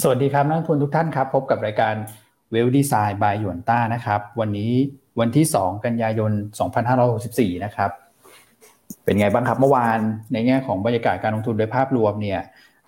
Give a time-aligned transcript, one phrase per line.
[0.00, 1.94] สวัสดีครับนักทุนทุกท่านครับ พบกับรายการ
[2.50, 4.72] เวลดีไซน์บายหยวนต้านะครับ วันนี้
[5.20, 6.32] วันที่ 2 กันยายน
[6.98, 7.90] 2564 นะครับ
[9.04, 9.98] เป็นไงบ้างครับเมื่อวาน
[10.32, 12.40] ในแง่ของบรรยากาศการลงทุนโดยภาพรวมเนี่ย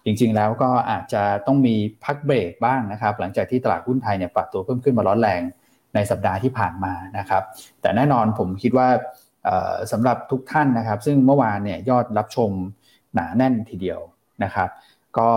[0.04, 5.40] จริงๆแล้วก็อาจจะต้องมีพักเบรกบ้างนะครับ หลังจากที่ตลาดหุ้นไทยเนี่ยปรับตัวเพิ่มขึ้นมาร้อนแรง
[5.94, 7.42] ในสัปดาห์ที่ผ่านมานะครับ
[7.80, 8.88] แต่แน่นอนผมคิดว่า
[9.92, 12.50] สำหรับทุกท่านนะครับ ซึ่งเมื่อวานเนี่ยยอดรับชม
[13.14, 14.00] หนาแน่นทีเดียว
[14.44, 14.68] นะครับ
[15.18, 15.30] ก็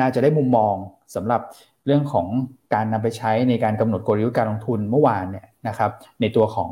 [0.00, 0.74] น่าจะได้มุมมอง
[1.14, 1.40] สำหรับ
[1.86, 2.26] เรื่องของ
[2.74, 6.70] การนำไปใช้ในการกำหนดกลยุทธ์การลงทุนเมื่อวานเนี่ยนะครับในตัวของ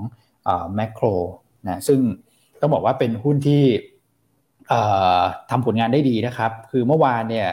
[0.74, 1.06] แมคโคร
[1.66, 2.00] นะซึ่ง
[2.60, 3.62] ต้องบอกว่าเป็นหุ้นที่
[5.50, 7.48] ทำผลงานได้ดีนะครับ คือเมื่อวานเนี่ย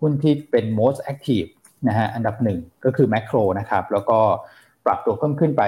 [0.00, 1.48] หุ้นที่เป็น most active
[1.88, 4.18] นะฮะอันดับหนึ่งก็คือแมคโครนะครับ แล้วก็
[4.86, 5.62] ปรับตัวเพิ่มขึ้นไป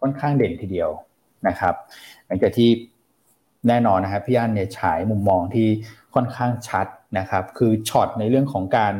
[0.00, 0.90] ค่อนข้างเด่นทีเดียว
[1.48, 1.74] นะครับ
[2.26, 2.70] หลังจากที่
[3.68, 5.68] แน่นอนนะครับพี่อันเนี่ยฉายมุมมองที่
[6.14, 6.86] ค่อนข้างชัด
[7.18, 8.94] นะครับ คือช็อตในเรื่องของการ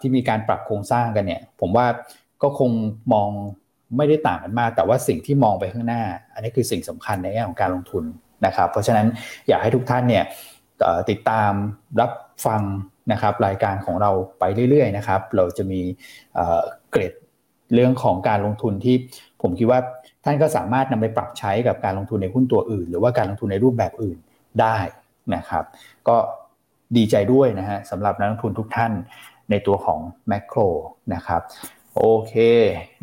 [0.00, 1.86] ที่มีการปรับโครงสร้างกันเนี่ย ผมว่า
[2.42, 2.70] ก็คง
[3.12, 3.30] มอง
[3.96, 6.02] ไม่ได้ต่างกันมาก แต่ว่าสิ่งที่มองไปข้างหน้า
[6.34, 8.04] อันนี้คือสิ่งสำคัญในแง่ของการลงทุน
[8.46, 9.06] นะครับ เพราะฉะนั้น
[9.48, 10.24] อยากให้ทุกท่านเนี่ย
[11.10, 11.52] ติดตาม
[12.00, 12.10] รับ
[12.46, 12.62] ฟัง
[13.12, 15.80] นะครับรายการของเราไปเรื่อยๆนะครับ เราจะมี
[16.90, 17.12] เกรด
[17.74, 18.96] เรื่องของการลงทุนที่
[19.42, 19.80] ผมคิดว่า
[20.24, 24.18] ท่านก็สามารถนำไปปรับใช้กับการลงทุนในหุ้นตัวอื่น หรือว่าการลงทุนในรูปแบบอื่น
[24.60, 24.78] ได้
[25.34, 25.64] นะครับ
[26.08, 26.16] ก็
[26.96, 28.92] ดีใจด้วยนะฮะสำหรับนักลงทุนทุกท่าน
[29.50, 30.58] ในตัวของแมคโคร
[31.14, 31.42] นะครับ
[31.96, 32.34] โอเค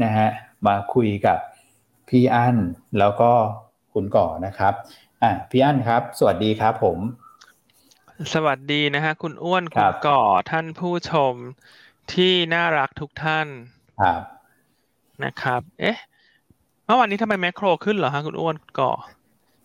[0.04, 0.28] นะฮะ
[0.68, 1.38] มาคุยกับ
[2.10, 2.58] พี่อั้น
[3.00, 3.32] แล้วก็
[3.94, 4.74] คุณก่อนะครับ
[5.24, 6.98] อะพี่อั้นครับ สวัสดีครับผม
[8.34, 11.34] สวัสดีนะฮะคุณอ้วนคุณก่อท่านผู้ชม
[12.14, 13.48] ที่น่ารักทุกท่าน
[14.02, 14.22] ครับ
[15.24, 15.98] นะครับ เอ๊ะ
[16.86, 18.92] เมื่อวานนี้ทำไมแมคโครขึ้นเหรอฮะคุณอ้วนก่อ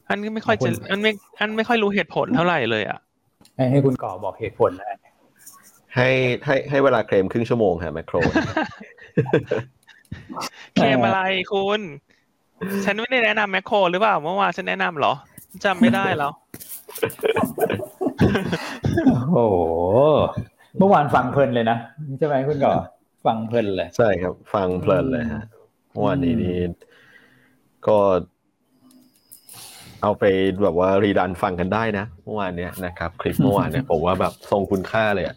[0.08, 2.98] อันไม่ค่อยจะอันไม่อันไม่ค่อยรู้เหตุผลเท่าไหร่เลยอะ
[3.70, 4.98] ให้คุณก่อบอกเหตุผลนะ
[5.96, 6.08] ให้
[6.44, 8.16] ให้ให้เวลาเคลมครึ่งชั่วโมงค่ะแมคโคร
[10.74, 11.20] เคลมอะไร
[11.52, 11.80] คุณ
[12.84, 15.12] ฉันไม่ได้แนะนำแมคโครหรือเปล่าเมื่อวานฉันแนะนำเหรอ
[15.64, 16.32] จำไม่ได้แล้ว
[19.32, 19.56] โอ้โห
[20.78, 21.78] เมื่อวานฟังเพลินเลยนะ
[22.18, 22.74] ใช่ไหมคุณก่อ
[23.26, 25.42] ฟังเพลินเลย ใช่ครับ ฟังเพลินเลยฮะ
[25.92, 26.56] เมื่อวานนี้นี่
[27.86, 27.98] ก็
[30.02, 30.24] เอาไป
[30.62, 35.36] แบบว่ารีดันฟังกันได้นะเมื่อวานเนี้ยนะครับ คลิปเมื่อวานเนี่ยผมว่าแบบทรงคุณค่าเลยอะ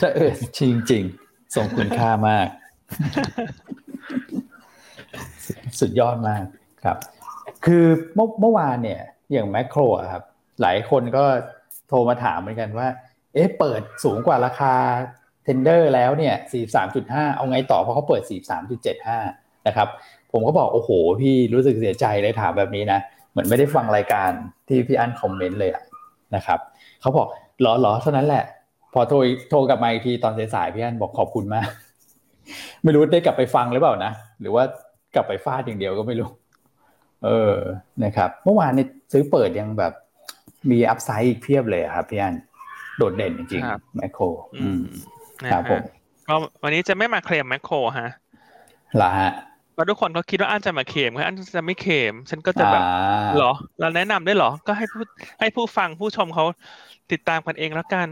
[0.00, 1.04] จะเออจริงจริง
[1.54, 2.48] ส่งคุณค่ามาก
[5.80, 6.44] สุดยอดมาก
[6.84, 6.96] ครับ
[7.64, 7.84] คือ
[8.14, 9.00] เมื่อเมื่อวานเนี่ย
[9.32, 9.80] อย่างแมคโคร
[10.12, 10.24] ครับ
[10.62, 11.24] หลายคนก็
[11.88, 12.88] โทรมาถามเหมือนกันว่า
[13.34, 14.74] เอ๊ะเปิดสูงกว่าราคา
[15.44, 16.34] tender แล้วเนี่ย
[16.86, 18.22] 43.5 เอาไงต่อเพราะเขาเปิด
[18.94, 19.88] 43.75 นะครับ
[20.32, 20.90] ผมก็บอกโอ้โห
[21.20, 24.30] พี่รู้สึกเสียใจเลยถามแบบนี้นะ เหมือนไม่ได้ฟังรายการ
[24.68, 25.70] ที่พี่อั้นคอมเมนต์เลย
[26.34, 26.58] นะครับ
[27.00, 27.26] เขาบอก
[27.60, 28.44] หรอหรอเท่านั้นแหละ
[28.92, 29.16] พอโทร
[29.50, 31.68] โทรกลับมาอีกทีตอนสายๆพี่อั้นบอกขอบคุณมาก
[32.82, 34.64] ไม่รู้ได้กลับไปฟังหรือเปล่านะ หรือว่า
[35.14, 36.28] กลับไปฟาดอย่างเดียวก็ไม่รู้
[37.24, 37.56] เออ
[38.04, 39.92] นะครับ เมื่อวานนี้ซื้อเปิดยังแบบ
[40.70, 42.34] มีอัพไซด์อีกเพียบเลยครับพี่อัน
[42.96, 44.24] โดดเด่นจริงๆแมคโคร
[45.52, 45.82] ครับผม
[46.28, 48.10] ก็วันนี้จะไม่มาเคลมแมคโครฮะ
[49.02, 49.32] ละฮะ
[49.74, 52.82] เพราะทุกคนเขาคิดว่าอันจะมาเคลมอันจะไม่เคลมฉันก็จะแบบ
[53.38, 55.02] หรอ เราแนะนำได้หรอ ก็ให้ผู้
[55.40, 56.44] ให้ผู้ฟังผู้ชมเขา
[57.12, 58.08] ติดตามกันเองแล้วกัน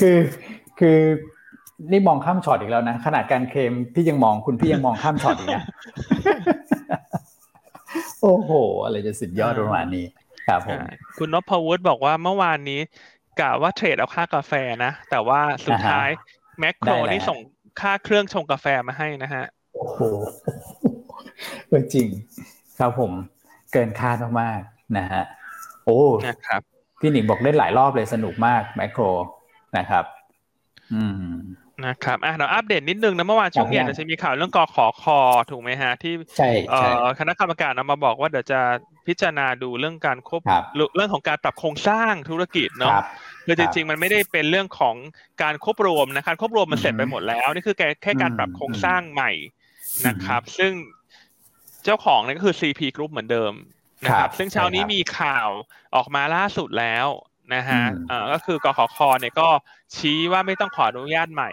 [0.00, 0.18] คือ
[0.80, 0.98] คือ
[1.90, 5.64] นี่มองข้ามช็อตอีกแล้วนะ ขนาดการเคลมพี่ยังมองคุณพี่ยังมองข้ามช็อตอีกนะ
[8.22, 8.50] โอ้โห
[8.84, 10.06] อะไรจะสุดยอดประมาณนี้
[10.48, 10.80] ครับผม
[11.18, 12.80] คุณนพวุฒิบอกว่าเมื่อวานนี้
[13.40, 14.52] กะว่าเทรดเอาค่ากาแฟ
[14.84, 16.08] นะ แต่ว่าสุดท้าย
[16.58, 17.38] แมคโครนี่ส่ง
[17.80, 19.98] ค่าเครื่องชงกาแฟมาให้นะฮะ โอ้โห
[21.94, 22.08] จริง
[22.78, 23.12] ครับผม
[23.72, 25.22] เกินคาดมากๆนะฮะ
[25.84, 26.62] โอ้นะครับ
[27.02, 29.02] พี่หนิงบอกเล่นหลายรอบเลยสนุกมากแมคโคร
[29.76, 30.04] นะครับ
[30.94, 31.36] อืม
[31.86, 35.18] นะครับอะเราอัปเดตนิดนึงนะเมื่อวานช่วงเย็นจะมีข่าวเรื่องกอขอคอ
[35.50, 36.50] ถูกไหมฮะ ที่ใช่
[37.18, 38.60] คณะกรรมการนำมาบอกว่าเดี๋ยวจะ
[39.06, 40.42] พิจารณาดูเรื่องการควบ
[40.96, 42.98] เรื่องของการปรับโครงสร้างธุรกิจเนาะ
[43.46, 44.94] คือจริงๆ มันไม่ได้เป็นเรื่องของ
[45.42, 49.30] การควบรวมนะการควบรวมมันเสร็จไปหมดแล้วนี่คือแค่การปรับโครงสร้างใหม่
[50.06, 50.72] นะครับ ซึ่ง
[51.84, 53.52] เจ้าของนี่ก็คือ CP Group เหมือนเดิม
[54.04, 55.48] นะครับ ซึ่งเช้านี้มีข่าว
[55.96, 57.06] ออกมาล่าสุดแล้ว
[57.54, 59.48] นะฮะอ่าก็คือกขคเนี่ยก็
[59.96, 61.50] ชี้ว่าไม่ต้องขออนุญาตใหม่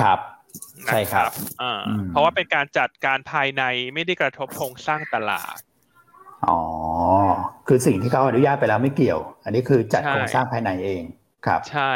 [0.00, 0.18] ครับ
[0.86, 1.30] ใช่ครับ
[1.62, 3.62] อ่าเพราะว่าเป็นการจัดการภายใน
[3.94, 5.58] ไม่ได้กระทบโครงสร้างตลาด
[6.48, 6.60] อ๋อ
[7.68, 11.02] คือสิ่งที่เขาอนุญาตไปแล้วไม่เกี่ยว อันนี้คือจัดโครงสร้างภายในเอง
[11.46, 11.92] ครับ ใช่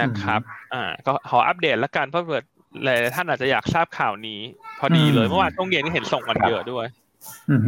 [0.00, 0.40] นะครับ
[0.74, 2.44] อ่า ก็ขออัปเดตแล้วกันเพราะเกิด
[2.82, 4.40] หลายท่านอาจจะอยากทราบข่าวนี้
[4.78, 6.86] พอดีเลยเมื่อวานช่วงเย็นก็เห็นส่งกันเยอะด้วย
[7.50, 7.60] อือ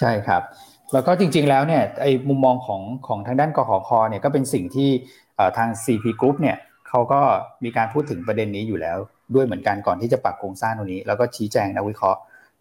[0.00, 0.42] ใช่ครับ
[0.92, 4.90] แล้วก็จริงๆแล้วเนี่ยไอ้มุมมองของของทางด้านกขคเนี่ยก็เป็นสิ่งที่
[5.56, 6.56] ทาง CP Group เนี่ย
[6.88, 7.20] เขเขาก็
[7.64, 8.98] มีการพูดถึงประเด็นนี้อยู่แล้ว
[9.34, 12.20] ด้วยเหมือนกันก่อนที่จะปรับโครงสร้างตรงนี้ แล้วก็ชี้แจงนักวิเคราะห์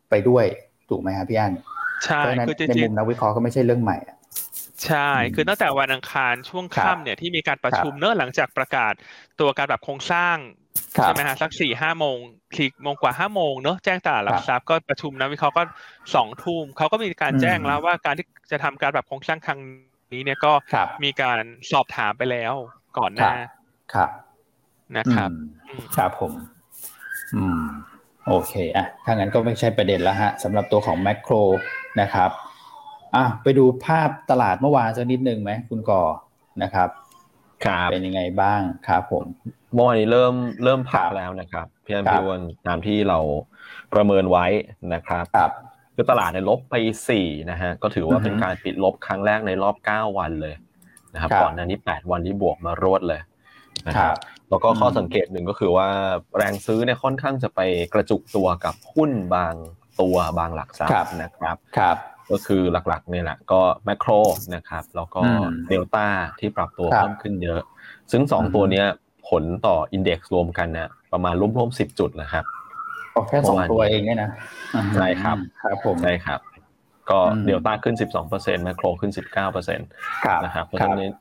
[0.09, 0.45] ไปด้วย
[0.89, 1.53] ถูกไหมครับพี่อัน
[2.05, 3.97] ใช่คือในมุมนักวิเคราะห์ก็ไม่ใช่เรื่องใหม่
[4.85, 8.93] ใช่ คือตั้งแต่วันอังคารช่วงค่ำเนี่ยที่มีการประชุมเนอะหลังจากประกาศ
[9.39, 10.35] ตัวการแบบโครงสร้าง
[10.93, 12.17] ใช่ไหมฮะสักสี่ห้าโมง
[12.57, 15.63] สี่โมงกว่าห้าโมงเนอะแจ้งตลาดหลักทรัพย์ก็ประชุมนะวิเคราะห์ก็
[16.15, 19.59] สองทุ่มเขาก็มีการแจ้งแล้วว่าการที่จะทำการแบบโครงสร้างครั้ง
[20.13, 20.51] นี้เนี่ยก็
[21.03, 21.41] มีการ
[21.71, 22.53] สอบถามไปแล้ว
[22.97, 23.33] ก่อนหน้า
[23.93, 24.09] ครับ
[24.97, 25.29] นะครับ
[25.95, 26.31] ครับผม
[27.35, 27.61] อืม
[28.27, 31.33] โอเคอะถ้างั้นก็ไม่ใช่ประเด็นแล้วฮะสำหรับตัวของแมคโคร
[32.01, 32.31] นะครับ
[33.15, 36.03] อะไปดูภาพตลาดเมื่อวานสักนิดหนึ่งไหมคุณก่อ
[36.63, 37.00] นะครับครับ
[37.91, 39.25] เป็นยังไงบ้างครับผม
[39.73, 43.19] เมื่อวานนี้เริ่มเริ่มพักแล้วนะครับพี่อันพี่วันตามที่เรา
[43.93, 44.45] ประเมินไว้
[44.93, 45.51] นะครับครับ
[45.95, 46.75] คือตลาดในลบไป
[47.09, 50.55] สี่นะฮะก็ถือว่าเป็นการปิดลบครั้งแรกในรอบเก้าวันเลย
[51.13, 53.21] นะครับก่อนหน้านี้แปดวันที่บวกมารวดเลย
[53.87, 54.17] นะครับ
[54.49, 55.87] แล้วก็ข้อสังเกตหนึ่งก็คือว่า
[56.37, 57.59] แรงซื้อเนี่ยค่อนข้างจะไป
[57.93, 59.53] กระจุกตัวกับหุ้นบาง
[60.01, 61.97] ตัวบางหลักทรัพย์นะครับครับ
[62.31, 64.11] ก็คือหลักๆเนี่ยแหละก็แมคโคร
[64.55, 65.21] นะครับแล้วก็
[65.69, 66.05] เดลต้า
[66.39, 67.61] ที่ปรับตัวเพิ่มขึ้นเยอะ
[68.11, 68.85] ซึ่งสองตัวเนี้ย
[69.29, 72.45] ผลต่ออินเด็กซ์รวมกันเนี่ยประมาณร่วมๆสิบจุดนะครับ
[73.29, 74.29] แค่สองตัวเองเนี่ยนะ
[74.95, 76.39] ใช่ครับครับผมใช่ครับ
[77.09, 79.87] ก็เดลต้าขึ้นสิบสองเปอร์เซ็นต์แมคโครขึ้นสิบเก้าเปอร์เซ็นต์
[80.45, 81.13] นะครับเพราะฉะนั้น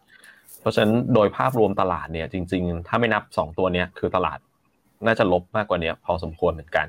[0.60, 4.38] เพราะฉะนั้นโดยภาพรวมตลาดเนี่ยจริง ๆ ถ้าไม่นับสองตัวเนี้ยคือตลาด
[5.06, 6.86] น่าจะลบมากกว่านี้พอสมควรเหมือนกัน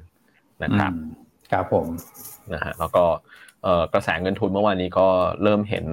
[0.63, 0.91] นะครับ
[1.51, 1.88] ครับผม
[2.53, 3.03] นะฮะแล้วก็
[3.94, 5.08] กระแสเงินทุนเมื่อวานนี้ก็
[5.44, 5.86] เริ่มเห็น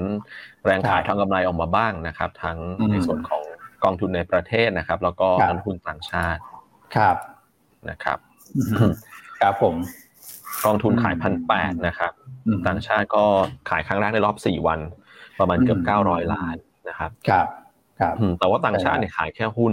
[0.65, 2.59] แรงขายทางกำไรออกมาบ้างนะครับ ทั้ง
[2.91, 3.43] ในส่วนของ
[3.85, 6.41] กองทุนในประเทศนะครับ แล้วก็นักทุนต่างชาติ
[6.97, 7.17] ครับ
[7.91, 8.19] นะครับ
[9.41, 9.75] ครับผม
[10.65, 12.13] กองทุนขายพันแปดนะครับ
[12.67, 13.25] ต่างชาติก็
[13.71, 14.81] ขายครั้งแรกในรอบสี่วัน
[15.39, 16.57] ประมาณเกือบเก้าร้อยล้าน
[16.89, 17.47] นะครับครับ
[18.01, 19.73] ครับแต่ว่าต่างชาติเนี่ยขายแค่หุ้น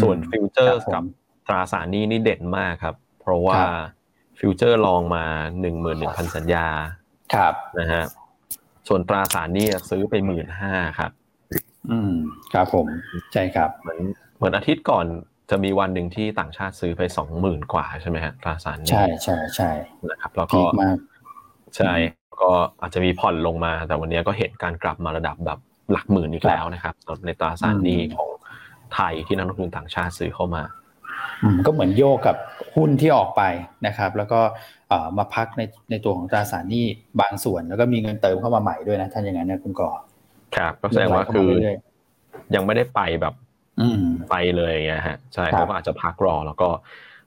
[0.00, 1.04] ส่วนฟิวเจอร์กับ
[1.46, 3.60] ตราสารนี้นี่เด่นมากครับ เพราะว่า
[4.38, 5.24] futures long มา
[5.60, 6.66] หนึ่งหมื่นหนึ่งพันสัญญา
[7.34, 8.04] ครับนะฮะ
[8.88, 11.10] ส่วนตราสารนี่ซื้อไปหมื่นห้าครับ
[11.90, 12.12] อืม
[12.52, 12.86] ครับผม
[13.32, 14.00] ใช่ครับ เหมือน
[14.36, 15.06] เหมือนอาทิตย์ก่อน
[15.50, 19.70] จะมีวันหนึ่งที่ต่างชาติซื้อไปสองหมื่นกว่าใช่ไหมฮะตราสารใช่ใช่ใช่
[20.10, 20.60] นะครับ แล้วก็
[21.76, 21.92] ใช่
[22.40, 25.58] ก็อาจจะมีผ่อนลงมา แต่วันนี้ก็เห็นการกลับมาระดับแบบ
[25.92, 26.94] หลักหมื่นอีกแล้วนะครับ
[27.26, 28.30] ในตราสารนี้ของ
[28.94, 30.62] ไทยที่นักลงทุนต่างชาติซื้อเข้ามา
[31.66, 32.36] ก็เหมือนโยกกับ
[32.76, 33.42] หุ้นที่ออกไป
[33.86, 34.40] นะครับ แล้วก็
[35.18, 36.86] มาพักในในตัวของตราสารหนี้
[37.20, 39.90] บางส่วน แล้วก็มีเงินเติมเข้ามาใหม่ด้วยนะท่านอย่างนั้นนะคุณก่อ
[40.56, 41.48] ครับก็แสดงว่าคือ
[42.54, 43.34] ยังไม่ได้ไปแบบ
[44.30, 46.68] ไปเลยไงฮะใช่เขาก็อาจจะพักรอ แล้วก็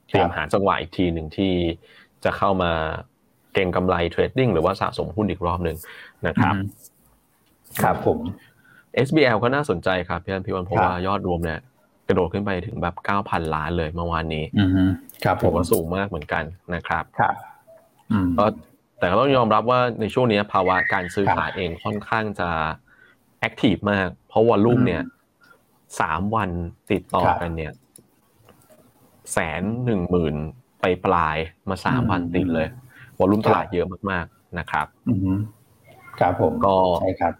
[0.07, 1.53] เตรียมหาจังหวะอีกทีหนึ่งที่
[2.23, 2.71] จะเข้ามา
[3.53, 5.77] เก่งกำไรเทรดดิ้งหรือว่าสะสมหุ้นอีกรอบหนึ่ง
[6.27, 6.53] นะครับ
[7.83, 8.19] ครับผม
[9.07, 11.59] SBL ก็น่าสนใจครับพี่อันพี่วันเพราะว่ายอดรวมเนี่ย
[12.07, 14.43] กระโดดขึ้นไปถึงแบบเก้าพันล้านเลยเมื่อวานนี้
[15.23, 16.43] ครับผมว่าสูงมากเหมือนกัน
[16.75, 17.35] นะครับครับ
[18.37, 18.45] ก็
[18.99, 22.49] แต่ก็ต้องยอมรับว่าในช่วงนี้ภาวะการซื้อขายเองค่อนข้างจะ
[23.39, 25.03] แอคทีฟมาก เพราะวอลลุ่มเนี่ย
[25.99, 26.49] สามวัน
[26.91, 27.73] ติดต่อกันเนี่ย
[29.33, 30.35] แสนหนึ่งหมื่น
[30.81, 31.37] ไปปลาย
[31.69, 32.67] มาสามวันติดเลย
[33.19, 34.87] วอลลุ่มตลาดเยอะมากๆนะครับ
[36.19, 37.33] ครับผมก็ใช่ครับ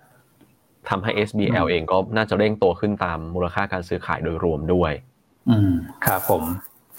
[0.90, 4.92] ทำให้ SBL เองก็น่าจะเร่งตัวขึ้นตามมูลค่าการซื้อขายโดยรวมด้วย
[5.50, 5.74] อืม
[6.06, 6.44] ครับผม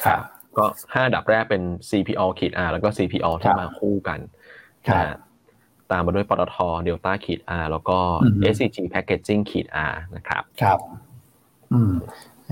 [0.05, 0.23] ครับ
[0.57, 0.64] ก็
[0.95, 4.18] ห้าดับแรกเป็น CPO ขีด R แล้วก็ CPO ที่มาคู่กัน
[4.95, 5.16] นะ
[5.90, 7.99] ตามมาด้วยปตทเดลต้าขีด R แล้วก็
[8.54, 10.78] SCG Packaging ขีด R นะครับ ครับ
[11.73, 11.92] อืม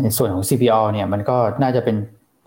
[0.02, 1.96] ในส่วนของ CPO เนี่ยมันก็น่าจะเป็น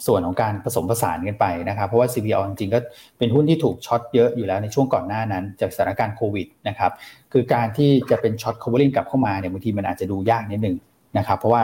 [0.08, 2.80] ส่วนของการผสมผสานกันไปนะครับ เพราะว่า CPO จริงๆก็
[3.18, 6.92] เป็นหุ้นที่ถูกช็อตเยอะอยู่แล้วในช่วงก่อนหน้านั้น จากสถานการณ์โควิดนะครับ
[7.34, 10.76] คือการที่จะเป็นช็อต covering กลับเข้ามาเนี่ยบางทีมันอาจจะดูยากนิดนึง
[11.18, 11.62] นะครับเพราะว่า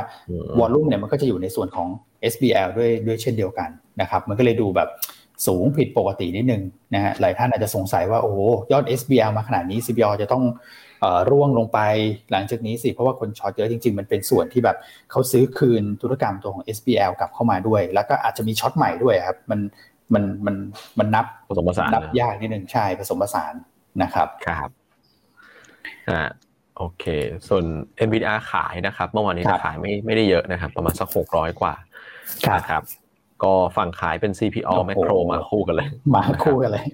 [0.59, 1.87] วอลลุ่มเนี่ยมันก็จะอยู่ในส่วนของ
[2.31, 3.69] SBL ด้วยด้วยเช่นเดียวกัน
[4.01, 4.89] นะครับมันก็เลยดูแบบ
[5.47, 6.63] สูงผิดปกตินิดนึง
[6.95, 8.33] นะฮะหลายท่านอาจจะสงสัยว่าโอ้
[8.71, 10.43] ยอด SBL มาขนาดนี้ CBL จะต้อง
[11.29, 11.79] ร่วงลงไป
[12.31, 14.77] หลังจากนี้สิ เพราะว่าคนช็อตเยอะจริง ๆ มันเป็นส่วนที่แบบ
[15.11, 19.59] เขาซื้อคืนธุรกรรมตัวของ SBL กลับเข้ามาด้วย แล้วก็อาจจะมีช็อตใหม่ด้วยครับ มัน
[20.13, 20.55] มันมัน
[20.99, 23.53] มันนับผสมผสานนับยากนิดนึงใช่ผสมผสาน
[24.01, 24.69] นะครับครับ
[26.09, 26.21] อ่า
[26.77, 27.05] โอเค
[27.47, 27.63] ส่วน
[28.07, 31.73] NVDR ขายนะครับ เมื่อวานนี้ขายไม่ไม่ได้เยอะนะครับ ประมาณสักหกร้อยกว่า
[32.57, 32.83] นะครับ
[33.43, 36.85] ก็ฝั่งขายเป็น CPO แมคโครมาคู่กันเลย มาคู่กันเลย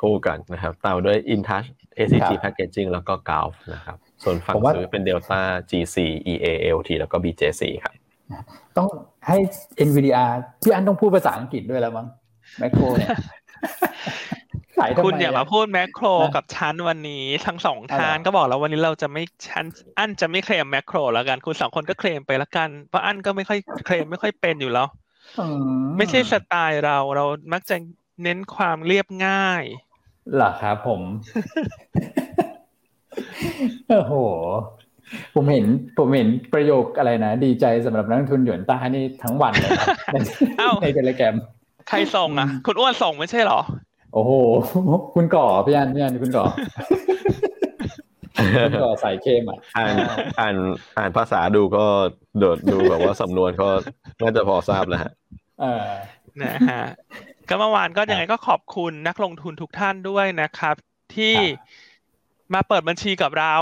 [0.00, 5.96] คู่กันนะครับตามด้วย InTouch ACG Packaging แล้วก็ Gulf นะครับ ส่วนฝั่งซื้อเป็น Delta GC
[6.32, 7.94] EALT แล้วก็ BJC ครับ
[8.76, 8.88] ต้อง
[9.26, 9.36] ให้
[9.88, 10.24] NVIDIA
[10.62, 12.06] พี่อันต้องพูดภาษาอังกฤษด้วยแล้วมั้ง
[12.58, 13.10] แมคโครเนี่ย
[14.78, 19.64] ขายทำไมคุณอย่ามาพูดแมคโครกับชั้นวันนี้ทั้งสองทานก็บอกแล้ววันนี้เราจะไม่ชั้น
[19.98, 24.88] อันจะไม่เคลมแมคโครแล้วกันคุณสองคนก็เคลมไปละกันเพราะอันก็ไม่ค่อยเคลมไม่ค่อยเป็นอยู่แล้ว
[25.96, 27.76] ไม่ใช่สไตล์เราเรามักจะ
[28.22, 31.00] เน้นความเรียบง่ายเหรอครับผม
[33.88, 34.12] โอ้โห
[35.34, 35.66] ผมเห็น
[35.98, 39.88] ผมเห็นประโยคอะไรนะ ดีใจสำหรับนักทุนหยวนต้านี่ทั้งวันเลยครับ
[40.82, 41.34] ในเทเลแกรม
[41.88, 43.60] ใครส่งอะ คุณอ้วนส่งไม่ใช่หรอ
[44.14, 44.32] โอ้โห
[45.14, 46.44] คุณก่อพี่อันพี่อันคุณก่อ
[48.64, 49.94] คุณก่อใส่เข้มอะ อ่าน
[50.40, 50.54] อ่าน
[50.98, 51.84] อ่านภาษาดูก็
[52.38, 53.68] โดดดูแบบว่าสำนวนก็
[54.22, 55.12] น่าจะพอทราบแล้วฮะ
[55.60, 55.86] เออ
[56.42, 56.84] นะฮะ
[57.48, 60.76] ก็เมื่อวานก็ยังไงก็ขอบคุณนักลงทุนทุกท่านด้วยนะครับ
[61.16, 61.34] ที่
[62.54, 63.56] มาเปิดบัญชีกับเรา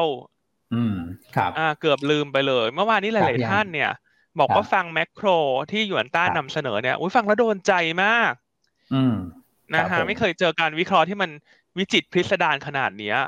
[0.74, 0.96] อืม
[1.36, 3.90] ครับอ่าเกือบลืมไปเลย เมื่อวานนี้หลาย ๆ ท่านเนี่ย
[4.38, 5.28] บอกว่าฟังแมคโคร
[5.70, 7.72] ที่หยวนต้านำเสนอเนี่ยอุ้ยฟังแล้วโดนใจ
[8.04, 8.32] มาก
[8.94, 9.14] อืม
[9.74, 11.30] นะฮะไม่เคยเจอการวิเคราะห์ที่มัน
[11.78, 13.18] วิจิตพิสดารขนาดเนี้ย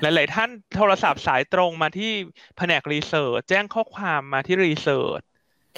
[0.00, 2.12] หลาย ๆ ท่านโทรศัพท์สายตรงมาที่
[2.56, 5.20] แผนกรีเสิร์ชแจ้งข้อความมาที่รีเสิร์ช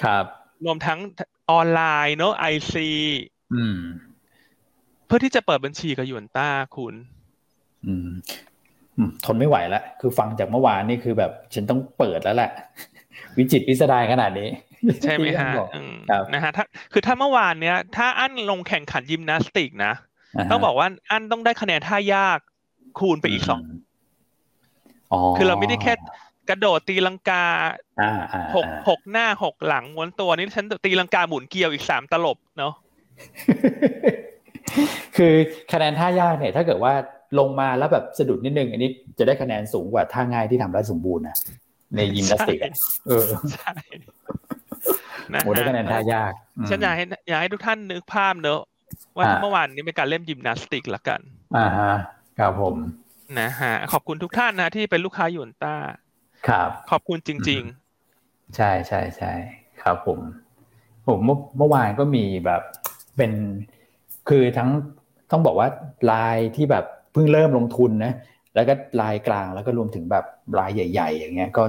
[0.03, 0.25] ครับ
[0.65, 0.99] รวมทั้ง
[1.51, 2.89] ออนไลน์เนอะไอซี
[3.53, 3.79] อืม
[5.05, 6.95] เพื่อที่จะเปิดบัญชีกับหยวนต้าคุณ
[7.85, 8.07] อืม
[9.25, 12.51] ทนไม่ไหวแล้วคือฟังจากเมื่อวานนี่คือแบบ ฉันต้องเปิดแล้วแหละ
[13.37, 14.49] วิจิตพิสดารขนาดนี้
[15.03, 15.51] ใช่ไหมฮะ
[16.33, 19.93] นะฮะถ้าคือถ้าเมื่อวานเนี้ย ถ้าอั้นลงแข่งขันยิมนาสติกนะ
[20.51, 22.39] ต้องบอกว่าอั้นต้องได้คะแนนท่ายาก
[22.99, 23.61] คูณไปอีกสอง
[25.37, 25.93] คือเราไม่ได้แค่
[26.49, 27.43] กระโดดตีลังกา
[28.55, 32.73] หกหกหน้าหกหลังม้วนตัวนี่ฉันตีลังกาหมุนเกลียวอีกสามตลบเนาะ
[35.17, 35.33] คือ
[35.73, 36.93] คะแนนท่ายากเนี่ย ถ้าเกิดว่า
[37.39, 41.37] ลงมาแล้วแบบสะดุดนิดนึง อันนี้จะได้คะแนนสูงกว่าท่าง่ายที่ทำได้สมบูรณ์นะ
[41.95, 42.59] ในยิมนาสติก
[43.07, 43.73] เออใช่
[45.33, 46.33] นะโอ้ได้คะแนนท่ายาก
[46.69, 48.61] ฉันอยากให้อยากให้ทุกท่านนึกภาพเนอะ
[49.17, 51.19] ว่าเมื่อวานนี้เป็นการเล่นยิมนาสติกละกัน
[51.57, 51.93] อ่าฮะ
[52.39, 52.75] ครับผม
[53.39, 55.75] นะฮะขอบคุณทุกท่านนะที่เป็นลูกค้าหยวนต้า
[56.47, 57.61] ครับ ขอบคุณจริง
[58.07, 59.31] ๆ ใช่ใช่ใช่
[59.83, 60.19] ครับผม
[61.07, 62.61] ผมเมื่อเมื่อวานก็มีแบบ
[63.17, 63.31] เป็น
[64.29, 64.69] คือทั้ง
[65.31, 65.67] ต้องบอกว่า
[66.11, 68.13] ลายที่แบบเพิ่งเริ่มลงทุนนะ
[68.55, 70.25] แล้วก็ลายกลางแล้วก็รวมถึงแบบ
[70.59, 71.63] รายใหญ่ ๆ อย่างเงี้ยก็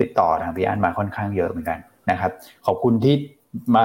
[0.00, 1.78] ติดต่อทางพี่อันมาค่อนข้างเยอะเหมือนกัน
[2.10, 2.30] นะครับ
[2.66, 3.14] ขอบคุณที่
[3.76, 3.84] มา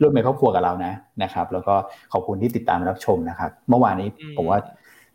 [0.00, 0.92] ร่วมในครอบครัวกับเรานะ
[1.22, 1.74] นะครับ แล้วก็
[2.12, 4.58] ขอบคุณที่ติดตามรับชมนะครับ เมื่อวานนี้ผมว่า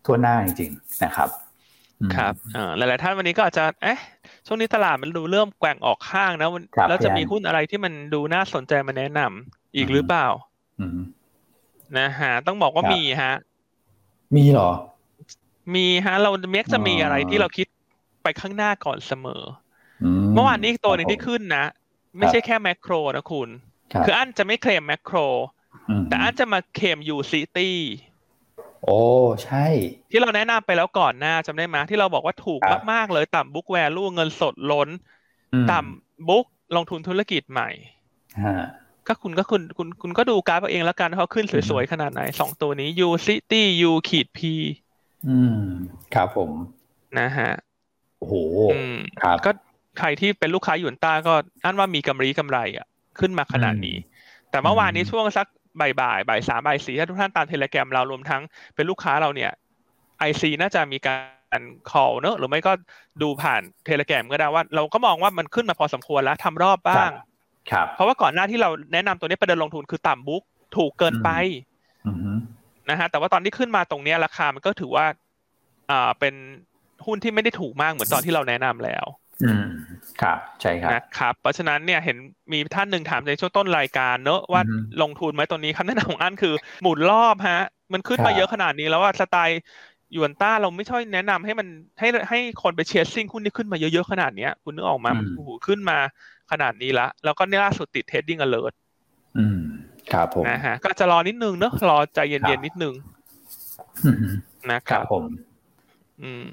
[0.05, 1.29] ทั่วหน้าจริง ๆ นะครับ
[2.15, 2.33] ครับ
[2.77, 3.99] หลายๆท่านวันนี้ก็อาจจะเอ๊ะ
[4.47, 6.49] ช่วงนี้ตลาดมันดูเริ่มแกว่งออกข้างนะ
[6.89, 10.27] แล้วจะมีหุ้นอะไรที่มันดูน่าสนใจมาแนะนำอีกหรือเปล่า
[11.97, 13.33] นะฮะต้องบอกว่ามีฮะ
[14.35, 14.71] มีเหรอ
[15.75, 17.67] มีฮะ เราเม็กจะมีอะไรที่เราคิด
[18.23, 19.43] ไปข้างหน้าก่อนเสมอ
[20.33, 21.65] เมื่อวานนี้ตัวหนึ่งที่ขึ้นนะ
[22.17, 23.49] ไม่ใช่แค่แมคโครนะคุณ
[24.05, 25.17] คืออันจะไม่เคลมแมคโคร
[26.09, 27.77] แต่อันจะมาเคลมยูซิตี้
[28.83, 28.99] โอ้
[29.43, 29.65] ใช่
[30.11, 32.61] ที่เราแนะนำไปแล้วก่อนหน้าจำได้ไหมที่เราบอกว่าถูก
[32.91, 34.89] มาก ๆ เลยต่ำบุ๊กแวลูเงินสดล้น
[35.71, 37.69] ต่ำบุ๊กลงทุนธุรกิจใหม่
[39.07, 44.39] ก็คุณก็คุณคุณคุณก็ดูกราฟเองแล้วกันเขาขึ้นสวยๆขนาดไหนสองตัวนี้ U City U ขีด P
[45.27, 45.63] อืม
[46.15, 46.49] ครับผม
[47.19, 47.51] นะฮะ
[48.19, 48.35] โอ้โห
[49.21, 49.51] ครับ ก็
[49.99, 51.33] ใครที่เป็นลูกค้าหยวนต้าก็
[51.63, 52.87] อั้นว่ามีกำไรกำไร อะ
[53.19, 53.97] ขึ้นมาขนาดนี้
[54.49, 55.47] แต่เมื่อวานนี้ช่วงสัก
[55.81, 58.41] บ่ายบ่ายบ่ายสามบ่ายสี่ถ้าทุกท่านตาม Telegram เรารวมทั้ง
[58.75, 59.51] เป็นลูกค้าเราเนี่ย
[60.19, 61.15] IC น่าจะมีกา
[61.59, 62.71] ร call เนอะหรือไม่ก็
[63.21, 67.32] ดูผ่าน Telegram ก็ได้ว่า เราก็มองว่ามันขึ้นมาพอสมควรแล้วทำรอบบ้างครับ
[67.95, 70.43] เพราะว่าก่อนหน้าที่เราแนะนำตัวนี้ประเด็นลงทุนคือต่ำ book
[70.77, 71.29] ถูกเกินไป
[72.89, 75.05] นะฮะแต่ว่าตอนที่ขึ้นมาตรงนี้ราคามันก็ถือว่า
[75.91, 76.33] อ่าเป็น
[77.05, 79.05] หุ้นที่ไม่ได้ถูกมากเหมือนตอนที่เราแนะนำแล้ว
[79.43, 79.65] อืม
[80.21, 82.17] ครับ ใช่ครับนะครับ เพราะฉะนั้นเนี่ยเห็น
[82.53, 84.61] มีท่านหนึ่งถามในช่วงต้นรายการเนอะว่า
[85.01, 87.61] ลงทุนไหมตัวนี้คำแนะนำของอันคือหมุนรอบฮะ
[87.93, 89.59] มันขึ้นมาเยอะขนาดนี้แล้วว่าสไตล์
[90.15, 91.67] ยวนต้าเราไม่ช่วยแนะนำให้มัน
[91.99, 95.97] ให้ให้คนไปเชียร์ซิ่งหุ้นที่ขึ้นมาเยอะๆขนาดเนี้ยคุณนึกออกมาโอ้โหขึ้นมา
[96.53, 98.77] ขนาดนี้ละ แล้วก็เนี่ยล่าสุดติด trading alert
[99.37, 99.59] อืม
[100.11, 102.93] ครับผมนะฮะก็จะรอนิดนึงเนอะรอใจเย็นๆนิดนึง
[104.71, 105.23] นะครับผม
[106.21, 106.47] อืม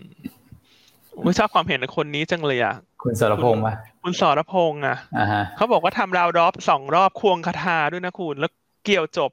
[1.24, 8.50] ไม่ชอบความเห็นในคนนี้จังเลยอะ คุณสรพงษ์ปะคุณสรพงษ์อะอ่าฮะเขาบอกว่าทำ round-off สองรอบควงคาถาด้วยนะคุณแล้ว
[8.84, 9.30] เกี่ยวจบ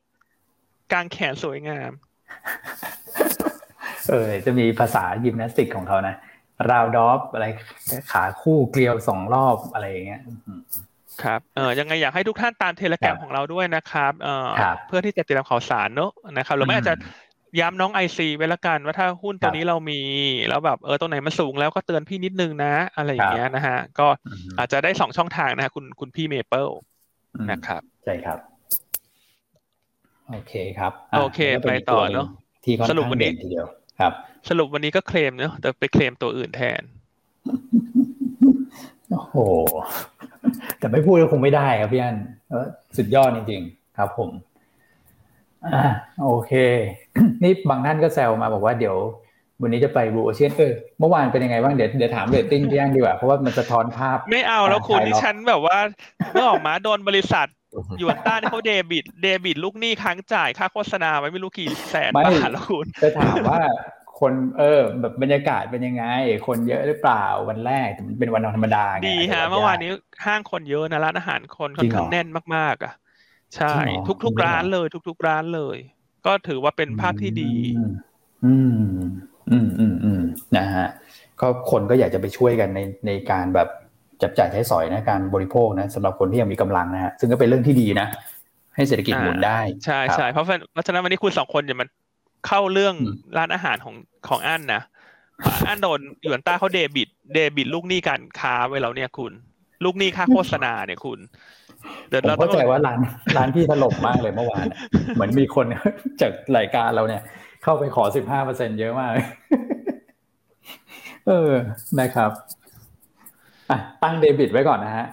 [0.91, 1.91] กลางแขนสวยงาม
[4.09, 6.15] เออ จะมีภาษายิมนาสติกของเขานะ
[6.71, 7.45] round-off อะไร
[8.11, 10.21] ขาคู่เกลียวสองรอบอะไรอย่างเงี้ย
[11.23, 14.47] ครับเออยังไงอยากให้ทุกท่านตาม Telegram ของเราด้วยนะครับเออ
[14.87, 16.95] เพื่อที่จะติดตามข่าวสารเนอะนะครับหรือไม่อาจจะ
[17.59, 20.01] ย้ำน้อง IC ไว้ละกันว่าถ้าหุ้นตัวนี้เรามี
[20.49, 24.07] แล้วแบบเออตัวไหนมันสูงแล้วก็เตือนพี่นิดนึงนะ อะไรอย่างเงี้ยนะฮะ ก็
[24.59, 26.67] อาจจะได้สองช่องทางนะฮะคุณคุณพี่เมเปิล
[27.51, 28.39] นะครับใช่ครับ
[30.29, 32.27] โอเคครับ โอเคไปต่อเนาะ
[32.63, 33.67] ที่ค่อนข้างเด่นทีเดียว
[33.99, 34.13] ครับ
[34.49, 36.81] สรุปวันนี้ก็เคลมเนาะแต่ไปเคลมตัวอื่นแทน
[39.11, 39.35] โอ้โห
[40.79, 42.17] แต่ไม่พูดก็คงไม่ได้ครับพี่อัน
[42.97, 44.31] สุดยอดจริงๆ ครับผม
[45.75, 45.85] อ่า
[46.23, 46.51] โอเค
[47.43, 48.95] นี่บางท่านก็แซวมาบอกว่าเดี๋ยว
[49.61, 55.77] วันนี้จะไปบูโอเชียนเออเมื่อวานเป็นยังไงบ้างเดี๋ยวเดี๋ยวถามเรตติ้งพี่อันดีกว่าเพราะว่ามันสะท้อนภาพ ไม่เอาแล้วคุณที่ฉันแบบว่า
[56.31, 57.47] เมื่อออกมาโดนบริษัท
[58.01, 63.59] ยวนต้าเขาเดบิตเดบิตลูกหนี้ค้างจ่ายค่าโฆษณาไว้ไม่รู้กี่แสนบาทแล้วคุณจะถามว่า
[64.19, 66.03] คนเออแบบบรรยากาศเป็นยังไง
[66.47, 69.91] คนเยอะหรือเปล่าวันแรกมันเป็นวันธรรมดาดีฮะเมื่อวานนี้
[70.25, 72.93] ห้างคนเยอะนะร้านอาหารคนค่อนข้างแน่นมากๆอะ
[73.55, 73.75] ใช่
[74.23, 75.77] ทุกๆร้านเลย ทุก ๆ ร้านเลย
[76.25, 77.51] ก็ถือว่าเป็นภาพที่ดี
[78.45, 78.81] อืม
[79.51, 80.21] อืมอืมอืม
[80.57, 80.87] นะฮะ
[81.41, 83.69] ก็คนก็อยากจะไปช่วยกันในในการแบบ
[84.21, 88.07] จับจ่ายใช้สอยนะการบริโภคนะสำหรับคนที่ยังมีกำลังนะฮะซึ่งก็เป็นเรื่องที่ดีนะ
[88.75, 91.89] ให้เศรษฐกิจหมุนได้ใช่ใช่เพราะเพราะฉะนั้นวันนี้คุณสองคนอย่ามัน
[92.47, 92.95] เข้าเรื่อง
[93.37, 93.95] ร้านอาหารของ
[94.27, 94.81] ของอันนะ
[95.67, 99.31] อันโดนยวนต้าเขาเดบิตเดบิตลูกหนี้การค้าไว้แล้วเนี่ยคุณ
[99.83, 101.19] ลูกหนี้ค่าโฆษณาเนี่ยคุณ
[102.09, 102.99] เดี๋ยวเราเข้าใจว่าร้าน
[103.37, 104.65] ร้านที่ถล่มมากเลยเมื่อวาน
[105.15, 105.65] เหมือนมีคน
[106.21, 107.21] จากรายการเราเนี่ย
[107.63, 109.11] เข้าไปขอสิบห้าเปอร์เซ็นเยอะมาก
[111.27, 111.51] เออ
[111.99, 112.31] นะครับ
[113.69, 115.05] อะตั้งเดบิตไว้ก่อนนะฮะ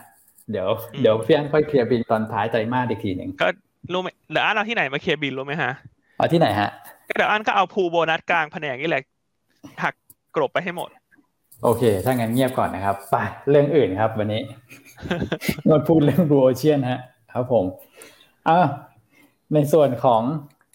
[0.50, 0.68] เดี๋ยว
[1.00, 3.48] เดี๋ยวพี่อันค่อยเคลียร์บินตอนท้ายไตรมาสอีกทีหนึ่งก็
[3.92, 5.72] รู้ไหมเดี๋ยวอันเอาที่ไหนมาเคลียร์บินรู้ไหมฮะ
[6.18, 6.70] เอาที่ไหนฮะ
[7.16, 9.02] เดี๋ยวอันก็เอาพูโบนัสกลางแผนกนี่แหละ
[9.82, 9.94] หัก
[10.36, 10.88] กรบไปให้หมด
[11.62, 13.16] โอเค ถ้างั้นเงียบก่อนนะครับไป
[13.50, 14.42] เรื่องอื่นครับ วันนี้
[15.70, 17.00] มาพูดเรื่องบลูโอเชียนฮะ
[17.32, 17.64] ครับผม
[18.48, 18.58] อ่า
[19.54, 20.22] ในส่วนของ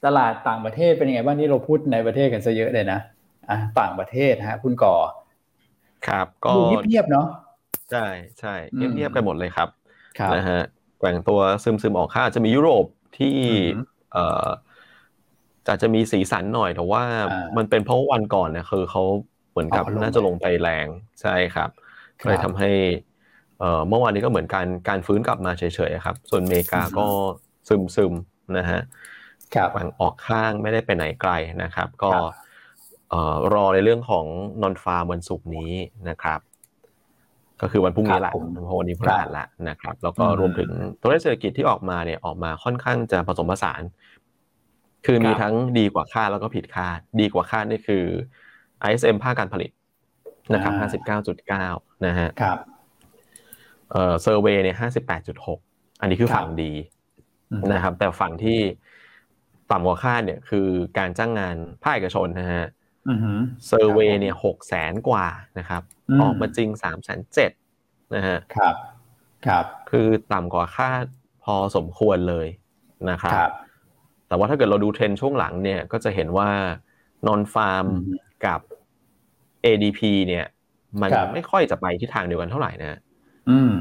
[0.05, 2.99] ตลาดต่างประเทศเป็นยังไงบ้างนี่เราพูดในประเทศกันซะเยอะเลยนะ
[3.49, 4.95] อ่าต่างประเทศฮะ คุณก่อ
[6.07, 6.51] ครับ ก็
[6.87, 7.27] เงียบเนาะ
[7.91, 8.05] ใช่
[8.39, 9.69] ใช่เงียบๆกันหมดเลยครับ
[10.35, 10.61] นะฮะ
[10.99, 12.85] แกว่งตัวซึมซึมออกค่าจะมียุโรป
[13.17, 13.35] ที่
[14.13, 14.47] เอ่อ
[15.67, 17.03] จะจะมีสีสันหน่อยแต่ว่า
[17.57, 19.03] มันเป็นเพราะวันก่อนเนี่ยคือเขา
[19.51, 20.87] เหมือนกับน่าจะลงไปแรง
[21.21, 21.69] ใช่ครับ
[22.27, 22.71] เลยทำให้
[23.87, 27.07] เมื่อวานนี้ก็เหมือนการการฟื้นกลับมาเฉยๆครับ ส่วนอเมริกาก็
[27.67, 28.13] ซึมซึม
[28.57, 28.79] นะฮะ
[29.71, 31.31] แกว่งออกข้างไม่ได้ไปไหนไกล
[31.63, 32.11] นะครับ ก็
[33.53, 34.25] รอในเรื่องของ
[34.61, 35.71] นอนฟาร์มวันศุกร์นี้
[36.09, 36.39] นะครับ
[37.61, 38.33] ก็คือวันพรุ่งนี้แหละ
[38.65, 40.69] เพราะวันนี้พฤหัสละนะครับ แล้วก็รวมถึง
[41.01, 43.81] ตัวเลขเศรษฐกิจที่ออกมาเนี่ยออกมาค่อนข้างจะผสมผสาน
[45.05, 48.03] คือมีทั้งดีกว่าคาดแล้วก็ผิดคาด ดีกว่าคาดนี่คือ
[48.89, 49.71] ISM ภาคการผลิต
[50.53, 50.73] นะครับ
[51.39, 52.57] 59.9 นะฮะครับ
[53.91, 54.77] เอ่อ survey เนี่ย
[55.39, 56.71] 58.6 อันนี้คือฝั่งดี
[57.73, 58.59] นะครับ แต่ฝั่งที่
[59.71, 60.67] ต่ำกว่าคาดเนี่ยคือ
[60.97, 62.65] การจ้างงานภาคเอกชนนะฮะ
[63.67, 65.27] survey เนี่ยหกแสนกว่า
[65.59, 65.81] นะครับ
[66.21, 67.51] ออกมาจริงสามแสนเจ็ด
[68.15, 68.75] นะฮะครับ
[69.47, 71.05] ครับ คือต่ำกว่าคาด
[71.43, 72.47] พอสมควรเลย
[73.09, 73.33] นะครับ
[74.27, 76.49] แต่ว่าถ้าเกิดเราดูเทรนช่วงหลังเนี่ยก็จะเห็นว่า
[77.27, 77.85] nonfarm
[78.45, 78.59] กับ
[79.65, 80.45] ADP เนี่ย
[81.01, 82.99] มันไม่ค่อยจะไปที่ทางเดียวกันเท่าไหร่นะ
[83.49, 83.73] อืม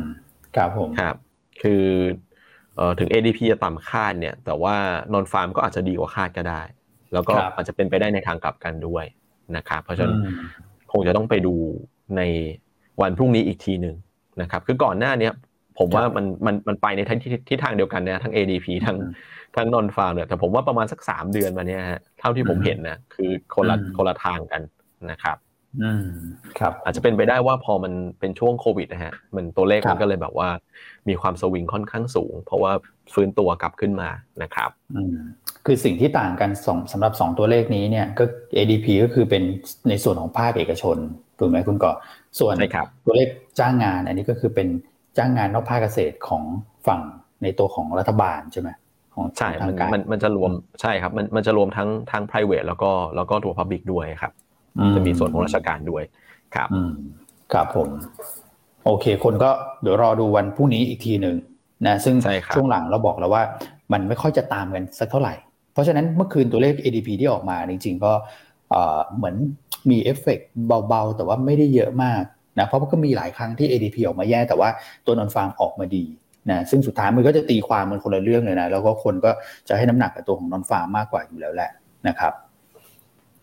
[0.56, 1.16] ครับผมครับ
[1.62, 1.84] คือ
[2.76, 4.74] เอ่อถึง ADP จะต่ำคาดเนี่ย แต่ว่า
[5.12, 6.62] นอนฟาร์มก็อาจจะดีกว่าคาดก็ได้
[7.12, 9.04] แล้วก็อาจจะเป็นไปได้ในทางกลับกันด้วย
[9.56, 10.18] นะครับเพราะฉะนั้น
[10.92, 11.54] คงจะต้องไปดู
[12.16, 12.22] ใน
[13.02, 13.96] วันพรุ่งนี้อีกทีหนึ่ง
[14.40, 15.32] นะครับ คือก่อนหน้าเนี้ย
[15.78, 17.00] ผมว่ามันมันมันไปใน
[17.50, 18.96] ทิศทางเดียวกันนะทั้ง ADP ทั้ง
[19.56, 24.62] ทั้งนอนฟาร์มเนี่ยแต่ผมว่าประมาณสักสามเดือนมาเนี้ยฮะเท่าที่ผมเห็นนะคือคนละคนละทางกัน
[25.10, 25.47] นะครับอืม
[26.58, 30.48] ครับ อาจจะเป็นไปได้ว่าพอมันเป็นช่วงโควิดนะฮะ มันตัวเลขมันก็เลยแบบว่า
[31.08, 32.72] มีความสวิงค่อนข้างสูง เพราะว่า
[33.14, 34.08] ฟื้นตัวกลับขึ้นมา
[34.42, 35.16] นะครับอืม
[35.66, 38.24] คือสิ่งที่ต่างกันสองสำหรับสองตัวเลขนี้เนี่ยก็
[38.56, 39.42] ADP ก็คือเป็น
[39.88, 40.96] ในส่วนของภาคเอกชน
[41.38, 41.92] ถูกไหมคุณก่อ
[42.38, 42.54] ส่วน
[43.06, 44.68] ตัวเลขจ้างงาน อันนี้ก็คือเป็น
[45.18, 46.42] จ้างงานนอกภาคเกษตรของ
[46.86, 47.00] ฝั่ง
[47.42, 48.68] ในตัวของรัฐบาลใช่ไหม
[49.14, 54.32] ของใช่มันมันมันจะรวมใช่ครับ มันมันจะรวมทั้งทั้ง private แล้วก็แล้วก็ตัว public ด้วยครับ
[54.94, 56.02] จะมีส่วนของราชการด้วย
[56.54, 56.68] ครับ
[57.52, 57.88] ครับผม
[58.84, 59.50] โอเค คนก็
[59.82, 61.36] เดี๋ยวรอดูวันพรุ่งนี้อีกทีหนึ่ง
[61.86, 62.14] นะซึ่ง
[62.54, 63.42] ช่วงหลังเราบอกแล้วว่า
[63.92, 65.34] มันไม่ค่อยจะตามกันสักเท่าไหร่
[65.72, 68.12] เพราะฉะนั้นเมื่อคืนตัวเลข ADP ที่ออกมาจริงๆก็
[69.16, 69.36] เหมือน
[69.90, 70.38] มีเอฟเฟก
[70.88, 72.22] เบาๆ แต่ว่าไม่ได้เยอะมาก
[72.58, 74.68] นะเพราะว่าก็มีหลายครั้งที่ ADP ออกมาแย่ แต่ว่า
[75.06, 76.04] ตัวนอนฟาร์มออกมาดี
[76.50, 79.30] นะซึ่งสุดท้ายมันก็จะตีความมันคนละเรื่องเลยนะแล้วก็คนก็
[79.68, 81.70] จะให้น้ำหนักกับตัวของนอนฟาร์มมากกว่าอยู่แล้วแหละ
[82.08, 82.32] นะครับ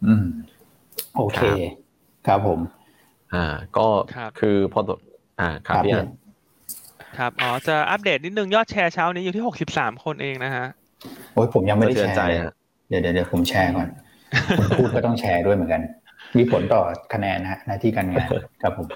[0.06, 0.26] อืม
[1.18, 1.40] โอเค
[2.28, 2.60] ครับผม
[3.34, 3.46] อ่า
[3.78, 3.88] ก็
[4.40, 4.98] คือพอตัว
[5.40, 5.94] อ่าครับพี่
[7.18, 10.66] ครับ อ๋อ จะอัปเดตนิดนึงยอดแชร์เช้านี้อยู่ที่หกสิบสามคนเองนะฮะ
[11.34, 12.18] โอ้ยผมยังไม่ได้แชร์
[12.90, 13.88] เดี๋ยวเดี๋ยวผมแชร์ก่อน
[14.60, 15.82] คนพูดก็ต้องแชร์ด้วยเหมือนกัน
[16.38, 16.82] มีผลต่อ
[17.14, 18.28] คะแนนนะฮะหน้าที่การงาน
[18.64, 18.88] ครับผม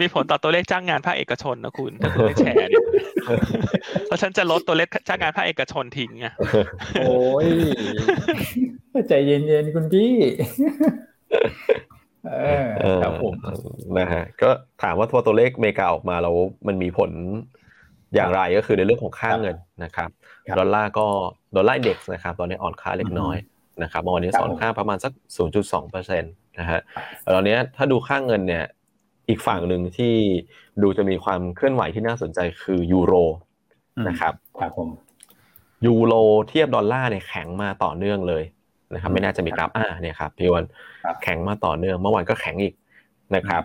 [0.00, 2.84] มีผลต่อตัวเลขจ้างงานภาคเอกชนนะคุณถ้าคุณไม่แชร์เนี่ย
[4.06, 6.26] เพราะฉันจะลดตัวเลขจ้างงานภาคเอกชนทิ้งไง
[7.00, 7.46] โอ้ย
[9.08, 10.12] ใจเย็นๆคุณพี่
[12.26, 12.66] เออ
[13.02, 13.34] ครับผม
[13.98, 14.50] นะฮะก็
[14.82, 16.34] ถามว่าพอตัวเลขเมกาออกมาแล้ว
[16.66, 17.10] มันมีผล
[18.14, 20.08] อย่างไรก็คือในเรื่องของค่าเงินนะครับ
[20.58, 21.06] ดอลลาร์ก็
[21.56, 23.36] dollar index นะครับ ตอนนี้อ่อนค่าเล็กน้อย
[23.82, 25.12] นะครับวันนี้อ่อนค่าประมาณสัก
[25.52, 26.80] 0.2เปอร์เซ็นต์นะฮะ
[27.34, 28.64] ตอนนี้ถ้าดูค่าเงินเนี่ย
[29.28, 30.14] อีกฝั่งหนึ่งที่
[30.82, 33.14] ดูจะมีความเคลื่อนไหวที่น่าสนใจคือยูโร
[34.08, 34.88] นะครับครับผม
[35.86, 36.14] ยูโร
[36.48, 38.44] เทียบดอลลาร์เนี่ยแข็งมาต่อเนื่องเลย
[38.94, 40.64] นะครับ ไม่น่าจะมีกราฟอ่าเนี่ยครับพี่อั้น
[41.22, 42.74] แข็งมาต่อเนื่อง เมื่อวานก็แข็งอีก
[43.36, 43.62] นะครับ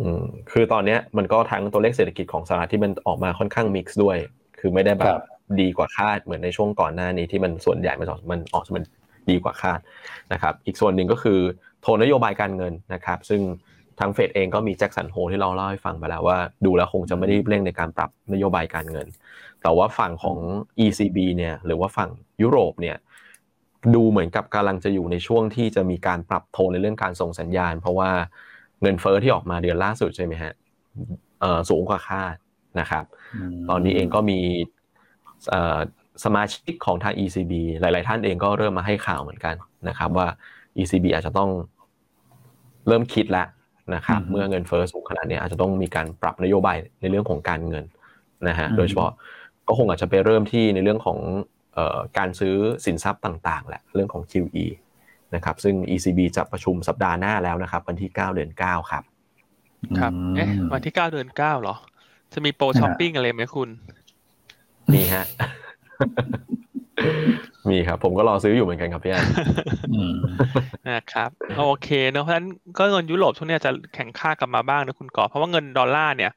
[0.00, 4.16] อืมคือตอนเนี้ยมันก็ทั้งตัวเลขเศรษฐกิจของสหรัฐที่มันออกมาค่อนข้าง mix ด้วย
[4.58, 5.14] คือไม่ได้แบบ
[5.60, 8.84] ดีกว่าคาดเหมือนในช่วงก่อนหน้านี้ที่มันส่วนใหญ่มันออกมันออกมัน
[9.30, 9.80] ดีกว่าคาด
[10.32, 11.38] นะครับอีกส่วนหนึ่งก็คือ
[11.82, 13.40] โทนนโยบายการเงินนะครับ ซึ่ง
[13.98, 19.06] ทางเฟดเองก็มีแจ็คสันโฮที่เราเล่าให้ฟังไปแล้วว่า ดูแล้วคงจะไม่ได้เร่งในการปรับนโยบายการเงิน
[19.62, 20.38] แต่ว่าฝั่งของ
[20.84, 22.10] ECB เนี่ยหรือว่าฝั่ง
[22.42, 22.96] ยุโรปเนี่ย
[23.94, 28.10] ดูเหมือนกับกำลังจะอยู่ในช่วงที่จะมีการปรับโทนในเรื่องการส่งสัญญาณ เพราะว่า
[28.82, 30.52] เงินเฟอ้อที่ออกมาเดือนล่าสุดใช่ไหมฮะ
[31.70, 32.34] สูงกว่าคาด
[32.80, 33.04] นะครับ
[33.68, 34.38] ตอนนี้เองก็มี
[36.24, 39.54] สมาชิกของทาง ECB หลาย ๆ ท่านเองก็เริ่มมาให้ข่าวเหมือนกัน
[39.88, 40.26] นะครับว่า
[40.78, 41.50] ECB อาจจะต้อง
[42.88, 43.46] เริ่มคิดแล้ว
[43.94, 47.84] นะครับเมื่อเงินเฟ้อสูงขนาดนี้อาจจะต้องมีการปรับนโยบายในเรื่องของการเงิน
[48.48, 49.12] นะฮะโดยเฉพาะ
[49.68, 51.18] ก็คงอาจจะไปเริ่มที่ในเรื่องของ
[52.18, 54.66] การซื้อสินทรัพย์ต่างๆแหละเรื่องของ QE
[55.34, 59.04] นะครับซึ่ง ECB จะประชุมสัปดาห์หน้าแล้วนะครับวันที่ 9 เดือน 9 ครับ
[59.98, 61.76] ครับเอ๊ะวันที่ 9 เดือน 9 เหรอ
[62.32, 63.68] จะมีโปรช้อปปิ้งอะไรไหมคุณ
[64.94, 65.24] มีฮะ
[67.70, 69.26] มีครับ ผมก็รอซื้ออยู่เหมือนกันครับพี่อัน
[70.90, 72.48] นะครับโอเคเนาะเพราะฉะนั้น
[72.78, 76.32] ก็เงินยุโรปช่วงนี้จะแข็งค่ากลับมาบ้างนะคุณก่อเพราะว่าเงินดอลลาร์เนี่ย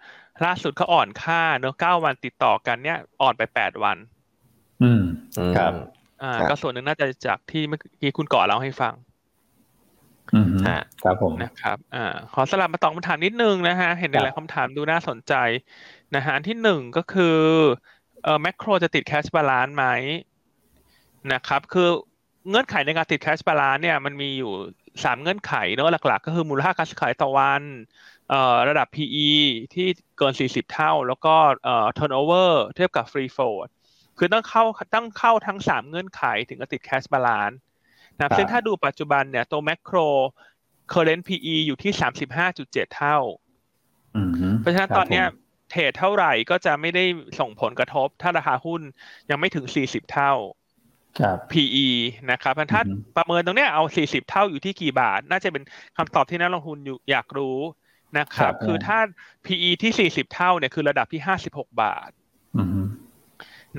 [0.45, 3.97] ล่าสุดเขาอ่อนค่าเนาะเก้าวันติดต่อกันเนี่ย อ่อนไปแปดวัน
[4.83, 5.01] อืม
[5.57, 5.71] ครับ
[6.21, 8.93] อ่าก็ส่วนหนึ่งน่าจะจากที่เมื่อกี้คุณก่อเล่าให้ฟัง
[10.35, 10.47] อืม
[11.03, 15.33] ครับผมนะครับอ่าขอสลับมาตอบคำถามนิดนึงนะฮะ เห็นในหลายคำถามดูน่าสนใจ
[16.15, 17.37] นะฮะที่หนึ่งก็คือ
[18.23, 19.85] เอ่อแมคโครจะติด cash balance ไหม
[21.33, 21.89] นะครับ คือ
[22.49, 24.53] เงื่อนไขในการติด cash balance เนี่ยมันมีอยู่
[25.03, 27.63] สามเงื่อนไขเนอะหลัก ๆ ก็คือมูลค่าการซื้อขายต่อวัน
[28.29, 29.29] เอ่อระดับ PE
[29.73, 33.67] ที่เกิน 40 เท่า แล้วก็เอ่อ turnover เทียบกับ free float
[34.17, 34.63] คือต้องเข้า
[34.95, 37.59] ต้องเข้าทั้งสามเงื่อนไขถึงจะติด cash balance
[38.17, 39.97] นะซึ่งถ้าดูปัจจุบันเนี่ยตัว Makro
[40.93, 41.91] current PE อยู่ที่
[42.43, 43.17] 35.7 เท่า
[44.59, 45.25] เพราะฉะนั้นตอนเนี้ย
[45.73, 47.03] trade เท่าไหร่ก็จะไม่ได้
[47.39, 48.81] ส่งผลกระทบ ถ้าราคาหุ้น
[49.29, 50.33] ยังไม่ถึง 40 เท่า
[51.51, 51.87] PE
[52.31, 52.81] นะครับถ้า
[53.17, 55.63] ประเมินตรงนี้เอา 40 เท่าอยู่ที่กี่บาท น่าจะเป็น
[55.97, 57.59] คำตอบที่นักลงทุนอยู่อยากรู้
[58.17, 58.99] นะครับ คือถ้า
[59.45, 62.09] PE ที่ 40 เท่าเนี่ยคือระดับที่ 56 บาท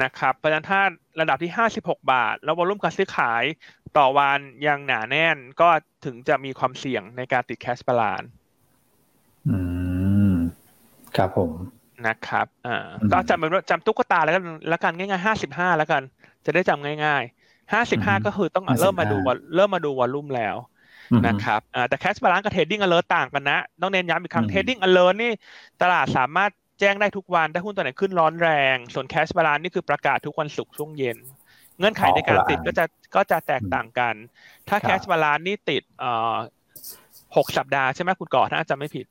[0.02, 0.80] นะครับเพราะฉะนั้นถ้า
[1.20, 3.44] ระดับที่ 56 บาท แล้ว volume การซื้อขาย
[3.98, 5.68] ต่อวันยังหนาแน่นก็
[6.04, 8.22] ถึงจะมีความเสี่ยงในการติดแคชบาลาน
[9.48, 9.58] อื
[10.32, 10.34] ม
[11.16, 11.50] ครับผม
[12.06, 16.02] นะครับอ่าก็จำเป็นว่าจำตุ๊กตาแล้วกันแล้วกันง่ายๆห้าสิบห้าแล้วกัน
[16.44, 19.16] จะได้จำง่ายๆห้าสิบห้าก็คือต้องเริ่มมาดู
[19.56, 20.56] เริ่มมาดู volume แล้ว
[21.26, 25.32] นะครับอ่าแต่ cash balance กับ trading alert ต่างกันนะ ต้องเน้นย้ำอีกครั้ง trading alert นี่
[25.82, 31.18] ตลาดสามารถแจ้งได้ทุกวันถ้าหุ้นตัวไหนขึ้นร้อนแรง ส่วน cash balance นี่คือประกาศทุกวันศุกร์ช่วงเย็น
[31.78, 32.84] เงื่อนไขในการติดก็จะ
[33.16, 34.14] ก็จะแตกต่างกัน
[34.68, 36.34] ถ้า cash balance นี่ติดเอ่อ
[37.36, 39.06] หกสัปดาห์ใช่ไหมคุณก่อถ้าจำไม่ผิด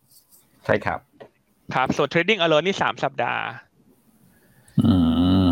[0.65, 0.99] ใช่ครับ
[1.75, 3.43] ครับ ส่วน trading alert นี่สามสัปดาห์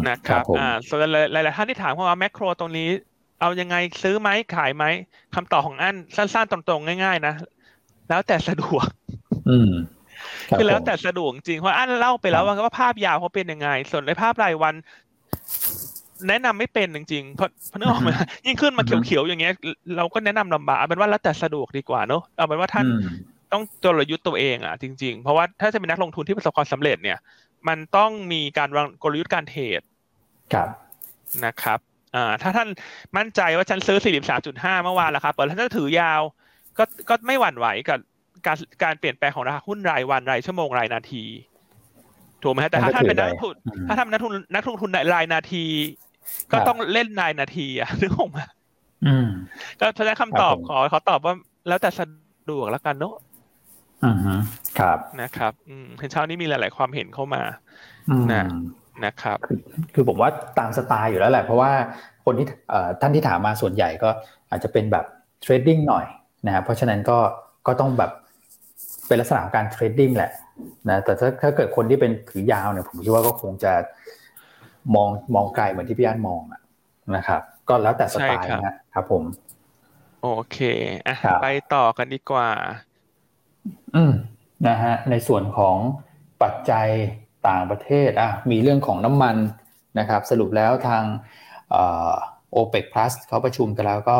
[0.10, 1.00] นะครับอ่าส่วน
[1.34, 2.90] หลาย ๆ ท่านที่ถามว่าแมคโครตรงนี้
[3.42, 4.86] เอายังไงซื้อไหมขายไหม
[5.36, 7.34] คำตอบของอันสั้น ๆ ตรง ๆ ง่าย ๆ นะ
[8.10, 8.88] แล้วแต่สะดวก
[10.58, 14.76] คือแล้วแต่สะดวกจริงเพราะอันเล่าไปแล้วว่าภาพยาวเขาเป็นยังไง ส่วนในภาพรายวัน
[16.28, 18.14] แนะนำไม่เป็นจริงๆเพราะเพราะนึกออกมา
[18.46, 19.54] ยิ่งขึ้นมาเขียวๆอย่างเงี้ย
[19.98, 22.86] เราก็แนะนำลำบากเป็นว่าแล้วแต่สะดวกดีกว่าเนอะเอาเป็นว่าท่าน
[23.54, 27.18] ต้องจรยุทธ์ตัวเองอะจริง ๆ เพราะว่าถ้าจะเป็นนักลงทุนที่ประสบความสำเร็จเนี่ย
[27.68, 29.82] มันต้องมีการวางกลยุทธ์การเทรด
[30.54, 30.70] ครับ
[31.46, 31.80] นะครับ
[32.16, 32.68] อ่าถ้าท่าน
[33.18, 33.98] มั่นใจว่าฉันซื้อ
[34.42, 36.22] 43.5 เมื่อวานแล้วครับเปิดแล้วถ้าถือยาว
[36.78, 38.00] ก็ก็ไม่หวั่นไหวกับ
[38.46, 41.24] การการเปลี่ยนแปลงของราคาหุ้นรายวันรายชั่วโมงรายนาที
[42.44, 43.56] ถูกไหมแต่ถ้าท่านเป็นนักทุน
[43.88, 45.66] ถ้าท่านนักทุนนักลงทุนรายนาที
[46.52, 48.46] ก็ต้องเล่นรายนาทีอะนึกออกมา
[49.80, 51.36] ก็เพราะฉะนั้นคำตอบขอเขาตอบว่า
[51.68, 52.08] แล้วแต่สะ
[52.50, 53.16] ดวกแล้วกันเนอะ
[54.06, 54.34] อือฮึ
[54.80, 57.44] ครับนะครับอืมเห็นเช้านี้มีหลาย ๆ ความเห็นเข้ามา
[58.34, 58.44] นะ
[59.06, 59.38] นะครับ
[59.94, 61.72] คือผมว่าตามสไตล์อยู่แล้วแหละ เพราะว่า
[62.26, 62.48] คนที่
[63.02, 64.10] ท่านที่ถามมาส่วนใหญ่ก็
[64.50, 65.06] อาจจะเป็นแบบ
[65.42, 66.06] trading หน่อย
[66.46, 67.18] นะเพราะฉะนั้นก็
[67.68, 68.12] ก็ต้องแบบ
[69.08, 70.32] เป็นลักษณะของการ trading แหละ
[70.90, 73.74] นะแต่ถ้าถ้าเกิดคนที่เป็นถือยาวเนี่ยผมคิดว่าก็คงจะ
[74.96, 76.42] มองมองไกลเหมือนที่พี่อันมอง
[77.16, 79.24] นะครับ ก็แล้วแต่สไตล์นะครับผม
[80.24, 80.58] โอเค
[81.08, 82.50] อะไปต่อกันดีกว่า
[83.96, 84.12] อืม
[84.68, 85.78] นะฮะในส่วนของ
[86.44, 86.88] ปัจจัย
[87.48, 89.36] ต่างประเทศอะมีเรื่องของน้ำมัน
[90.00, 91.04] นะครับสรุปแล้วทาง
[92.52, 94.20] โอเปกพลัสเขาประชุมกันแล้วก็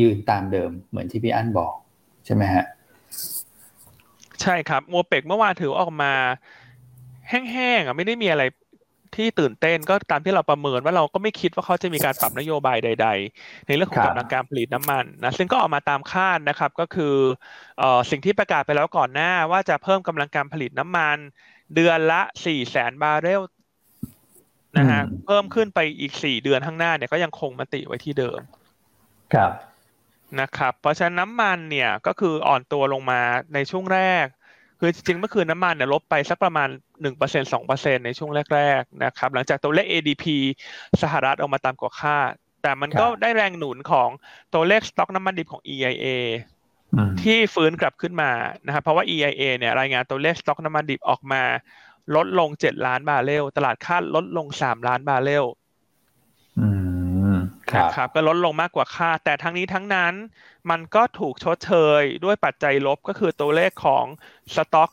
[0.00, 1.72] ยืนตามเดิมเหมือนที่พี่อั้นบอก
[2.26, 2.64] ใช่ไหมฮะ
[4.42, 6.12] ใช่ครับโอเปกเมื่อวานถือออกมา
[7.28, 8.42] แห้งๆอะไม่ได้มีอะไร
[9.16, 17.14] ที่ตื่นเต้นก็ตามที่เราประเมินว่าเราก็ไม่คิดว่าเขาจะมีการปรับนโยบายใด ๆ ในเรื่องของกำลังการผลิตน้ำมันนะซึ่งก็ออกมาตามคาดนะครับก็คือ
[17.78, 21.16] เอ่อสิ่งที่ประกาศไปแล้วก่อนหน้าว่าจะเพิ่มกำลังการผลิตน้ำมัน
[21.74, 23.42] เดือนละสี่แสนบาร์เรล
[24.78, 28.40] นะฮะเพิ่มขึ้นไปอีกสี่เดือนข้างหน้าเนี่ยก็ยังคงมติไว้ที่เดิม
[29.34, 29.52] ครับ
[30.40, 33.20] นะครับ เพราะฉะนั้นน้ำมันเนี่ยก็คืออ่อนตัวลงมา
[33.54, 34.26] ในช่วงแรก
[34.84, 36.68] คือจริงๆเมื่อคืนน้ำมันเนี่ยลบไปสักประมาณ
[37.10, 40.24] 1% 2%ในช่วงแรกๆนะครับหลังจากตัวเลข ADP
[41.02, 44.08] สหรัฐออกมาตามกว่าคาดแต่มันก็ได้แรงหนุนของ
[44.54, 46.06] ตัวเลขสต็อกน้ำมันดิบของ EIA
[47.22, 48.30] ที่ฟื้นกลับขึ้นมา
[48.66, 51.42] นะครับเพราะว่า EIA เนี่ยรายงานตัวเลขสต็อกน้ำมันดิบออกมา
[52.16, 55.44] ลดลง 7 ล้านบาร์เรลตลาดคาดลดลง 3 ล้านบาร์เรล
[57.78, 60.14] นะครับก็ลดลงมากกว่าคาดแต่ทั้งนี้ทั้งนั้น
[60.70, 64.04] มันก็ถูกชดเชยด้วยปัจจัยลบก็คือตัวเลขของ
[64.54, 64.90] สต็อก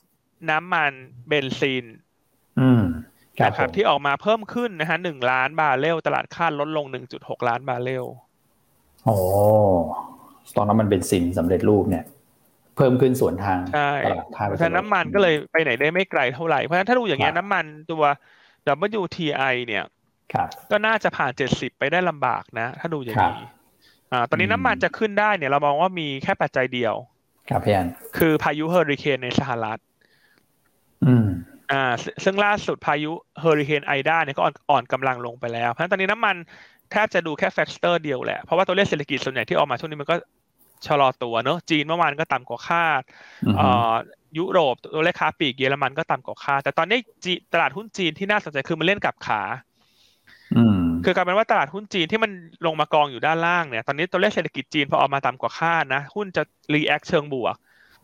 [0.49, 0.93] น้ำมัน
[1.27, 1.85] เบนซิน
[3.43, 8.05] นะครับที่ออกมาเพิ่มขึ้นนะฮะหนึ่งล้านบาร์เรลตลาดคาดลดลงหนึ่งจุดหกล้านบาร์เรล
[9.05, 9.15] โอ้
[10.49, 12.05] สต็อกน้ำมันเบนซินสำเร็จรูปเนี่ย
[12.75, 13.59] เพิ่มขึ้นส่วนทาง
[14.05, 18.03] ตลาดคาดเพราะฉะนั้นน้ำมันก็เลยไปไหนได้ไม่ไกลเท่าไหร่เพราะฉะนั้นถ้าดูอย่างเงี้ยน้ำมันตัว
[19.01, 19.83] WTI เนี่ย
[20.71, 23.47] ก็น่าจะผ่านเจ็ดสิบไปได้ลำบากนะ ถ้าดูอย่างนี้
[24.11, 26.95] อ่า ตอนนี้น้ำมันจะขึ้นได้เนี่ยเรามองว่ามีแค่ปัจจัยเดียว
[27.49, 27.87] ครับพี่อัน
[28.17, 29.79] คือพายุเฮอริเคนในสหรัฐ
[31.05, 31.27] อืม
[31.71, 36.35] อ่า ซึ่งล่าสุดพายุเฮอริเคนไอดาเนี่ยก็อ่อนอ่อนกำลังลงไปแล้วเพราะฉะนั้นตอนนี้น้ำมัน
[36.91, 40.15] แทบจะดูแค่ factor เดียวแหละ เพราะว่าตัวเลขเศรษฐกิจส่วนใหญ่ที่ออกมาช่วงนี้มันก็
[40.87, 43.01] ชะลอตัวเนอะจีนเมื่อวานก็ต่ำกว่าคาด
[43.59, 43.93] อ่า
[44.37, 46.99] ยุโรปตัวเลขค้าปลีกเยอรมันก็ต่ำกว่าคาดแต่ตอนนี้
[47.53, 49.41] ตลาดหุ้นจีนที่น่าสนใจคือมันเล่นกลับขา
[51.05, 52.31] คือกลายเป็นว่าตลาดหุ้นจีนที่มัน
[52.65, 57.55] ลงมากองอยู่ด้านล่างเนี่ย ตอนนี้ตัวเลขเศรษฐกิจจีนพอออกมาต่ำกว่าคาดนะ หุ้นจะ react เชิงบวก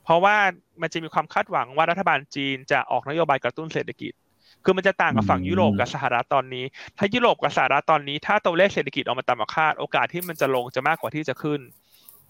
[0.03, 0.35] เพราะว่า
[0.81, 4.13] มันจะมีความคาดหวังว่ารัฐบาลจีนจะออกนโยบายกระตุ้นเศรษฐกิจ
[4.63, 6.65] คือมันจะต่างกับฝั่งยุโรปกับสหรัฐตอนนี้
[6.97, 11.59] ถ้ายุโรปกับสหรัฐตอนนี้ ถ้าตัวเลขเศรษฐกิจออกมาต่ำกว่าคาด โอกาสที่มันจะลงจะมากกว่าที่จะขึ้น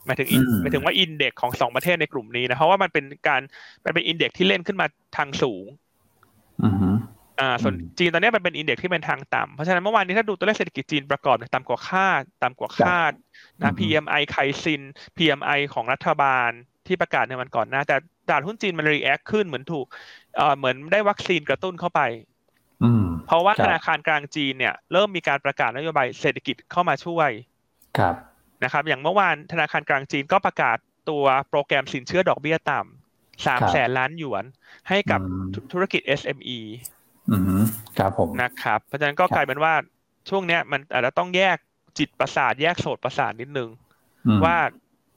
[0.05, 0.27] หมายถึง
[0.61, 3.41] หมายถึงว่าอินเด็กของสองประเทศในกลุ่มนี้นะเพราะว่ามันเป็นการ
[3.85, 5.65] มันเป็นอินเด็กที่เล่นขึ้นมาทางสูง
[7.39, 13.11] อ่าส่วนจีนตอนนี้มันเป็นอินเด็กที่เป็นทางต่ำเพราะฉะนั้นเมื่อวานนี้ถ้าดูตัวเลขเศรษฐกิจจีนประกอบต่ำกว่าคาดต่ำกว่าคาด
[13.61, 14.81] นะ PMI ไคซิน
[15.17, 16.49] PMI ของรัฐบาล
[16.87, 17.95] ที่ประกาศในวันก่อนหน้า แต่
[18.27, 19.85] ตลาดหุ้นจีนมัน react ขึ้นเหมือนถูก
[20.37, 22.01] เอ่อเหมือนได้วัคซีนกระตุ้นเข้าไป
[23.27, 27.29] เพราะว่าธนาคารกลางจีนเนี่ยเริ่มมีการประกาศนโยบายเศรษฐกิจเข้ามาช่วย
[27.97, 28.15] ครับ
[28.63, 30.77] นะครับ อย่างเมื่อวานธนาคารกลางจีนก็ประกาศ
[31.09, 34.43] ตัวโปรแกรมสินเชื่อดอกเบี้ยต่ำสามแสนล้านหยวน
[34.89, 35.21] ให้กับ
[35.71, 37.04] ธุรกิจ SME อืม
[37.97, 39.73] ครับผมนะครับ เพราะฉะนั้นก็กลายเป็นว่า
[40.29, 41.57] ช่วงเนี้ยมันอาจจะต้องแยก
[41.97, 43.69] จิตประสาทแยกโสตประสาทนิดนึง
[44.45, 44.57] ว่า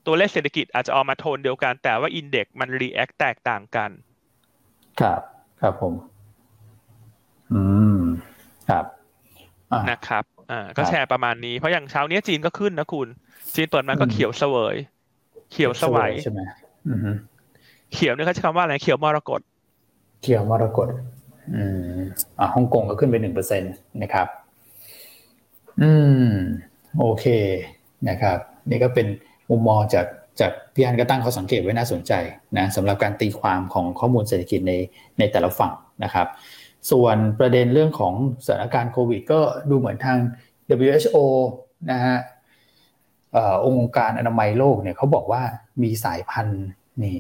[0.07, 3.91] ตัวเลขเศรษฐกิจอาจจะออกมาโทนเดียวกัน แต่ว่า index มัน react แตกต่างกัน
[5.01, 5.21] ครับ
[5.61, 5.95] ครับผม
[7.53, 7.63] อื
[7.99, 8.01] ม
[8.69, 8.85] ครับ
[9.91, 13.09] นะครับ อ่า ก็แชร์ประมาณนี้ เพราะอย่างเช้านี้จีนก็ขึ้นนะคุณ
[13.55, 14.77] จีนเปิดมาก็เขียวเสวย
[15.51, 16.41] เขียวสวยใช่ไหม
[17.93, 19.41] เขียวนี่เขาใช้คำว่าอะไร เขียวมรกต
[20.23, 20.89] เขียวมรกต
[21.55, 21.65] อื
[21.97, 21.99] ม
[22.39, 23.67] อ่าฮ่องกงก็ขึ้นไปหนึ่งเปอร์เซ็นต์
[24.03, 24.27] นะครับ
[25.83, 25.93] อื
[26.29, 26.33] ม
[26.99, 27.27] โอเค
[28.09, 28.39] นะครับ
[28.71, 29.07] นี่ก็เป็น
[29.51, 30.07] มุมมองจาก
[30.41, 32.13] จากพี่อันก็ตั้งเขาสังเกตไว้น่าสนใจ
[32.59, 34.73] นะสำหรับการตีความของข้อมูลเศรษฐกิจใน
[35.19, 35.73] ในแต่ละฝั่ง
[36.05, 36.27] นะครับ
[36.91, 40.19] ส่วนประเด็นเรื่องของสถานการณ์โควิด ก็ดูเหมือนทาง
[40.87, 41.17] WHO
[41.93, 42.17] นะฮะ
[43.67, 45.43] องค์การอนามัยโลกเนี่ยเขาบอกว่า
[45.83, 46.65] มีสายพันธุ์
[47.03, 47.19] นี่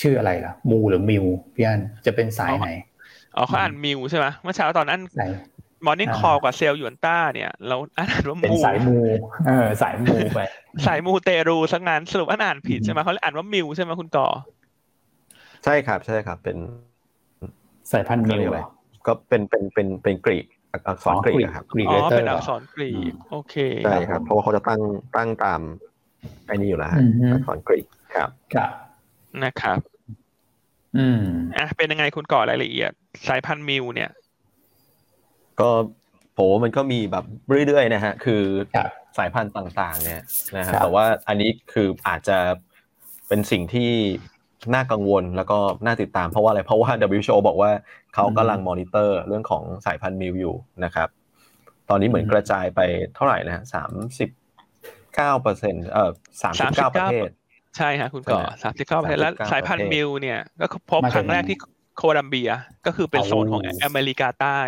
[0.00, 1.24] ชื่ออะไรล่ะ มูหรือมิว
[1.54, 2.68] พี่อันจะเป็นสายไหน
[3.36, 5.00] อ๋อเขาอ่านมิวใช่ไหมเมื่อเช้าตอนนั้น
[5.86, 8.96] มอร์นิ่งคอลกับเซลล์ยวนต้าเนี่ยเราอ่านว่ามูเป็นสายมู
[9.46, 10.40] เออสายมูไป
[10.86, 14.26] สายมูเตรูสังงานสรุปอ่านผิดใช่ไหมเขาอ่านว่ามิวใช่ไหมคุณก่อ
[15.64, 16.56] ใช่ครับ ใช่ครับ เป็น
[17.92, 18.52] สายพันธุ์มิว
[19.06, 24.80] ก็เป็นเป็นเป็นเป็นกรีกอักษรกรีกครับอ๋อเป็นอักษรกรีกโอเคใช่ครับ เพราะว่าเขาจะตั้ง
[25.16, 25.60] ตั้งตาม
[26.46, 26.90] ไอ้นี่อยู่แล้ว
[27.32, 28.70] อักษรกรีกครับครับ
[29.44, 29.78] นะครับ
[30.96, 31.22] อืม
[31.56, 32.92] อะเป็นยังไงคุณก่อรายละเอียด
[33.28, 34.10] สายพันธุ์มิวเนี่ย
[35.60, 35.70] ก็
[36.34, 37.24] โหมันก็มีแบบ
[37.66, 38.42] เรื่อยๆนะฮะ คือ
[39.18, 40.22] สายพันธุ์ต่าง ๆ เนี่ย
[40.56, 42.38] นะฮะแต่ว่าอันนี้คืออาจจะ
[43.28, 43.90] เป็นสิ่งที่
[44.74, 47.70] น่ากังวลแล้วก็น่าติดตามเพราะว่าอะไรเพราะว่า WHO บอกว่า
[48.14, 51.08] เขากำลังมอนิเตอร์เรื่องของสายพันธุ์มิวอยู่นะครับ
[51.88, 52.80] ตอนนี้เหมือนกระจายไป
[53.14, 54.30] เท่าไหร่นะฮะสามสิบ
[55.14, 56.10] เก้าเปอร์เซ็นต์เอ่อ
[56.42, 57.28] สามสิบเก้าประเทศ
[57.76, 60.38] ใช่ฮะคุณก่อสามสิบเก้าประเทศและสายพันธุ์มิวเนี่ย
[60.72, 61.58] ก็พบครั้งแรกที่
[61.96, 62.50] โคลัมเบีย
[62.86, 64.60] ก็คือเป็นโซนของอเมริกาใต้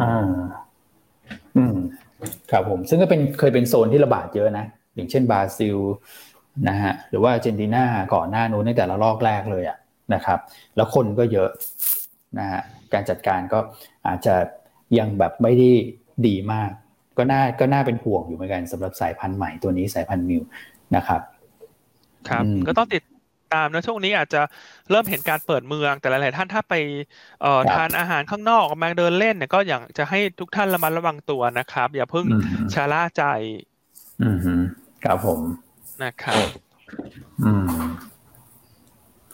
[0.00, 0.28] อ่า
[1.56, 1.76] อืม
[2.50, 5.76] ครับผม ซึ่งก็เป็นเคยเป็นโซนที่ระบาดเยอะนะ อย่างเช่นบราซิล
[6.68, 9.78] นะฮะหรือว่าอาร์เจนตินาก่อนหน้านู้นในแต่ละลอกแรกเลยอะ
[10.14, 10.38] นะครับ
[10.76, 11.50] แล้วคนก็เยอะ
[12.38, 12.60] นะฮะ
[12.92, 13.58] การจัดการก็
[14.06, 14.34] อาจจะ
[14.98, 15.70] ยังแบบไม่ได้
[16.26, 16.70] ดีมาก
[17.18, 20.42] ก็น่าก็น่าเป็นห่วงอยู่เหมือนกันสำหรับสายพันธุ์ใหม่ตัวนี้สายพันธุ์มิว
[20.96, 21.20] นะครับ
[22.28, 23.02] ครับก็ต้องติด
[23.54, 24.42] ตามนะช่วงนี้อาจจะ
[24.90, 26.74] เริ่มเห็นการเปิดเมืองแต่หลาย ๆ ท่านถ้าไป
[27.40, 32.26] เอ่อทานอาหารข้างนอกมาเดินเล่นเนี่ยก็อยากจะให้ทุกท่านระมัดระวังตัวนะครับ อย่าเพิ่ง
[32.74, 33.22] ชะล่าใจ
[34.22, 34.60] อืม
[35.04, 35.40] ครับผม
[36.02, 36.46] นะครับ
[37.44, 37.70] อืม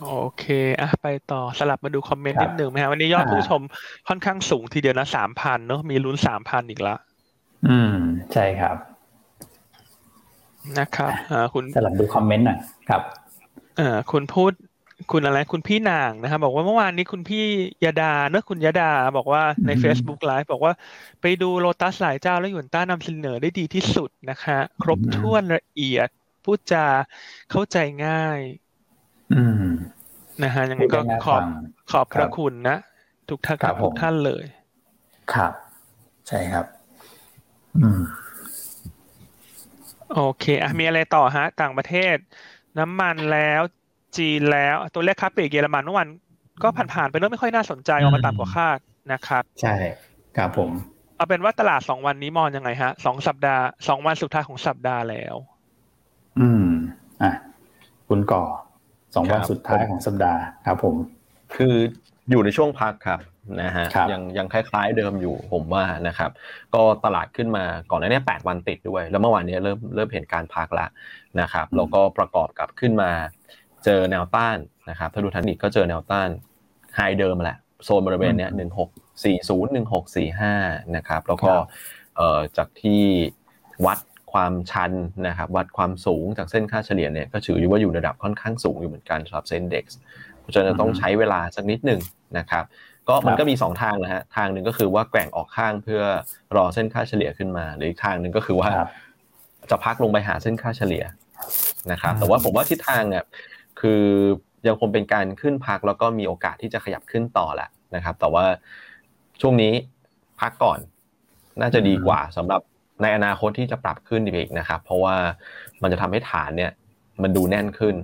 [0.01, 0.45] โอเค
[0.81, 3.63] อะไปต่อสลับมาดูคอมเมนต์นิดหนึ่งไหมครับวันนี้ยอดผู้ชม
[4.09, 6.95] ค่อนข้างสูงทีเดียวนะสามพันเนอะมีลุ้นสามพันอีกละ
[7.69, 7.95] อืม
[8.33, 8.77] ใช่ครับ
[10.81, 13.03] นะครับอ่าคุณสลับดูคอมเมนต์หน่อยครับ
[13.77, 14.53] เอ่อคุณพูด
[15.13, 17.45] คุณอะไรคุณพี่นางนะครับ บอกว่าเมื่อวานนี้คุณพี่
[17.85, 20.73] ยดาเนอะคุณยดา บอกว่าใน Facebook Live บอกว่า
[21.21, 26.09] ไปดูโลตัสหลายเจ้าแล้วหยวนต้านำเสนอได้ดีที่สุดนะคะ ครบถ้วนละเอียด
[26.45, 26.87] พูดจา
[27.51, 28.41] เข้าใจง่าย
[29.35, 29.67] อืม
[30.43, 31.43] นะฮะยังไงก็ขอบ
[31.91, 32.77] ขอบพระคุณนะ
[33.31, 34.45] ทุกท่านทุกท่านเลย
[35.33, 35.53] ครับ
[36.29, 36.67] ใช่ครับ
[37.83, 38.01] อืม
[40.15, 42.17] โอเคอะมีอะไรต่อฮะ ต่างประเทศ
[42.79, 43.63] น้ำมันแล้ว
[44.19, 46.09] จีนแล้ว ตัวเลขค้าปลีกเยอรมันเมื่อวัน
[46.63, 48.79] ก็ผ่านๆไปเรื่องไม่ค่อยน่าสนใจออกมาต่ำกว่าคาด
[49.13, 49.75] นะครับ ใช่
[50.37, 50.71] ครับผม
[51.17, 55.37] เอาเป็นว่าตลาดสองวันนี้มองยังไงฮะสองสัปดาห์สองวันสุดท้ายของสัปดาห์แล้ว
[56.39, 56.67] อืม
[57.23, 57.33] อะ
[58.09, 58.43] คุณก่อ
[59.15, 60.95] สองวันสุดท้ายของสัปดาห์ครับผม
[61.57, 61.75] คือ
[62.31, 63.21] อยู่ในช่วงพักครับ
[63.63, 66.31] นะฮะครับยังยังคล้ายๆเดิมอยู่ผมว่านะครับ
[66.75, 70.89] ก็ตลาดขึ้นมาก่อนหน้านี้แปดวันติดด้วย แล้วเมื่อวานนี้เริ่มเริ่มเห็นการพักแล้ว
[71.41, 73.11] นะครับแล้วก็ประกอบกับขึ้นมา
[73.85, 74.59] เจอแนวต้าน
[74.91, 76.29] นะครับถ้าดูทันอีกก็เจอแนวต้าน
[76.97, 78.91] ไฮเดิมแหละโซนบริเวณเนี้ยหนึ่งหก
[79.25, 80.55] สี่ศูนย์หนึ่งหกสี่ห้า
[80.97, 81.53] นะครับแล้วก็
[82.17, 83.03] เอ่อจากที่
[83.87, 83.99] วัด
[84.33, 84.93] ความชัน
[85.29, 89.85] นะครับวัดความสูงจากเส้นค่าเฉลี่ยเนี่ยก็ถือว่าอยู่ระดับค่อนข้างสูงอยู่เหมือนกันสำหรับเส้นเด็ก
[90.41, 92.01] เพราะฉะนั้นต้องใช้เวลาสักนิดหนึ่ง
[92.39, 92.65] นะครับ
[93.09, 96.03] ก็มันก็มีสองทางนะฮะทางหนึ่งก็คือว่าแกว่งออกข้างเพื่อ
[96.57, 98.71] รอเส้นค่าเฉลี่ยขึ้นมา หรืออีกทางหนึ่งก็คือว่า
[99.71, 101.05] จะพักลงไปหาเส้นค่าเฉลี่ย
[101.93, 103.25] นะครับแต่ว่าผมว่าทิศทางเนี่ย
[103.81, 104.03] คือ
[104.67, 108.45] ยังคงเป็นการขึ้นพักแล้วก็มีโอกาสที่จะขยับขึ้นต่อแหละนะครับ แต่ว่า
[109.41, 109.73] ช่วงนี้
[110.41, 110.79] พักก่อน
[111.61, 112.61] น่าจะดีกว่าสำหรับ
[113.03, 115.15] ในอนาคตที่จะปรับขึ้นอีกนะครับ เพราะว่า
[115.83, 116.73] มันจะทำให้ฐานเนี่ย
[117.23, 117.95] มันดูแน่นขึ้น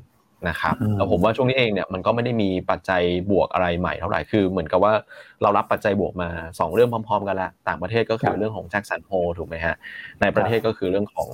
[0.49, 4.93] นะครับแล้วผมว่าช่วงนี้เองเนี่ยมันก็ไม่ได้มีปัจจัยบวกอะไรใหม่เท่าไหร่คือเหมือนกับว่า
[5.43, 6.29] เรารับปัจจัยบวกมา
[6.59, 9.75] สองเรื่องพร้อม ๆ กันละต่างประเทศก็คือเรื่องของแจ็คสันโฮถูกไหมฮะ
[10.21, 11.31] ในประเทศก็คือเรื่องของ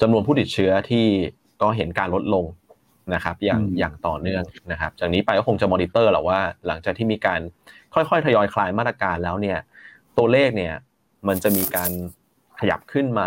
[0.00, 1.06] จำนวนผู้ติดเชื้อที่
[1.62, 2.44] ก็เห็นการลดลง
[3.14, 7.40] นะครับอย่างอย่างต่อเนื่องนะครับจากนี้ไปก็คงจะมอนิเตอร์แหละว่า หลังจากที่มีการ
[7.94, 9.58] ค่อยๆทยอยคลายมาตรการแล้วเนี่ย
[10.18, 10.74] ตัวเลขเนี่ย
[11.28, 11.90] มันจะมีการ
[12.60, 13.22] ขยับขึ้นไหม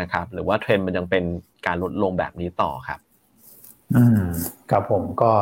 [0.00, 1.24] นะครับหรือว่าเทรนด์มันยังเป็น
[1.66, 3.00] การลดลงแบบนี้ต่อครับ
[3.94, 4.22] อืม
[4.70, 5.32] ครับผมก็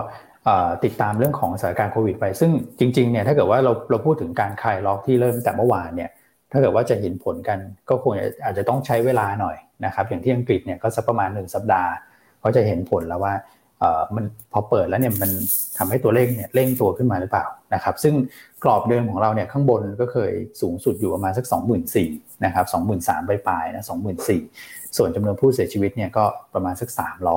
[0.84, 6.10] ติดตามเรื่องของสถานการณ์โควิดไป ซึ่งจริงๆเนี่ยถ้าเกิดว่าเราเราพูดถึงการคลายล็อกที่เริ่มแต่เมื่อวานเนี่ย
[6.52, 8.12] ถ้าเกิดว่าจะเห็นผลกันก็คง
[8.44, 11.90] อาจจะต้องใช้เวลาหน่อยนะครับอย่างที่อังกฤษเนี่ยก็สักประมาณหนึ่งสัปดาห์
[12.40, 13.34] เขาจะเห็นผลแล้วว่า
[14.16, 15.30] มันพอเปิดแล้วเนี่ยมัน
[15.78, 18.14] ทำให้ตัวเลขเนี่ยเร่งตัวขึ้นมาหรือเปล่านะครับซึ่ง
[18.64, 21.44] กรอบเดิมของเราเนี่ยข้างบนก็เคยสูงสุดอยู่ประมาณสัก
[21.94, 22.66] 24,000นะครับ
[23.06, 26.24] 23,000ปลายนะ24,000 ส่วนจำนวนผู้เสียชีวิตเนี่ยก็
[26.54, 26.88] ประมาณสัก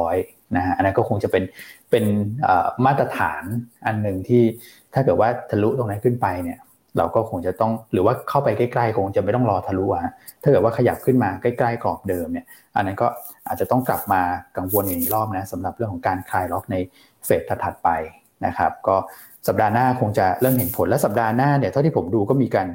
[0.04, 1.44] 300นะฮะอันนั้นก็คงจะเป็น
[1.92, 2.06] เป็น
[2.86, 3.44] มาตรฐาน
[3.86, 4.44] อันหนึ่งที่
[4.94, 6.60] ถ้าเกิดว่าทะลุตรงนั้นขึ้นไปเนี่ย
[6.98, 10.14] เราก็คงจะต้องหรือว่าเข้าไปใกล้ๆคงจะไม่ต้องรอทะลุอะ
[10.44, 13.08] ถ้าเกิดว่าขยับขึ้นมาใกล้ๆกรอบเดิมเนี่ย อันนั้นก็
[13.48, 14.22] อาจจะต้องกลับมา
[14.58, 16.76] กังวลอีกรอบนะสำหรับเรื่องของการคลายล็อกใน
[17.26, 17.90] เฟสถัดไป
[18.46, 18.96] นะครับ ก็
[19.48, 22.68] สัปดาห์หน้าคงจะเริ่มเห็นผลและสัปดาห์หน้าเนี่ยเท่าที่ผมดูก็มีการ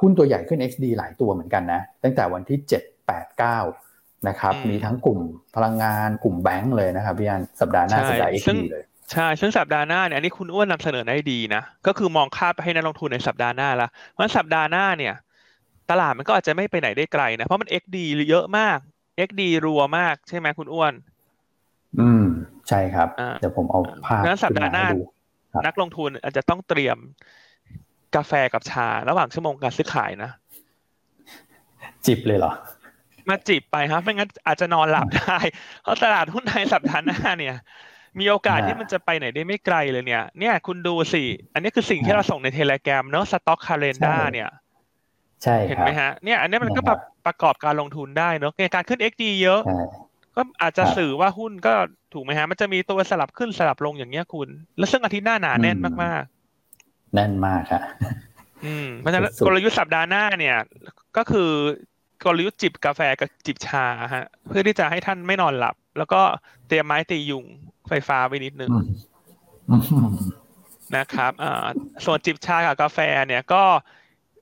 [0.00, 3.91] หุ้นตัวใหญ่ขึ้น XD หลายตัวเหมือนกันนะตั้งแต่วันที่ 7 8 9
[4.28, 5.18] นะครับมีทั้งกลุ่ม
[5.56, 15.14] พลังงานกลุ่มแบงก์เลยนะครับพี่อันสัปดาห์หน้าสัปดาห์ XD เลยใช่ซึ่งสัปดาห์หน้าเนี่ยอันนี้คุณอ้วนนำเสนอได้ดีนะก็คือมองค่าไปให้นักลงทุนในสัปดาห์หน้าละเพราะสัปดาห์หน้าเนี่ย
[15.90, 17.96] ตลาดมันก็อาจจะไม่ไปไหนได้ไกลนะเพราะมัน XD
[18.30, 18.78] เยอะมาก
[19.28, 20.92] XD รัวมากใช่ไหมคุณอ้วน
[22.00, 22.24] อืม
[22.68, 23.08] ใช่ครับ
[23.40, 24.86] เดี๋ยวผมเอาภาพนั้นสัปดาห์หน้า
[25.66, 26.98] นักลงทุนอาจจะต้องเตรียม
[28.16, 30.30] กาแฟกับชา ระหว่างชั่วโมงการซื้อขายนะ
[32.06, 32.52] จิบเลยเหรอ
[33.28, 35.38] มาจิบไปครับไม่งั้นอาจจะนอนหลับได้
[35.82, 37.56] เพราะตลาดหุ้นไทยสัปดาห์หน้าเนี่ย
[38.18, 41.22] มีโอกาสที่มันจะไปไหนได้ไม่ไกลเลยเนี่ย เนี่ยคุณดูสิ
[41.54, 44.48] อันนี้คือสิ่งที่เราส่งใน Telegram เนอะ stock calendar เนี่ย
[45.42, 49.60] ใช่เห็นไหมฮะ เนี่ย อันนี้มันก็แบบประกอบการลงทุนได้เนอะการขึ้น XD เยอะ
[50.36, 51.74] ก็อาจจะสื่อว่าหุ้นก็
[52.12, 54.48] ถูกไหมฮะ มันจะมีตัวสลับขึ้นสลับลงอย่างเงี้ยคุณ
[54.78, 57.82] แล้วซึ่งอาทิตย์หน้าหนาแน่นมากๆ แน่นมากครับ
[58.64, 60.56] อืมเพราะฉะนั้นกลยุทธ์สัปดาห์หน้าเนี่ย
[61.16, 61.50] ก็คือ
[62.24, 66.20] กลยุทธ์จิบกาแฟกับจิบชาฮะ เพื่อที่จะให้ท่านไม่นอนหลับ แล้วก็
[66.68, 67.44] เตรียมไม้ตียุง
[67.88, 68.70] ไฟฟ้าไว้นิดนึง
[70.96, 71.66] นะครับอ่า
[72.04, 73.62] ส่วนจิบชากับกาแฟเนี่ยก็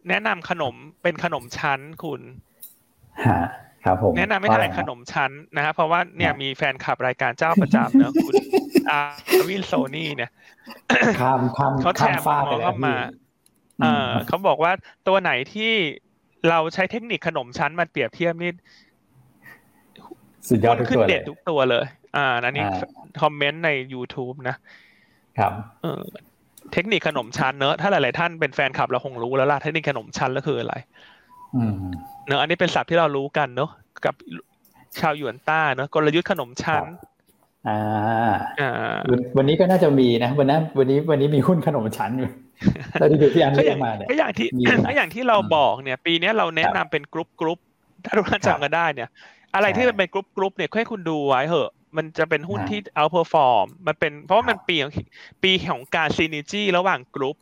[0.08, 2.20] แนะนำขนมเป็นขนมชั้นคุณ
[3.84, 8.34] ครับผมแนะนำให้ทานขนมชั้นนะครับเพราะว่าเนี่ยมีแฟนคลับรายการเจ้าประจำเนอะคุณ
[8.90, 9.00] อา
[9.48, 10.30] วินโซนี่เนี่ย
[11.20, 12.94] ข้ามข้ามเขาแชร์มาเข้ามา
[13.82, 14.72] เออเขาบอกว่า
[15.08, 15.72] ตัวไหนที่
[16.48, 18.50] เราใช้เทคนิคขนมชั้นมาเปรียบเทียบนี่
[20.48, 21.84] สุดยอดทุกตัวเลยขึ้นเด็ดทุกตัวเลย
[22.16, 22.64] อ่านันนี้
[23.22, 24.56] คอมเมนต์ใน YouTube นะ
[25.38, 26.02] ครับเออ
[26.72, 30.74] เทคนิคขนมชั้นเนอะถ้าหลาย ๆ ท่านเป็นแฟนคลับเราคงรู้แล้วล่ะเทคนิคขนมชั้นแล้วคืออะไร
[32.26, 33.70] เนอะอันนี้เป็นศัพท์ที่เรารู้กันเนอะ
[34.04, 34.14] กับ
[35.00, 36.84] ชาวหยวนต้าเนอะกลยุทธ์ขนมชั้น
[37.68, 37.78] อ่า
[38.60, 38.98] อ่า
[39.36, 42.30] วันนี้ก็น่าจะมีนะวันนั้นวันนี้วันนี้มีหุ้นขนมชั้นอยู่
[42.98, 44.48] แล้วที่ดูที่อันนี้มาเนี่ยก็อย่างที่
[44.88, 47.58] ก็อย่างที่เราบอกเนี่ย ปีนี้เราแนะนำเป็นกรุ๊ปกรุ๊ป
[48.04, 49.08] ถ้าทุกท่านจำกันได้เนี่ย
[49.54, 54.92] อะไรที่มันเป็นกรุ๊ปกรุ๊ปเนี่ยให้คุณดูไว้เหอะ มันจะเป็นหุ้นที่ outperform มันเป็นเพราะว่ามันปีของ
[55.42, 57.36] ปีของการ synergy ระหว่างกรุ๊ป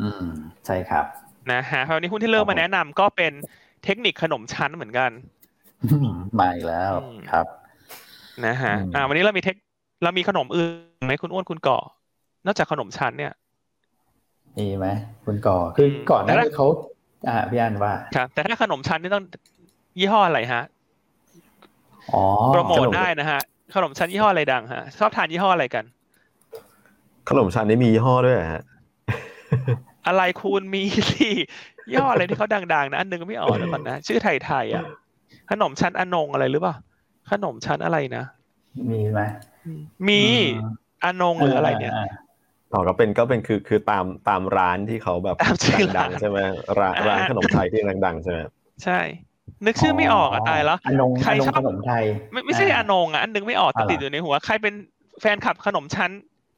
[0.00, 0.26] อืม
[0.66, 1.04] ใช่ครับ
[1.52, 3.32] นะฮะคราวนี้หุ้นที่เริ่มมาแนะนำก็เป็น
[3.84, 5.10] เทคนิคขนมชั้นเหมือนกัน
[6.38, 6.92] มาอีกแล้ว
[7.32, 7.46] ครับ
[8.46, 9.56] นะฮะอ่า วันนี้เรามีเทค
[10.04, 10.66] เรามีขนมอื่
[11.00, 11.78] นไหมคุณอ้วนคุณก่อ
[12.46, 13.32] นอกจากขนมชั้นเนี่ย
[14.58, 14.86] มีไหม
[15.26, 16.66] คุณก่อคือก่อนหน้านี้เขา
[17.28, 19.24] อ่าพี่อันว่าครับแต่ถ้าขนมชั้นนี่ต้อง
[19.98, 20.62] ยี่ห้ออะไรฮะ
[22.12, 23.40] อ๋อโปรโมทได้นะฮะ
[23.74, 25.84] ขนมชั้นยี่ห้ออะไรดังฮะ ชอบทานยี่ห้ออะไรกัน
[27.28, 28.62] ขนมชั้นนี่มียี่ห้อด้วยฮะ
[30.06, 31.28] อะไรคุณมีสิ
[31.94, 34.84] ย่ออะไรที่เขาดังๆนะ อันนึงก็ไม่ออกแล้วก่อนนะ ชื่อไทยๆอะ
[35.50, 36.74] ขนมชั้นอนงอะไรหรือเปล่า
[37.30, 38.24] ขนมชั้นอะไรนะ
[38.90, 39.20] มีไหม
[40.08, 40.22] มี
[41.04, 41.92] อนงหรืออะไรเนี่ย
[42.72, 45.36] อ๋อก็เป็นก็เป็นคือคือตามตามร้านที่เขาแบบ
[45.98, 46.38] ดังใช่ไหม
[46.78, 48.38] ร้านร้านขนมไทยที่ดังๆใช่ไหม
[48.84, 49.00] ใช่
[49.66, 50.78] นึกชื่อไม่ออกอะตายแล้ว
[51.22, 54.74] ใครชอบขนมไทย ไม่ไม่ใช่อนงอะอันนึงไม่ออกติดอยู่ในหัวใครเป็น
[55.20, 56.10] แฟนคลับขนมชั้น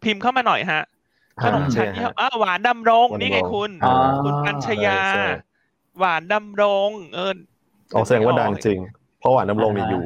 [0.04, 0.82] พิมพ์เข้ามาหน่อยฮะ
[1.44, 3.70] ขนมชั้นยี่ห้อหวานดำรงนี่ไงคุณ
[4.24, 5.00] คุณอัญชยา
[5.98, 7.32] หวานดำรงเออ
[7.94, 8.78] อแสดงว่าดังจริง
[9.20, 10.04] เพราะหวานดำรงนี่อยู่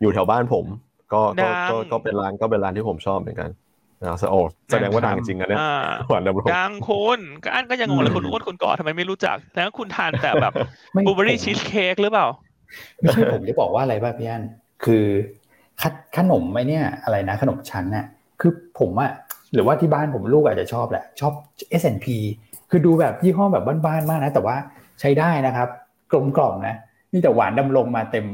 [0.00, 0.64] อยู่แถวบ้านผม
[1.12, 1.48] ก็ก็
[1.92, 3.50] ก็เป็นร้านก็เป็นร้านที่ผมชอบเหมือนกัน
[4.02, 4.40] นะโอ้
[4.70, 5.60] แสดงว่าดังจริงนะเนี่ย
[6.08, 10.52] หวานดำรงดังคุณก็อันก็ยังงงเลยคุณอ้วนคุณก่อทำไมไม่รู้จักแล้วคุณทานแต่แบบ
[11.06, 12.26] บูเบอรี่ชีสเค้กหรือเปล่า
[12.98, 14.42] ไม่ใช่ผมจะบอกว่าอะไรบ้างพี่อัน
[14.84, 15.04] คือ
[16.16, 18.06] ขนมไอ้นี่อะไรนะขนมชั้นเนี่ย
[18.40, 19.10] คือผมอะ
[19.54, 21.32] หรือว่าที่บ้านผมลูกอาจจะชอบแหละ ชอบ
[21.80, 22.06] S&P
[22.70, 24.56] คือดูแบบยี่ห้อแบบบ้านๆมากนะ แต่ว่า
[25.00, 25.68] ใช้ได้นะครับ
[26.10, 26.76] กลมกล่อมนะ
[27.12, 28.26] นี่แต่หวานดำลงมาเต็ม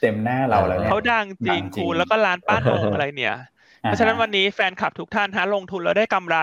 [0.00, 3.36] เต็มหน้าเราแล้วเนี่ยเขาดังจริงคุณแล้วก็ร้านป้าโงอะไรเนี่ย
[3.80, 6.38] เพราะฉะนั้นวันนี้แฟนคลับทุกท่านฮะลงทุนแล้วได้กำไร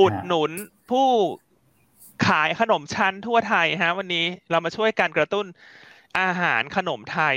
[0.00, 0.50] อุดหนุน
[0.90, 1.08] ผู้
[2.28, 5.46] ขายขนมชั้นทั่วไทยฮะ วันนี้เรามาช่วยการกระตุ้น
[6.20, 7.36] อาหารขนมไทย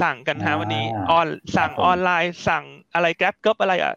[0.00, 3.94] สั่งกันฮะวันนี้ออนสั่งออนไลน์สั่งอะไรแก๊ปเกิบอะไรอะ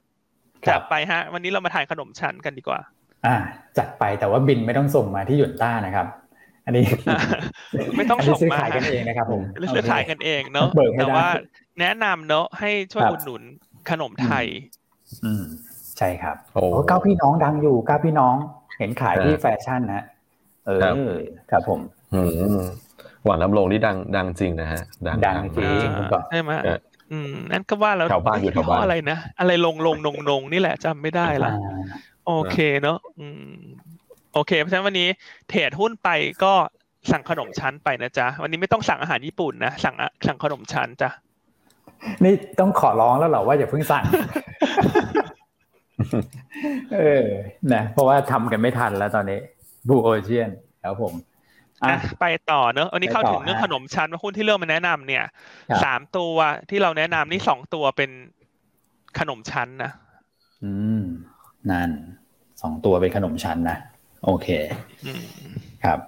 [0.67, 2.79] จัดไปฮะ วันนี้เรามาถ่ายขนมชั้นกันดีกว่า
[3.25, 3.35] อ่า
[3.77, 6.07] จัดไปแต่ว่าบินไม่ต้องส่งมาที่หยุนต้านะครับ
[6.65, 6.85] อันนี้
[7.97, 9.41] ไม่ต้องส่งมาขายกันเองนะครับผม
[9.73, 11.27] ซื้อขายกันเองเนาะแต่ว่า
[11.79, 13.41] แนะนำเนาะให้ช่วยอุดหนุน
[13.89, 14.45] ขนมไทย
[15.25, 15.43] อืม
[15.97, 18.35] ใช่ครับโอ้เก้าพี่น้องดังอยู่เก้าพี่น้อง
[18.79, 20.03] เห็นขายที่แฟชั่นนะ
[20.67, 20.81] เออ
[21.51, 21.79] ครับผม
[22.13, 22.21] อื
[22.59, 22.63] ม
[23.23, 25.89] หวานน้ำลงนี่ดังดังจริงนะฮะดังจริง
[26.31, 26.51] ใช่ไหม
[27.11, 31.51] อืมนั่นก็ว่าแล้วแถวบ้านอยู่แถวบ้านอะไรนะอะไรลงลงนงนงนี่แหละจำไม่ได้ละ
[32.27, 33.53] โอเคเนาะอืม
[34.33, 35.09] โอเค เพราะฉะนั้นวันนี้
[35.49, 36.09] เทรดหุ้นไป
[36.43, 36.53] ก็
[37.11, 39.95] สั่งขนมชั้นไปนะจ๊ะ วันนี้ไม่ต้องสั่งอาหารญี่ปุ่นนะ สั่ง
[40.27, 41.09] สั่งขนมชั้นจ้ะ
[42.23, 44.03] นี่ต้องขอร้องแล้วเหรอว่าอย่าเพิ่งสั่ง
[46.95, 47.25] เออ
[47.73, 49.39] นะ เพราะว่าทำกันไม่ทันแล้วตอนนี้
[49.87, 50.49] บูโอเชียน
[50.83, 51.13] ครับผม
[51.83, 55.23] อะไปต่อเนอะอันนี้เข้าถึงเรื่องขนมชั้นว่าหุ้นที่เริ่มมาแนะนำเนี่ย
[55.83, 56.35] สามตัว
[56.69, 58.11] ที่เราแนะนำนี่สองตัวเป็น
[59.19, 59.91] ขนมชั้นนะ
[60.63, 61.03] อืม
[61.71, 61.89] นั่น
[62.61, 63.77] สองตัวเป็นขนมชั้นนะ
[64.25, 64.47] โอเค
[65.85, 65.99] ครับ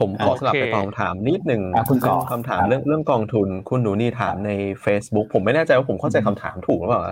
[0.00, 4.50] ผมขอสลับไปตอบคำถามนิดหนึ่งคุณกอคำถามเรื่องเรื่องกองทุน คุณหนูนี่ถามใน
[4.84, 7.02] Facebook ผมไม่แน่ใจว่าผมเข้าใจคำถามถูกหรือเปล่า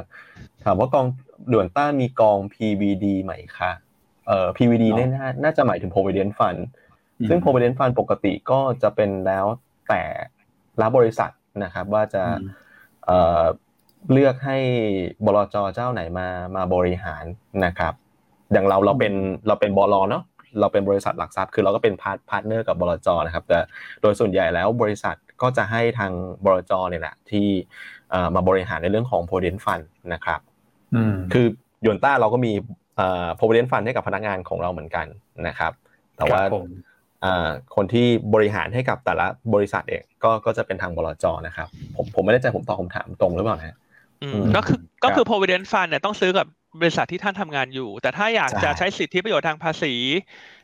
[0.64, 1.07] ถามว่ากอง
[1.53, 3.73] ด่วนต้ามีกอง PBD ไหมคะ
[4.27, 5.09] เอ่อ PVD เนี่ย
[5.45, 6.61] น่าจะหมายถึง provident fund
[7.29, 9.47] ซึ่ง provident fund ปกติก็จะเป็นแล้ว
[9.89, 10.03] แต่
[10.81, 11.31] ละบริษัท
[11.64, 12.25] นะครับ ว่าจะ
[13.07, 13.43] เอ่อ
[14.12, 14.59] เลือกให้
[15.25, 17.25] บลจเจ้าไหนมามาบริหาร
[17.64, 17.95] นะครับ
[18.53, 19.14] อย่างเราเราเป็น
[19.49, 20.24] เราเป็นบลเนาะ
[20.61, 23.59] เราเป็นบริษัทหลักทรัพย์คือเราก็เป็น part partner กับบลจนะครับแต่
[24.03, 26.12] โดยส่วนใหญ่แล้วบริษัทก็จะให้ทาง
[26.44, 27.46] บลจเนี่ยแหละที่
[28.34, 29.84] มาบริหารในเรื่องของ provident fund
[30.14, 30.40] นะครับ
[31.32, 31.46] คือ
[31.87, 32.53] หยวนต้าเราก็มี
[33.38, 35.07] provident fund ให้กับพนักงานของเราเหมือนกัน
[35.46, 35.72] นะครับ
[36.16, 36.40] แต่ว่า
[37.74, 43.76] คนที่บริหารให้กับแต่ละบริษัทเองก็ก็จะเป็นทางบลจนะครับ ผมผมไม่แน่ใจผมตอบคำถามตรงหรือเปล่านะ
[44.57, 46.46] ก็คือก็คือ provident fund เนี่ยต้องซื้อกับ
[46.81, 49.95] บริษัทที่ท่านทำงานอยู่ แต่ถ้าอยากจะใช้สิทธิประโยชน์ทางภาษี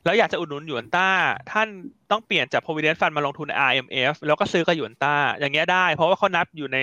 [0.05, 1.09] แล้วอยากจะอุดหนุนหยวนต้า
[1.53, 1.69] ท่าน
[2.11, 6.79] ต้องเปลี่ยนจาก provident fund มาลงทุน RMF แล้วก็ซื้อกับหยวนต้า อย่างเงี้ยได้ เพราะว่าเขานับอยู่ใน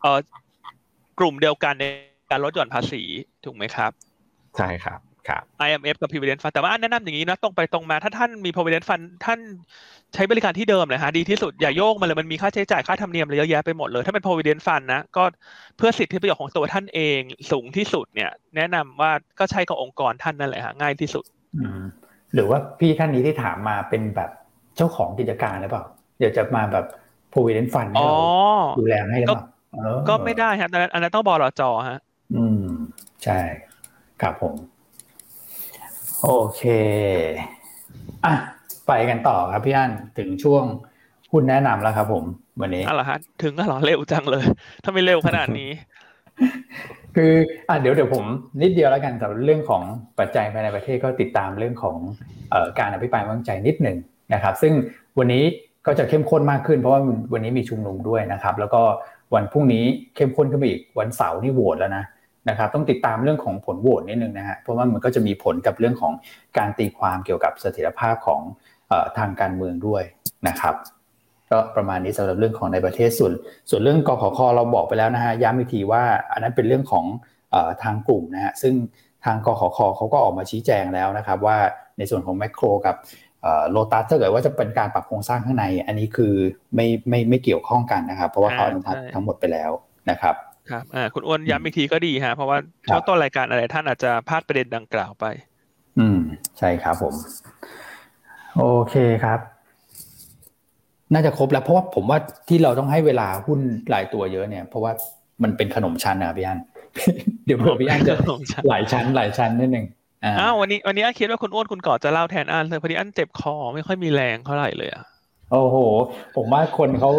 [0.00, 0.18] เอ่อ
[1.18, 1.84] กลุ่มเดียวกันใน
[2.30, 3.02] การลดหย่อนภาษี
[3.44, 3.90] ถูกไหมครับ
[4.56, 5.09] ใช่ครับครับ
[5.66, 9.38] IMF กับ Provident Fund แต่ว่าแนะนำอย่างนี้นะตรงไปตรงมา ถ้าท่านมี Provident Fund ท่าน
[10.14, 15.24] ใช้บริการที่เดิมเลยฮะดีที่สุดอย่าโยกมาเลยมันมีค่าใช้จ่ายค่าธรรมเนียมอะไรเยอะแยะไปหมดเลยถ้าเป็น Provident Fund นะก็
[15.76, 21.24] เพื่อสิทธิประโยชน์ของตัวท่านเองสูงที่สุดเนี่ย แนะนำว่าก็ใช้กับองค์กรท่านนั่นแหละฮะง่ายที่สุด
[22.34, 24.30] หรือว่าพี่ท่านนี้ที่ถามมาเป็นแบบ
[24.76, 25.84] เจ้าของกิจการหรือเปล่า
[26.18, 26.86] เดี๋ยวจะมาแบบ
[27.32, 28.16] Provident Fund ให้เรา
[28.78, 29.44] ดูแลให้หรือเปล่า
[30.08, 31.98] ก็ไม่ได้ฮะอันนั้นต้องบลจฮะ
[32.34, 32.64] อืม
[33.24, 33.38] ใช่
[34.22, 34.54] ครับผม
[36.24, 36.62] โอเค
[38.24, 38.34] อะ
[38.86, 40.64] ไปกันต่อครับพี่อันถึงช่วง
[41.32, 42.24] หุ้นแนะนำแล้วครับผม
[42.60, 44.44] วันนี้อ๋อฮะถึงก็หรอเร็วจังเลย
[44.84, 45.70] ถ้าไม่เร็วขนาดนี้
[47.16, 47.32] คือ
[47.68, 48.24] อะเดี๋ยวเดี๋ยวผม
[48.62, 49.82] นิดเดียวแล้วกันสำหรับเรื่องของ
[50.18, 51.96] ปัจจัยภายในประเทศก็ติดตามเรื่องของ
[52.50, 53.98] เอ่อการอภิปรายไม่วางใจนิดหนึ่ง
[54.34, 54.72] นะครับ ซึ่ง
[55.18, 55.44] วันนี้
[55.86, 57.00] ก็จะเข้มข้นมากขึ้น เพราะว่า
[57.32, 58.82] วันนี้มีชุมนุมด้วยนะครับ แล้วก็
[59.34, 59.84] วันพรุ่งนี้
[60.16, 62.04] เข้มข้นขึ้นไปอีกวันเสาร์นี่โหวตแล้วนะ
[62.48, 66.12] นะครับต้องติดตามเรื่องของผลโหวตนิดนึงนะฮะเพราะว่ามันก็จะมีผลกับเรื่องของ
[66.58, 68.40] การตีความเกี่ยวกับเสถียรภาพของ
[69.18, 70.02] ทางการเมืองด้วย
[70.48, 70.74] นะครับ
[71.50, 73.32] ก็ประมาณนี้สำหรับเรื่องของในประเทศส่วน
[73.70, 77.04] ส่วนเรื่องกขคเราบอกไปแล้วนะฮะย้ำอีกทีว่า อันนั้นเป็นเรื่องของ
[77.82, 78.74] ทางกลุ่มนะฮะซึ่ง
[79.24, 81.56] ทางกขคเขาก็ออกมาชี้แจงแล้วนะครับ ว่า
[81.98, 82.96] ในส่วนของแมคโครกับ
[83.70, 86.34] โลตัสถ้าเกิดว่าจะเป็นการปรับโครงสร้างข้างใน อันนี้คือ
[86.74, 89.70] ไม่ไม่ไม่เกี่ยวข้องกันนะครับ เพราะว่าเขาอนุมัติทั้งหมดไปแล้ว
[90.10, 90.34] นะครับ
[90.70, 92.58] ครับอ่าคุณอ้วนย้ำอีกทีก็ดีฮะเพราะว่า
[92.88, 95.24] ช่วงต้นรายการอะไรท่านอาจจะพลาดประเด็นดังกล่าวไป
[95.98, 96.18] อืม
[96.58, 97.14] ใช่ครับผม
[98.58, 98.94] โอเค
[99.24, 99.40] ครับ
[101.12, 102.18] น่าจะครบแล้วเพราะว่าผมว่า
[102.48, 103.60] ที่เราต้องให้เวลาหุ้น
[103.90, 104.92] หลายตัวเยอะเนี่ย เพราะว่า
[105.42, 106.58] มันเป็นขนมชั้นนะพี่อัน
[107.44, 108.14] เดี๋ยวพี่อันจะ
[108.68, 109.86] หลายชั้น หลายชั้นนิดนึง
[110.40, 115.04] อ้าววันนี้วันนี้อันคิดว่าคุณอ้วนคุณก่อจะเล่าแทนอันเลยพอดีอันเจ็บคอไม่ค่อยมีแรงเท่าไหร่เลยอะ
[115.52, 115.76] โอ้โห
[116.36, 117.10] ผมว่าคนเขา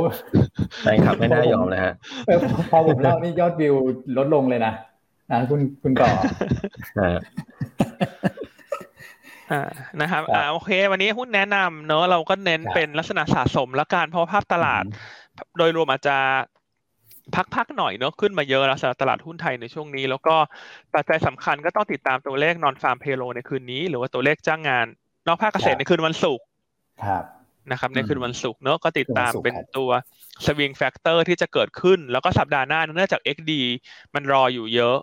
[0.81, 1.93] แฟนคลับไม่น่ายอมเลยฮะ
[2.71, 3.75] พอผมเล่านี่ยอดวิว
[4.17, 4.73] ลดลงเลยนะ
[5.31, 6.09] นะคุณคุณก่อ
[9.51, 9.61] อ่า
[10.01, 14.83] นะครับอ่าโอเค วันนี้หุ้นแนะนำเนอะเราก็เน้นเป็นลักษณะสะสมและการเพราะภาพตลาด
[15.57, 16.17] โดยรวมอาจจะ
[17.55, 20.35] พักๆหน่อยเนอะขึ้นมาเยอะแล้วสำหรับตลาดหุ้นไทยในช่วงนี้ แล้วก็
[20.93, 24.87] ปัจจัยสำคัญก็ต้องติดตามตัวเลข nonfarm payroll ในคืนนี้ หรือว่าตัวเลขจ้างงาน
[25.27, 26.45] นอกภาคเกษตรในคืนวันศุกร์
[27.03, 27.23] ครับ
[27.71, 29.89] นะครับในคืนวันศุกร์เนอะก็ติดตามเป็นตัว
[30.45, 33.51] swing factor ที่จะเกิดขึ้น แล้วก็สัปดาห์หน้าเนื่องจาก XD
[34.15, 34.97] มันรออยู่เยอะ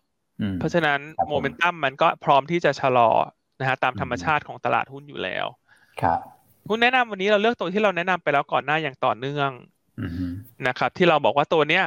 [0.58, 0.98] เพราะฉะนั้น
[1.28, 3.10] โมเมนตัมมันก็พร้อมที่จะชะลอ
[3.60, 5.46] นะฮะตามธรรมชาติของตลาดหุ้นอยู่แล้ว
[6.02, 6.20] ครับ
[6.68, 9.50] หุ้นแนะนำวันนี้เราเลือกตัวที่เราแนะนำไปแล้วก่อนหน้าอย่างต่อเนื่อง
[10.66, 11.84] นะครับ ที่เราบอกว่าตัวเนี้ย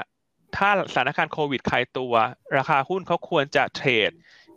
[0.58, 2.14] ถ้าสถานการณ์โควิดคลายตัว
[2.58, 4.12] ราคาหุ้นเขาควรจะเทรด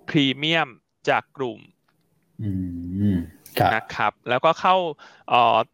[0.09, 0.69] พรีเมียม
[1.09, 1.59] จากกลุ่ม
[3.75, 4.77] นะครับ แล้วก็เข้า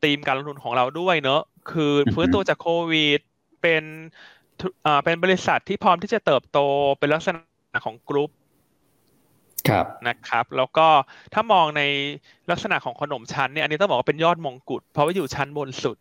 [0.02, 3.20] ธีมการลงทุนของเราด้วยเนอะคือฟื้นตัวจากโควิด
[3.62, 3.84] เป็น
[5.04, 6.58] เป็นบริษัทที่พร้อมที่จะเติบโต
[6.98, 8.30] เป็นลักษณะของกรุ๊ป
[9.68, 10.86] ครับนะครับ แล้วก็
[11.34, 11.82] ถ้ามองใน
[12.50, 15.96] ลักษณะของขนมชั้นเนี่ยอันนี้ต้องบอกว่าเป็นยอดมงกุฎเพราะว่าอยู่ชั้นบนสุด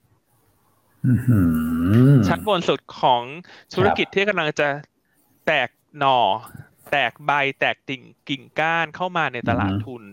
[2.27, 3.21] ชั้นบนสุดของ
[3.73, 4.67] ธุรกิจที่กำลังจะ
[5.45, 5.69] แตก
[5.99, 6.19] หน่อ
[6.91, 10.03] แตกใบแตกติ่งกิ่งก้านเข้ามาในตลาดทุน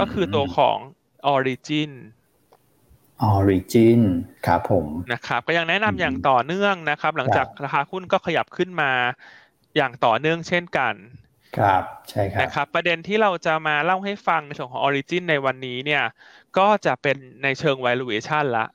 [0.00, 0.78] ก็คือตัวของ
[1.34, 1.90] Origin
[3.36, 4.00] Origin
[4.46, 8.90] ครับผมนะครับก็ยังแนะนำอย่างต่อเนื่องนะครับ หลังจากราคาหุ้นก็ขยับขึ้นมา
[9.76, 10.94] อย่างต่อเนื่องเช่นกัน
[11.58, 16.02] ครับใช่ครับนะครับ ประเด็นที่เราจะมาเล่าให้ฟังในส่วนของ Origin ในวันนี้เนี่ย
[16.58, 18.66] ก็จะเป็นในเชิง valuation ละ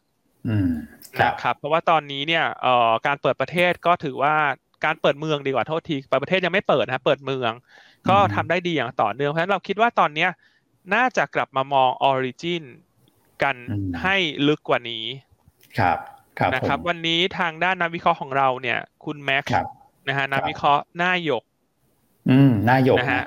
[1.24, 4.36] นะครับเพราะว่าตอนนี้เนี่ยเอ่อการเปิดประเทศก็ถือว่า
[4.86, 7.51] การเปิดเมืองดีกว่าโทษทีเปิดประเทศยังไม่เปิดนะเปิดเมือง
[8.10, 10.30] ก็ทำได้ดีอย่างต่อเนื่องเพราะฉะนั้นเราคิดว่าตอนเนี้ย
[10.94, 12.64] น่าจะกลับมามองออริจิน
[13.44, 13.56] กัน
[14.04, 14.16] ให้
[14.48, 15.06] ลึกกว่านี้
[15.80, 15.98] ครับ
[16.40, 19.54] ครับนะครับ วันนี้ทางด้านนักวิเคราะห์ของเราเนี่ย คุณแม็กซ์
[20.08, 21.44] นะฮะนักวิเคราะห์หน้าหยก
[22.30, 23.24] อืมหน้าหยกนะฮะ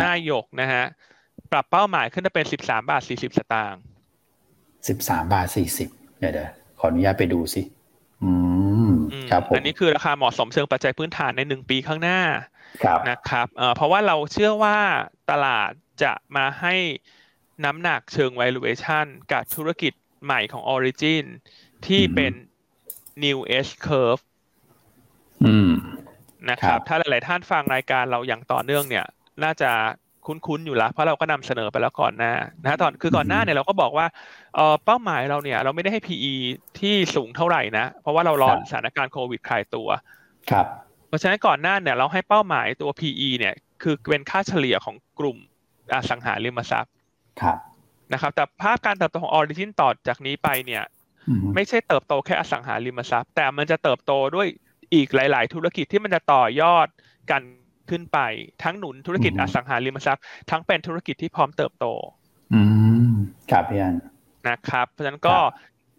[0.00, 0.84] หน้าหยกนะฮะ
[1.52, 3.82] ปรับเป้าหมายขึ้นเป็นสิบสามบาทสี่สิบสตางค์
[4.88, 5.88] สิบสามบาทสี่สิบ
[6.20, 7.62] เดี๋ยวเดี๋ยวขออนุญาตไปดูสิ
[8.22, 8.30] อื
[8.88, 8.92] ม
[9.30, 12.20] ครับผมอันนี้คือราคาเหมาะสมเชิงปัจจัยพื้นฐานในหนึ่งปีข้างหน้า
[12.84, 14.76] ครับนะครับเอ่อเพราะว่าเราเชื่อว่า
[15.30, 15.70] ตลาด
[16.02, 16.74] จะมาให้
[17.64, 19.92] น้ำหนักเชิง valuation กับธุรกิจ
[20.24, 21.24] ใหม่ของ Origin
[21.86, 22.32] ที่เป็น
[23.24, 24.22] new S curve
[25.46, 25.72] อืม
[26.50, 29.06] นะครับ ถ้าหลาย ๆ ท่านฟังรายการเราอย่างต่อเนื่องเนี่ย
[29.44, 29.70] น่าจะ
[30.26, 32.32] คุ้น ๆ อยู่แล้ว เพราะเราก็นำเสนอไปแล้วก่อนหน้า
[32.64, 34.06] นะตอนคือก่อนหน้าเนี่ยเราก็บอกว่า
[34.54, 36.34] เออเป้าหมายเราเนี่ย เราไม่ได้ให้ PE
[36.78, 39.88] ที่สูงเท่าไหร่นะ เพราะว่าเรารอสถานการณ์โควิดคลายตัว
[40.50, 40.66] ครับ
[41.08, 45.38] เพราะฉะนั้นก่อนหน้าเนี่ยเราให้เป้าหมายตัว PE เนี่ย คือเป็นค่าเฉลี่ยของกลุ่ม
[45.94, 46.92] อสังหาริมทรัพย์
[47.40, 47.58] ครับ
[48.12, 50.84] นะครับ แต่ภาพการเติบโตของ Origin ต่อจากนี้ไปเนี่ย
[51.54, 54.48] ไม่ใช่เติบโตแค่อสังหาริมทรัพย์ แต่มันจะเติบโตด้วย
[54.94, 56.88] อีกหลาย ๆ ธุรกิจที่มันจะต่อยอด
[57.30, 57.42] กัน
[57.90, 58.18] ขึ้นไป
[58.64, 61.86] ทั้งหนุนธุรกิจอสังหาริมทรัพย์ ทั้งเป็นธุรกิจที่พร้อมเติบโต
[62.54, 62.60] อื
[63.10, 63.12] ม
[63.50, 63.96] ครับพี่อัน
[64.48, 65.36] นะครับ เพราะฉะนั้นก็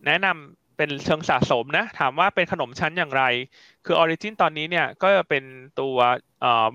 [0.05, 3.23] แนะนำเป็นเชิงสะสมนะ ถามว่าเป็นขนมชั้นอย่างไร
[3.85, 5.43] คือ Origin ตอนนี้เนี่ยก็เป็น
[5.79, 5.95] ตัว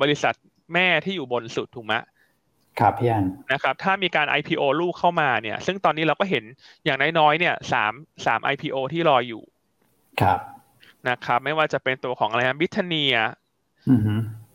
[0.03, 0.35] บริษัท
[0.75, 1.95] แม่ที่อยู่บนสุดถูกไหม
[2.81, 6.45] ครับพี่อันนะครับถ้ามีการ IPO ลูกเข้ามาเนี่ย ซึ่งตอนนี้เราก็เห็น
[6.85, 7.93] อย่างน้อยๆเนี่ยสาม
[8.27, 9.43] สาม IPO ที่รออยู่
[10.21, 10.39] ครับ
[11.09, 13.17] นะครับ ไม่ว่าจะเป็นตัวของอะไรนะบิทเนีย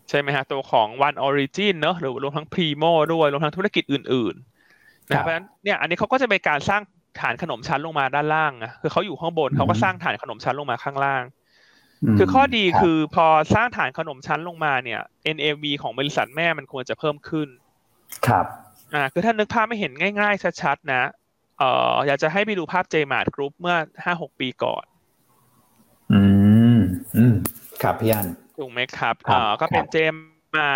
[0.10, 6.82] ใช่ไหมฮะตัวของ One Origin เนอะหรือรวมทั้ง Primo ด้วยรวมทั้งธุรกิจอื่นๆนะเพราะฉะนั้นเนี่ยอันนี้เขาก็จะเป็นการสร้าง
[7.22, 11.24] ฐานขนมชั้นลงมาด้านล่างอะคือเขาอยู่ข้างบนเขาก็สร้างฐานขนมชั้นลงมาข้างล่าง
[12.18, 15.02] คือข้อดีคือพอสร้างฐานขนมชั้นลงมาเนี่ย
[15.36, 17.48] NAV ของบริษัทแม่มันควรจะเพิ่มขึ้น
[18.28, 18.46] ครับ
[18.94, 21.04] อ่าคือถ้านึกภาพไม่เห็นง่าย ๆ ชัดๆนะ
[21.58, 24.86] เอ่ออยากจะให้ไปดูภาพ JMart Group เมื่อห้าหกปีก่อน
[26.12, 26.22] อื
[26.78, 26.80] ม
[27.18, 27.36] อืม
[27.82, 28.28] ครับพี่อัน
[28.58, 30.72] ถูกไหมครับอ่าก็เป็นเจมาร์ท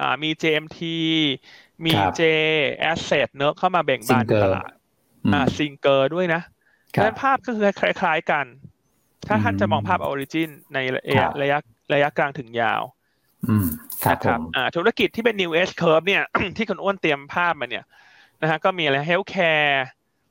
[0.00, 0.80] อ่ามี JMT
[1.84, 2.22] มีเจ
[2.78, 4.72] แอสเซทเนอะเข้ามาเบ่งบานตลาด
[5.34, 6.42] อ่าซิงเกอร์ด้วยนะ
[6.92, 8.46] ดังนั้นภาพก็คือคล้าย ๆกัน
[9.26, 11.58] ถ้าท่านจะมองภาพออริจินในระยะระยะ
[11.94, 12.82] ระยะกลางถึงยาว
[14.10, 16.22] นะครับอ่าธุรกิจที่เป็น new S curve เนี่ย
[16.56, 17.84] ที่คุณอ้วนเตรียมภาพมาเนี่ย
[18.42, 19.74] นะฮะก็มีอะไร healthcare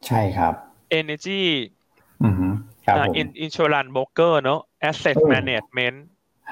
[0.07, 0.53] ใช่ครับ
[0.99, 1.43] energy
[2.24, 2.36] อืม
[2.86, 4.59] ครับผม insurance broker เนอะ
[4.89, 5.97] asset management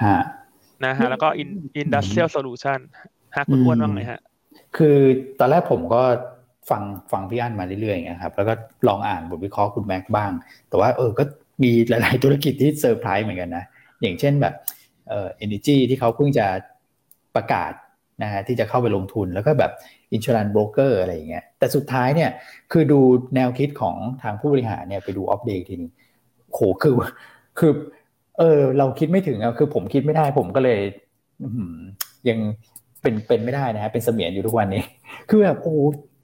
[0.04, 0.18] ฮะ
[0.84, 1.28] นะฮะแล้วก็
[1.82, 2.78] industrial solution
[3.36, 4.20] ฮะคุณอ้วนว่าไงฮะ
[4.76, 4.98] คือ
[5.38, 6.02] ตอนแรกผมก็
[6.70, 6.82] ฟัง
[7.12, 8.54] ฟังพี่อั้นมาเรื่อยๆอย่างเงี้ยครับ แล้วก็
[8.88, 10.30] ลองอ่านบทวิเคราะห์คุณแม็กบ้าง
[10.68, 11.24] แต่ว่าเออก็
[11.62, 13.64] มีหลาย ๆ ธุรกิจที่เซอร์ไพรส์เหมือนกันนะ
[14.00, 14.54] อย่างเช่นแบบ
[15.12, 16.46] เอ่อ energy ที่เขาเพิ่งจะ
[17.36, 17.72] ประกาศ
[18.22, 19.72] นะฮะที่จะเข้าไปลงทุนแล้วก็แบบ
[20.14, 22.30] insurance broker อะไรอย่างเงี้ยแต่สุดท้ายเนี่ย
[22.72, 23.00] คือดู
[23.34, 25.92] แนวคิดของทางผู้บริหารเนี่ยไปดูอัปเดตทีนึง
[26.52, 26.94] โหคือ
[27.58, 27.72] คือ
[28.38, 30.80] เออเราคิดไม่ถึงอะคือผมคิดไม่ได้ผมก็เลย
[32.28, 32.38] ยัง
[33.02, 34.82] เป็นเป็นไม่ได้นะฮะเป็นเสมียนอยู่ทุกวันนี้
[35.28, 35.76] คือแบบโอ้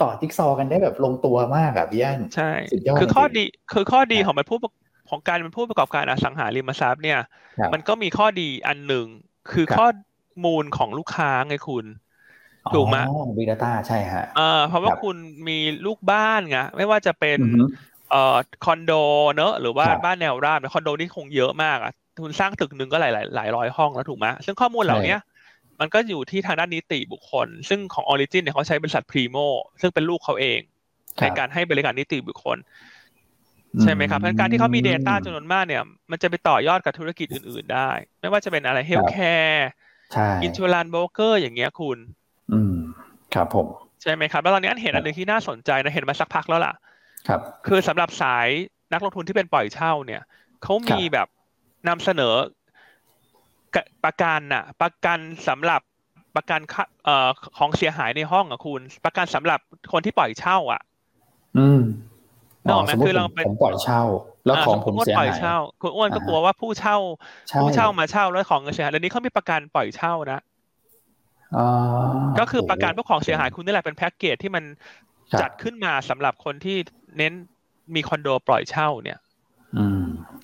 [0.03, 2.51] ต่อจิ๊กซอกันได้แบบลงตัวมากอะพี่อันใช่
[3.01, 4.59] คือข้อดีคือข้อดีของมันผู้
[5.09, 7.19] ของการเป็นผู้ประกอบการอสังหาริมทรัพย์เนี่ย
[7.73, 9.07] มันก็มีข้อดีอันหนึ่ง
[9.53, 9.87] คือข้อ
[10.45, 11.87] มูลของลูกค้าไงคุณ
[12.75, 12.97] ถูกไหม
[13.37, 15.17] บิ๊กดาต้าใช่ฮะเออเพราะว่าคุณ
[15.49, 17.39] มีลูกบ้านไงไม่ว่าจะเป็น
[18.11, 18.93] เอ่อคอนโด
[19.37, 21.93] เนอะหรือว่าบ้านแนวราบคอนโดนี่คงเยอะมากอะ
[22.25, 25.17] คุณสร้างตึกหนึ่งก็หลายหลายหลายร้อยห้องแล้วถูกไหมซึ่งข้อมูลเหล่านี้
[25.81, 29.37] มันก็อยู่ที่ทางด้านนิติบุคคล ซึ่งของออริจินเนี่ยเขาใช้บริษัทพรีโม
[29.81, 30.61] ซึ่งเป็นลูกเขาเอง
[31.23, 32.59] ในการให้บริการนิติบุคคล
[33.83, 37.91] ใช่ไหมครับเพราะการที่เขามี Data จำนวนมากเนี่ย มันจะไปต่อยอดกับธุรกิจอื่น ๆ ได้
[38.21, 41.99] ไม่ว่าจะเป็นอะไร healthcare insurance broker อย่างเงี้ยคุณ
[42.53, 42.75] อืม
[43.35, 43.67] ครับผม
[44.03, 46.75] ใช่ไหมครับ แล้วตอนนี้อันเห็นอันหนึ่งที่น่าสนใจนะเห็นมาสักพักแล้วล่ะ
[47.29, 48.49] ครับ คือสำหรับสาย
[48.93, 50.23] นักลงทุนที่เป็นปล่อยเช่าเนี่ย
[50.63, 51.29] เขามีแบบ
[51.89, 52.35] นำเสนอ
[54.05, 55.81] ประกันน่ะ ประกันสำหรับ
[56.37, 56.61] ประกัน
[57.05, 59.61] เอ่อของเสียหายในห้องอะคุณ ประกันสำหรับ
[59.93, 60.81] คนที่ปล่อยเช่า อะ
[61.59, 61.81] อืม
[62.71, 64.03] นอกไหมคือเราเป็นผมปล่อยเช่า
[64.47, 66.97] แล้วของผมเสียหายเช่าคุณอ้วนก็กลัวว่าผู้เช่า
[67.61, 70.41] ผู้เช่ามาเช่าแล้วของเสียหายแล้วนี้เขามีประกันปล่อยเช่านะ
[72.39, 74.65] ก็คือประกันพวกของเสียหายคุณนี่แหละเป็นแพ็กเกจที่มัน
[75.41, 76.77] จัดขึ้นมาสำหรับคนที่
[77.19, 77.33] เน้น
[77.95, 79.19] มีคอนโดปล่อยเช่าเนี่ย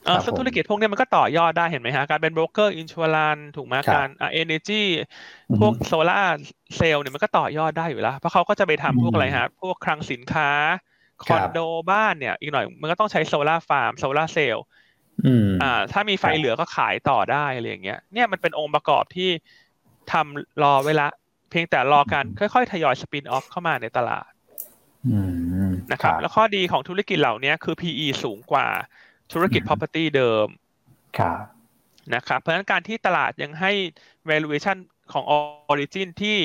[0.08, 4.82] อ่าซึ่งธุรกิจพวกนี้มันก็ต่อยอดได้เห็นไหมฮะ การเป็น broker insurance ถูกไหมการอ่า energy
[5.60, 6.20] พวกโซลาร์
[6.76, 10.48] เซลล์เนี่ยมันก็ต่อยอดได้อยู่แล้ว เพราะเขาก็จะไปทำพวกอะไรฮะ พวกคลังสินค้า
[11.26, 11.58] คอนโด
[11.92, 14.64] บ้านเนี่ย อีกหน่อยมันก็ต้องใช้โซลาร์ฟาร์มโซลาร์เซลล์
[15.62, 19.30] อ่า ถ้ามีไฟเหลือก็ขายต่อได้อะไรอย่างเงี้ย เนี่ยมันเป็นองค์ประกอบที่
[20.12, 21.08] ทำรอไว้ละ
[21.50, 24.30] เพียงแต่รอการค่อยๆ ทยอยสปินออฟเข้ามาในตลาด
[25.92, 28.66] นะครับ แล้วข้อดีของธุรกิจเหล่านี้คือ PE สูงกว่า
[29.32, 30.46] ธุรกิจ property เดิม
[31.18, 31.42] ครับ
[32.14, 33.72] นะครับ เพราะฉะนั้นการที่ตลาดยังให้
[34.30, 34.76] valuation
[35.12, 35.24] ของ
[35.72, 36.38] origin ที่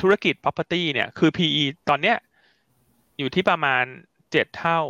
[0.00, 2.16] ธุรกิจ property เนี่ย คือ PE ตอนเนี้ย
[3.20, 3.84] อยู่ที่ประมาณ
[4.32, 4.80] เจ็ดเท่า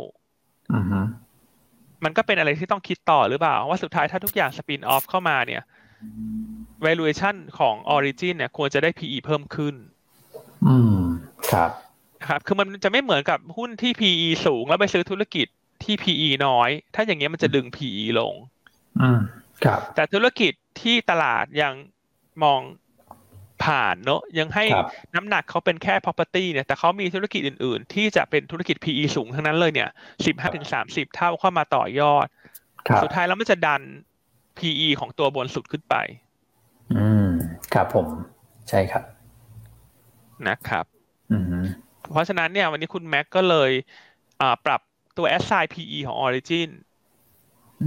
[2.03, 5.63] มันก็เป็นอะไรที่ต้องคิดต่อหรือเปล่า ว่าสุดท้ายถ้าทุกอย่าง spin off เข้ามาเนี่ย
[6.85, 9.75] valuation ของ origin เนี่ย ควรจะได้ PE เพิ่มขึ้น
[10.67, 10.99] อืม
[11.51, 11.71] ครับ
[12.27, 15.47] ครับ คือมันจะไม่เหมือนกับหุ้นที่ PE สูงแล้วไปซื้อธุรกิจ
[15.83, 18.33] ที่ PE น้อย ถ้าอย่างเงี้ยมันจะดึง PE ลง
[19.01, 19.19] อืม
[19.65, 21.73] ครับ แต่ธุรกิจที่ตลาดยัง
[22.43, 22.61] มอง
[23.65, 24.65] ผ่านเนอะยังให้
[25.15, 29.89] น้ำหนักเขาเป็นแค่ property เนี่ยแต่เขามีธุรกิจอื่น ๆ ที่จะเป็นธุรกิจ PE สูงทั้งนั้นเลยเนี่ย
[30.25, 32.27] สิบห้าถึงสามสิบเท่าเข้ามาต่อยอด
[33.03, 33.81] สุดท้ายแล้วมันจะดัน
[34.57, 35.95] PE ของตัวบนสุดขึ้นไป
[36.97, 37.29] อืม
[37.73, 38.07] ครับผม
[38.69, 39.03] ใช่ครับ
[40.47, 40.85] นะครับ
[41.31, 41.43] อืม
[42.11, 43.71] เพราะฉะนั้นเนี่ยวันนี้คุณแม็กก็เลย
[44.65, 44.81] ปรับ
[45.17, 46.69] ตัว s i PE ของ Origin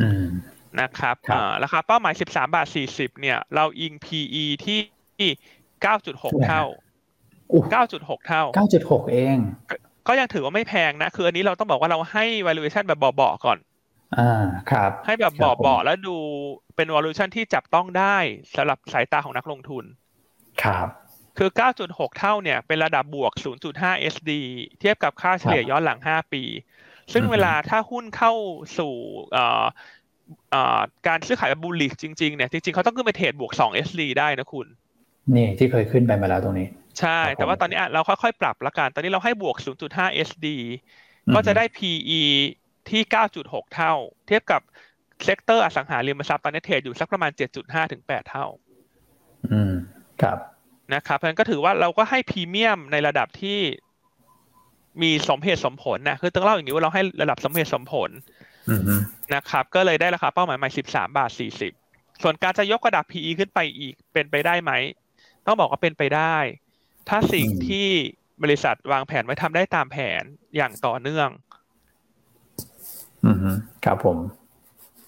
[0.03, 0.27] อืม
[0.81, 1.17] นะครับ
[1.63, 4.79] ราคาเป้าหมาย 13 บาท 40 เนี่ย เราอิง PE ที่
[5.81, 6.63] 9.6เท่า
[7.73, 8.43] 9.6เท่า
[8.79, 9.39] 9.6เอง
[10.09, 13.59] ก็ยังถือว่าไม่แพงนะ คืออันนี้เราต้องบอกว่าเราให้ valuation แบบเบาๆก่อน
[14.19, 16.17] อ่า ครับ ให้แบบเบาๆแล้วดู
[16.77, 18.17] เป็น valuation ที่จับต้องได้
[18.57, 19.85] สำหรับสายตาของนักลงทุน
[20.63, 20.87] ครับ
[21.39, 21.51] คือ
[21.85, 23.33] 9.6 เท่าเนี่ย เป็นระดับบวก
[23.73, 24.31] 0.5 SD
[24.81, 26.43] เทียบกับค่าเฉลี่ยย้อนหลัง 5 ปี
[27.13, 28.33] ซึ่งเวลาถ้าหุ้นเข้า
[28.79, 28.95] สู่
[31.07, 34.67] การซื้อขายแบบบูลลิชจริงๆเนี่ย จริงๆ เขาต้องขึ้นไปเทรดบวก 2 SD ได้นะคุณ
[35.37, 36.67] นี่ที่เคยขึ้นไปมาแล้วตรงนี้
[37.01, 39.57] ใช่ แต่ว่าตอนนี้เราค่อยๆ ปรับละกัน ตอนนี้เราให้บวก
[39.91, 40.47] 0.5 SD
[41.35, 42.23] ก็จะได้ PE
[42.91, 43.03] ที่
[43.39, 43.95] 9.6 เท่า
[44.27, 44.61] เทียบกับ
[45.25, 48.47] sector อสังหาริมทรัพย์ตอนนี้เทรดอยู่สักประมาณ 7.5 ถึง 8 เท่า
[49.53, 49.75] อืม
[50.23, 50.39] ครับ
[50.95, 53.59] นะครับเพราะฉะนั้นก็ถือว่าเราก็ให้พรีเมียมในระดับที่
[55.03, 58.11] มีสมเหตุสมผลนะ คือต้องเล่าอย่างนี้ว่าเราให้ระดับสมเหตุสมผล
[59.35, 61.31] นะครับ ก็เลยได้ราคาเป้าหมายใหม่ 13 บาท
[61.77, 64.73] 40 ส่วนการจะยกระดับ PE ขึ้นไปอีกเป็นไปได้ไหม
[65.47, 66.37] ต้องบอกว่าเป็นไปได้
[67.09, 67.89] ถ้าสิ่งที่
[68.43, 70.23] บริษัทวางแผนไว้ทำได้ตามแผน
[70.57, 71.29] อย่างต่อเนื่อง
[73.25, 73.37] อืม
[73.85, 74.19] ครับผม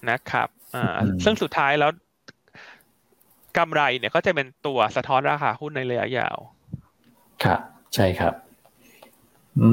[0.09, 1.91] นะครับอ่าซึ่งสุดท้ายแล้ว
[3.57, 6.37] กำไรเนี่ยก็จะเป็นตัวสะท้อนราคาหุ้นในระยะยาว
[7.43, 7.59] ครับ
[7.95, 8.33] ใช่ครับ
[9.61, 9.71] อื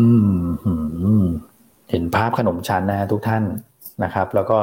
[1.25, 1.27] ม
[1.91, 3.43] เห็นภาพขนมชั้นนะทุกท่าน
[4.05, 4.59] นะครับ แล้วก็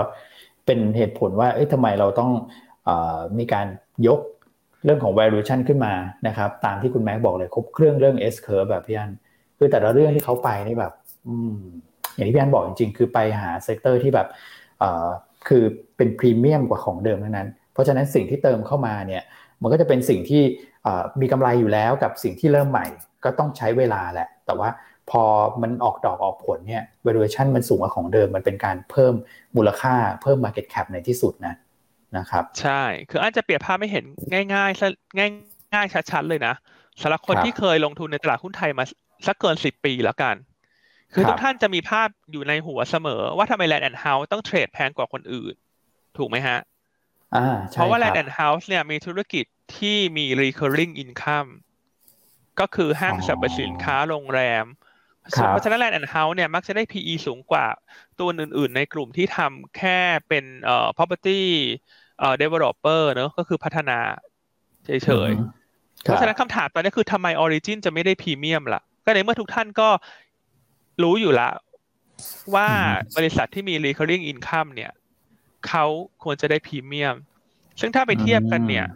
[0.66, 2.32] เป็นเหตุผลว่า เอ้ยทำไมเราต้อง
[2.88, 2.90] อ
[3.38, 3.66] มีการ
[4.08, 4.20] ยก
[4.86, 5.94] เรื่องของ valuation ขึ้นมา
[6.28, 9.12] นะครับ ตามที่คุณแม็กบอกเลยครบเครื่องเรื่อง S curve แบบพี่อัน
[9.58, 10.94] คือแต่ละเรื่องที่เขาไปนี่แบบ
[11.28, 11.58] อืม
[12.16, 14.28] อย่างที่พี่อันบอกจริงๆ คือไปหา sector ที่แบบ
[15.48, 15.64] คือ
[15.98, 19.24] เป็นพรีเมียมกว่าของเดิมทั้งนั้น เพราะฉะนั้นสิ่งที่เติมเข้ามาเนี่ย
[19.62, 20.44] มันก็จะเป็นสิ่งที่
[21.22, 22.86] มีกำไรอยู่แล้วกับสิ่งที่เริ่มใหม่
[23.24, 24.70] ก็ต้องใช้เวลาแหละ แต่ว่า
[25.10, 25.24] พอ
[25.62, 29.14] มันออกดอกออกผลเนี่ย valuation มันสูงกว่าของเดิม มันเป็นการเพิ่ม
[29.56, 31.54] มูลค่าเพิ่ม market cap ในที่สุดนะ
[32.18, 35.32] นะครับ ใช่ คืออาจจะเปรียบภาพไม่เห็นง่าย ๆ ง่าย
[35.74, 36.54] ง่ายชัดๆเลยนะ
[37.02, 38.84] สำหรับคนที่เคยลงทุนในตลาดหุ้นไทยมา
[39.28, 40.36] สักเกินสิบปีแล้วกัน
[41.14, 45.54] คือทุกท่านจะมีภาพอยู่ในหัวเสมอว่าทำไม Land and House ต้องเทรดแพงกว่าคนอื่น
[46.18, 46.60] ถูกไหมฮะ
[47.74, 49.46] เพราะว่า Land and House เนี่ยมีธุรกิจ
[49.78, 51.50] ที่มี recurring income
[52.60, 54.66] ก็คือห้างสรรพสินค้าโรงแรม
[55.50, 57.66] เพราะฉะนั้น Land and House เนี่ยมักจะได้ PE สูงกว่า
[58.20, 60.00] ตัวอื่น ๆ ในกลุ่มที่ทำแค่
[60.30, 61.42] เป็นเอ่อ property
[62.22, 63.98] เอ่อ developer เนอะก็คือพัฒนา
[64.86, 64.90] เฉ
[65.30, 69.90] ยๆ เพราะฉะนั้นคำถามตอนนี้คือทำไม Origin จะไม่ได้พรีเมียมล่ะ ก็ในเมื่อทุกท่านก็
[71.04, 71.50] รู้อยู่ละ
[72.56, 72.70] ว่า
[73.18, 74.92] บริษัทที่มี recurring income เนี่ย
[75.68, 75.86] เขา
[76.24, 77.16] ควรจะได้พรีเมียม
[77.80, 78.88] ซึ่งถ้าไปเทียบกันเนี่ย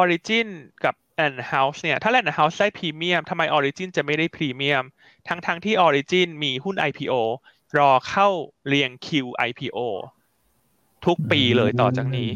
[0.00, 0.48] Origin
[0.84, 4.84] กับ Land House เนี่ย ถ้า Land House ได้พรีเมียมทำไม Origin จะไม่ได้พรีเมียม
[5.28, 7.14] ทั้งทั้งที่ Origin มีหุ้น IPO
[7.78, 8.28] รอเข้า
[8.66, 9.78] เรียงคิว IPO
[11.06, 12.30] ทุกปีเลยต่อจากนี้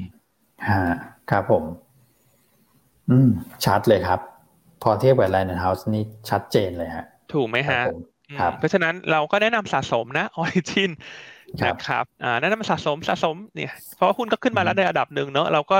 [0.68, 0.82] ฮะ
[1.30, 1.64] ครับผม
[3.10, 3.28] อืม
[3.64, 4.20] ชัดเลยครับ
[4.82, 7.80] พอเทียบกับ Land House นี่ชัดเจนเลยฮะ ถูกไหมฮะ
[8.40, 10.90] ครับ เพราะฉะนั้นเราก็แนะนำสะสมนะ Origin
[11.66, 15.76] นะครับอ่าแนะนำสะสมสะสมเนี่ย เพราะว่าหุ้นก็ขึ้นมาแล้วในระดับหนึ่งเนอะเราก็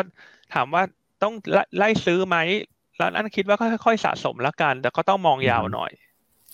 [0.55, 0.82] ถามว่า
[1.22, 1.34] ต้อง
[1.76, 2.37] ไล่ซื้อไหม
[2.97, 5.91] แล้วอันคิดว่าก็ค่อยๆสะสมแล้วกัน แต่ก็ต้องมองยาวหน่อย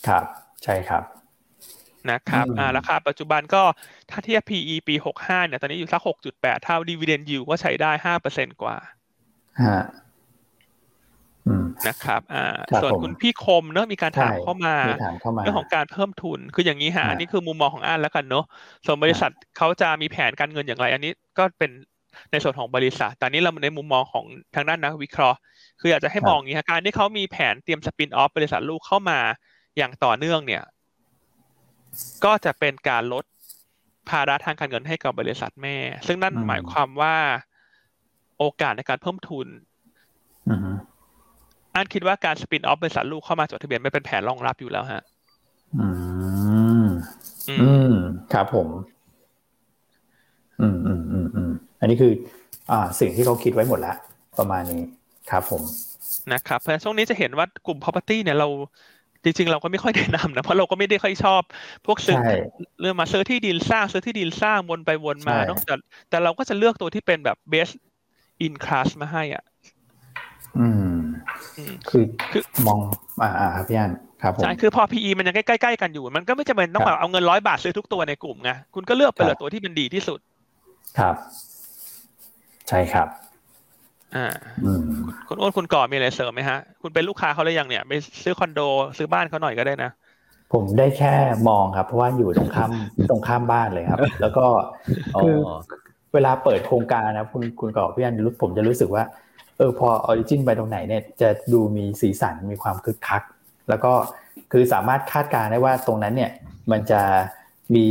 [0.07, 0.23] ครับ
[0.63, 1.03] ใช่ครับ
[2.11, 3.63] นะครับอ่าราคาปัจจุบันก็
[4.09, 8.77] ถ้าเทียบ PE ปีหกห้าเนี่ย ตอนนี้อยู่สักหกจุดแปดเท่าดีเวเดนยิวก็ใช้ได้ห้าเปอร์เซ็นกว่า
[9.63, 9.83] ฮะ
[11.87, 14.75] นะครับ อ่า ส่วนคุณพี่คมเนอะมีการถามเข้ามา
[15.43, 18.45] เรื่องของการเพิ่มทุน คืออย่างนี้ฮะ อันนี้คือมุมมองของอันแล้วกันเนอะ
[18.85, 21.71] ส่วนบริษัทเขาจะมีแผนการเงินอย่างไร อันนี้ก็เป็น
[22.31, 24.25] ในส่วนของบริษัท แต่นี้เราในมุมมองของ
[24.55, 25.39] ทางด้านนักวิเคราะห์
[25.79, 29.19] คืออยากจะให้มองอย่างนี้การที่เขามีแผนเตรียมสปินออฟบริษัทลูกเข้ามา
[29.77, 30.63] อย่างต่อเนื่องเนี่ย
[32.25, 33.25] ก็จะเป็นการลด
[34.09, 35.77] ภาระทางการเงินให้กับบริษัทแม่
[36.07, 37.15] ซึ่งนั่นหมายความว่า
[38.39, 39.47] โอกาสในการเพิ่มทุน
[41.75, 45.03] อันคิดว่าการสปินออฟบริษัทลูกเข้ามาจดทะเบียนไม่เป็นแผนรองรับอยู่แล้วฮะ
[45.79, 45.87] อื
[46.83, 46.87] ม
[47.49, 47.95] อืม
[48.33, 48.67] ครับผม
[50.61, 52.11] อืมอืมอืมอืมอันนี้คือ
[52.71, 53.95] อ่า สิ่งที่เขาคิดไว้หมดแล้ว
[54.37, 54.81] ประมาณนี้
[55.31, 55.61] ครับผม
[56.33, 58.47] นะครับ เพราะช่วงนี้จะเห็นว่ากลุ่ม property เนี่ยเรา
[59.23, 61.41] จริงๆ เราก็ไม่ค่อยแนะนำนะ เพราะเราก็ไม่ได้ค่อยชอบ
[61.85, 62.17] พวกซื้อ
[62.81, 65.75] เรื่องมาซื้อที่ดินสร้างซื้อที่ดินสร้างวนไปวนมาเนาะแต่
[66.09, 67.73] แต่เราก็จะเลือกตัวที่เป็นแบบ best
[68.45, 69.43] in class มาให้อะ
[70.59, 70.87] อืม
[71.89, 72.79] คือคือมอง
[73.21, 80.19] อ่าอ่าพี่อันครับผมใช่คือพอ PE มันยังใกล้ๆกันอยู่ มันก็ไม่จำเป็นต้องแบบเอาเงินร้อยบาทซื้อทุกตัวในกลุ่มไงคุณก็เลือกไปเลยตัวที่มันดีที่สุด
[80.99, 81.15] ครับ
[82.69, 83.07] ใช่ครับ
[84.15, 84.27] อ่า
[85.27, 87.91] คุณอ้นคุณก่อมีอะไรเสริมไหมฮะ คุณเป็นลูกค้าเขาหรือยังเนี่ย ไป
[88.23, 88.61] ซื้อคอนโด
[88.97, 89.91] ซื้อบ้านเขาหน่อยก็ได้นะ
[90.53, 91.13] ผมได้แค่
[91.49, 92.71] มองครับ เพราะว่าอยู่ตรงข้าม
[93.09, 94.45] ตรงข้ามบ้านเลยครับ แล้วก็
[95.21, 95.35] คือ
[96.13, 99.03] เวลาเปิดโครงการนะคุณคุณก่อพี่อันรู้ผมจะรู้สึกว่า
[99.57, 103.23] เออพอออริจินไปตรงไหนเนี่ย จะดูมีสีสันมีความคึกคัก
[103.69, 103.91] แล้วก็
[104.51, 106.31] คือสามารถคาดการได้ว่าตรงนั้นเนี่ย
[106.71, 107.01] มันจะ
[107.75, 107.85] มี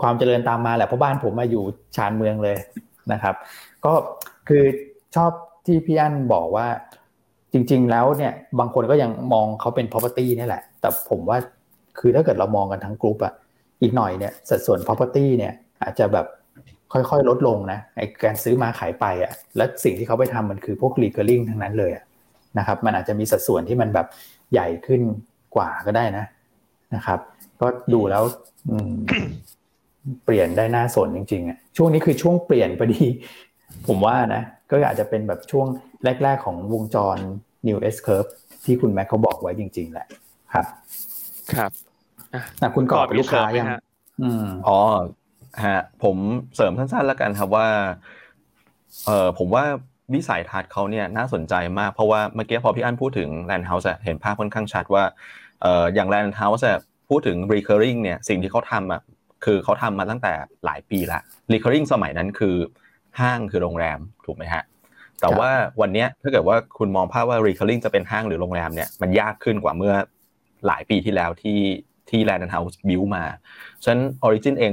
[0.00, 1.64] ความเจริญตามมาแหละเพราะบ้านผมมาอยู่
[1.96, 2.56] ชานเมืองเลย
[3.12, 3.34] นะครับ
[3.84, 3.92] ก็
[4.48, 4.64] คือ
[5.16, 5.30] ชอบ
[5.66, 6.66] ที่พี่อั้นบอกว่า
[7.52, 11.38] จริง ๆ แล้วเนี่ยบางคนก็ยังมองเขาเป็น property นี่แหละ แต่ผมว่า
[11.98, 13.32] คือถ้าเกิดเรามองกันทั้งกลุ่มอะ
[13.82, 15.52] อีกหน่อยเนี่ยสัดส่วน property เนี่ย
[15.82, 16.26] อาจจะแบบ
[16.92, 21.92] ค่อยๆ ลดลงนะไอการซื้อมาขายไปอะและสิ่งที่เขาไปทำมันคือพวก recurring ทั้งนั้นเลย
[22.58, 24.06] นะครับมันอาจจะมีสัดส่วนที่มันแบบ
[24.52, 25.00] ใหญ่ขึ้น
[25.56, 26.24] กว่าก็ได้นะ
[26.94, 27.20] นะครับ
[27.60, 28.22] ก็ดูแล้ว
[30.24, 33.02] เปลี่ยนได้น่าสนจริงๆอะช่วงนี้คือช่วงเปลี่ยนพอดี
[33.86, 35.66] ผมว่านะ ก็อาจจะเป็นแบบช่วง
[36.22, 37.16] แรก ๆ ของวงจร
[37.66, 38.30] New S Curve
[38.64, 40.06] ที่คุณแม็กเขาบอกไว้จริง ๆ แหละ
[40.52, 40.66] ครับ
[41.54, 41.70] ครับ
[42.34, 43.66] อะคุณก่อเป็นลูกค้ายัง
[44.22, 44.78] อืมอ๋อ
[45.66, 46.16] ฮะผม
[46.56, 47.68] เสริมสั้นๆแล้วกันครับว่า
[49.06, 49.64] เอ่อผมว่า
[50.14, 55.04] วิสัยทัศน์เขาเนี่ยน่าสนใจมากเพราะว่าเมื่อกี้พอพี่อั้นพูดถึง Land House เห็นภาพค่อนข้างชัดว่า
[55.62, 56.64] เอ่ออย่าง Land House
[57.08, 59.02] พูดถึง recurring เนี่ยสิ่งที่เขาทำอะ
[59.44, 60.32] คือเขาทำมาตั้งแต่
[60.64, 61.20] หลายปีละ
[61.52, 62.56] recurring สมัยนั้นคือ
[63.20, 64.62] ห้างคือโรงแรมถูกไหมฮะ
[65.20, 65.50] แต่ว่า
[65.80, 69.94] วันนี้ถ้าเกิดว่าคุณมองภาพว่า recurring จะเป็นห้างหรือโรงแรมเนี่ยมันยากขึ้นกว่าเมื่อ
[70.66, 71.60] หลายปีที่แล้วที่
[72.10, 73.24] ที่ Land House build มา
[73.82, 74.72] ฉะนั้น Origin เอง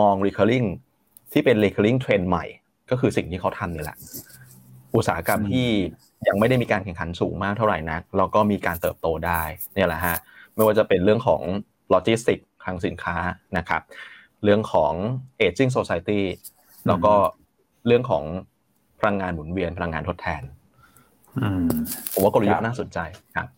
[0.00, 0.66] มอง recurring
[1.32, 2.44] ที่เป็น recurring trend ใหม่
[2.90, 3.98] ก็คือสิ่งที่เขาทำนี่แหละ
[4.94, 5.68] อุตสาหกรรมที่
[6.28, 9.42] ยังไม่ได้มีการแข่งขันสูงมากเท่าไหร่นักแล้วก็มีการเติบโตได้
[9.74, 10.16] เนี่ยแหละฮะ
[10.54, 11.42] ไม่ว่าจะเป็นเรื่องของ
[11.90, 13.16] โลจิสติกทางสินค้า
[13.58, 13.82] นะครับ
[14.44, 14.92] เรื่องของ
[15.40, 16.22] aging society
[16.88, 17.14] แล้วก็
[17.86, 18.24] เรื่องของ
[19.00, 20.42] พลังงานหมุนเวียนพลังงานทดแทน
[22.12, 22.98] ผมว่ากลยุทธ์น่าสนใจ
[23.36, 23.48] ครับ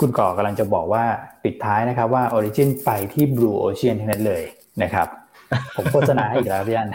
[0.00, 1.04] คุณก่อกำลังจะบอกว่า
[1.44, 4.42] ปิดท้ายนะครับว่า Origin ไปที่ Blue Ocean ทั้งนั้นเลย
[4.82, 5.08] นะครับ
[5.76, 6.88] ผมโฆษณาให้อีกแล้วพี่อัน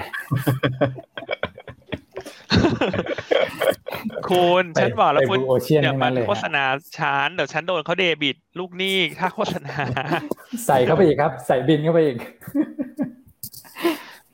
[4.30, 5.40] คุณฉันบอกแล้วคุณ
[5.84, 6.64] อย่ามาโฆษณา
[6.98, 9.78] ฉันเดี๋ยวฉันโดนเขาเดบิตลูกหนี้ถ้าโฆษณา
[10.66, 12.18] ใส่เข้าไปอีกครับ ใส่บินเข้าไปอีก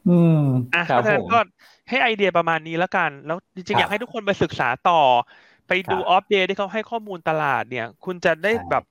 [0.10, 0.42] อืม
[0.76, 1.40] อะเพราะฉะนั้นก็
[1.90, 5.02] ให้ไอเดียประมาณนี้แล้วกัน แล้วจริงๆ อยากให้ทุกคนไปศึกษาต่อ
[5.68, 8.84] ไปดู Opp Day ที่เขาให้ข้อมูลตลาดเนี่ย คุณจะได้แบบ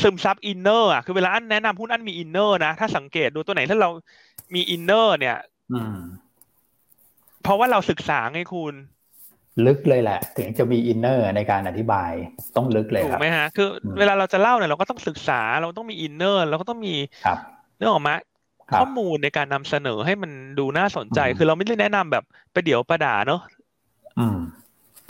[0.00, 3.90] ซึมซับ inner อะคือเวลาอันแนะนำหุ้นอันมี inner นะ ถ้าสังเกตดูตัวไหนถ้าเรา
[4.54, 5.36] มี inner เนี่ย
[7.42, 8.74] เพราะว่าเราศึกษาไงคุณ
[9.66, 12.10] ลึกเลยแหละ ถึงจะมี inner ในการอธิบาย
[12.56, 16.94] ต้องลึกเลยครับถูกไหมฮะ คือ เวลาเราจะเล่าเนี่ยเราก็ต้องศึกษาเราต้องมี inner เราก็ต้องมี
[17.76, 18.18] เรื่องของมะ
[18.80, 23.40] ข้อมูลในการนำเสนอให้มันดูน่าสนใจ คือเราไม่ได้แนะนำแบบประเดี๋ยวประด๋าวเนอะ
[24.18, 24.38] อืม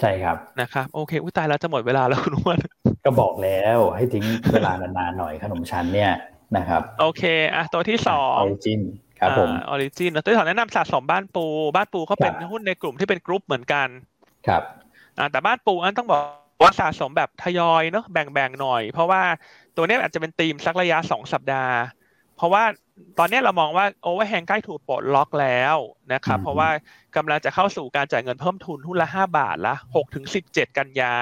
[0.00, 2.58] ใช่ครับนะครับโอเคอุ้ยตายแล้วจะหมดเวลาแล้วคุณอ้วน
[3.04, 6.12] ก็บอกแล้วให้ทิ้งเวลานานๆหน่อยขนมชั้นเนี่ย
[6.56, 7.22] นะครับโอเค
[7.54, 8.80] อะตัวที่สองออริจิน
[9.20, 11.44] ครับผมออริจินตัวที่สองแนะนำสะสมบ้านปู
[11.76, 13.88] บ้านปูเขาเป็นหุ้นในกลุ่มที่เป็นกรุ๊ปเหมือนกัน
[14.46, 14.62] ครับ
[15.18, 16.22] อ่าแต่บ้านปูอันต้องบอก
[16.62, 19.22] ว่าสะสมแบบทยอยเนาะแบ่งๆหน่อย เพราะว่า
[19.76, 21.76] ตัวนี้อาจจะเป็นธีมสักระยะสองสัปดาห์
[22.36, 22.62] เพราะว่า
[23.18, 25.76] ตอนนี้เรามองว่าโอเวอร์แฮงใกล้ถูกปลดล็อกแล้ว
[26.12, 26.68] นะครับเพราะว่า
[27.16, 31.14] กำลังจะเข้าสู่การจ่ายเงินเพิ่มทุนหุ้นละห้าบาทละหกถึงสิบเจ็ดกันยา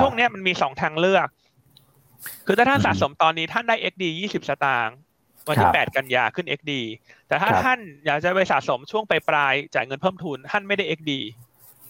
[0.00, 1.28] ช่วงนี้มันมีสองทางเลือก
[2.46, 4.96] คือถ้าท่านสะสมตอนนี้ท่านได้ XD ยี่สิบสตางค์
[5.48, 6.72] วันที่แปดกันยาขึ้น XD
[7.28, 11.10] แต่ถ้าท่านอยากจะไปสะสมช่วงปลายปลายจ่ายเงินเพิ่มทุน ท่านไม่ได้ XD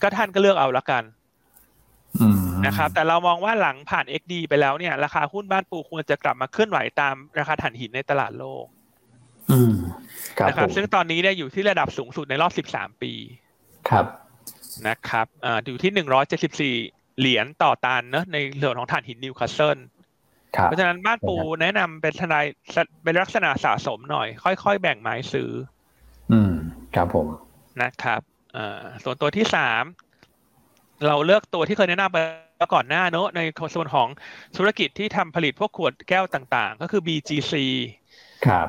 [0.02, 1.04] ก็ท่านก็เลือกเอาละกัน
[2.66, 8.66] นะครับแต่เรามองว่าหลังผ่าน XD ไปแล้วเนี่ย ราคาหุ้นบ้านปูควรจะกลับมาเคลื่อนไหวตามราคาถ่านหินในตลาดโลก
[10.48, 13.12] นะครับ ซึ่งตอนนี้เนี่ยอยู่ที่ระดับสูงสุดในรอบ 13 ปี
[13.88, 14.06] ครับ
[14.88, 19.78] นะครับอ่าอยู่ที่ 174 เหรียญต่อตันเนอะในเรื่องของถ่านหินนิวคาสเซิล
[20.64, 22.44] เพราะฉะนั้นบ้านปูแนะนำเป็นทยอย
[23.04, 25.50] เป็นลักษณะสะสมหน่อย ค่อยๆ แบ่งไม้ซื้อ
[26.32, 26.54] อืม
[26.94, 27.26] ครับผม
[27.82, 28.20] นะครับ
[28.56, 29.84] อ่าส่วนตัวที่สาม
[31.06, 32.18] เราเลือกตัวที่เคยแนะนำไป
[32.74, 33.40] ก่อนหน้าเนอะใน
[33.74, 34.08] ส่วนของ
[34.56, 37.54] ธุรกิจที่ทำผลิตพวกขวดแก้วต่างๆ ก็คือ BGC
[38.46, 38.68] ครับ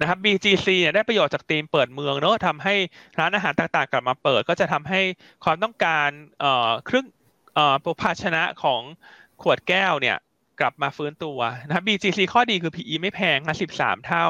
[0.00, 2.74] นะครับ BGC เนี่ยได้ประโยชน์จากธีมเปิดเมืองเนอะทำให้
[3.18, 5.00] ร้านอาหารต่างๆ กลับมาเปิด ก็จะทำให้
[5.44, 6.08] ความต้องการ
[6.40, 7.06] เอ่อเครื่อง
[7.54, 8.82] เอ่อภาชนะของ
[9.42, 10.16] ขวดแก้วเนี่ย
[10.60, 14.26] กลับมาฟื้นตัวนะครับ BGC ข้อดีคือ PE ไม่แพงนะ13 เท่า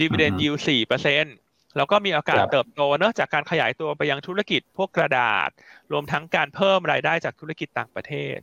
[0.00, 1.34] Dividend Yield 4เปอร์เซ็นต์
[1.76, 5.48] แล้วก็มีโอกาสเติบโตเนื่องจากการขยายตัวไปยังธุรกิจพวกกระดาษ
[5.92, 8.38] รวมทั้งการเพิ่มรายได้จากธุรกิจต่างประเทศ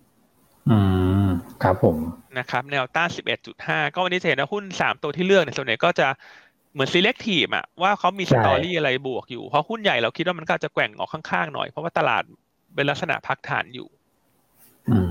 [0.69, 0.77] อื
[1.25, 1.27] ม
[1.63, 1.97] ครับผม
[2.37, 3.09] นะครับ แนวต้าน
[3.51, 6.07] 11.5 ก็วันนี้จะเห็นว่าหุ้น 3 ตัวที่เลือกในส่วนใหญ่ก็จะ
[6.73, 12.23] เหมือน selective อะว่าเขามีสตอรี่อะไรบวกอยู่ เพราะหุ้นใหญ่เราคิดว่ามันก็จะแกว่งออกข้างๆหน่อย เพราะว่าตลาด
[12.75, 13.87] เป็นลักษณะพักฐานอยู่
[14.89, 15.09] อืม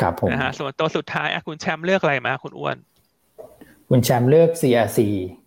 [0.00, 2.76] ครับผมนะฮะส่วนตัวสุดท้ายคุณแชมป์เลือกอะไรมาคุณอ้วน
[3.88, 4.98] คุณแชมป์เลือก CRC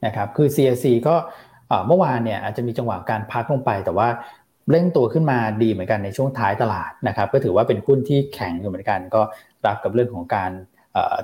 [0.06, 1.16] นะครับคือ CRC ก็
[1.88, 4.08] เมื่อวานเนี่ยอาจจะมีจังหวะการพักลงไป แต่ว่า
[4.72, 9.22] เร่งตัวขึ้นมาดีเหมือนกันในช่วงท้ายตลาดนะครับ ก็ถือว่าเป็นหุ้นที่แข็งอยู่เหมือนกัน ก็
[9.66, 10.52] รับกับเรื่องของการ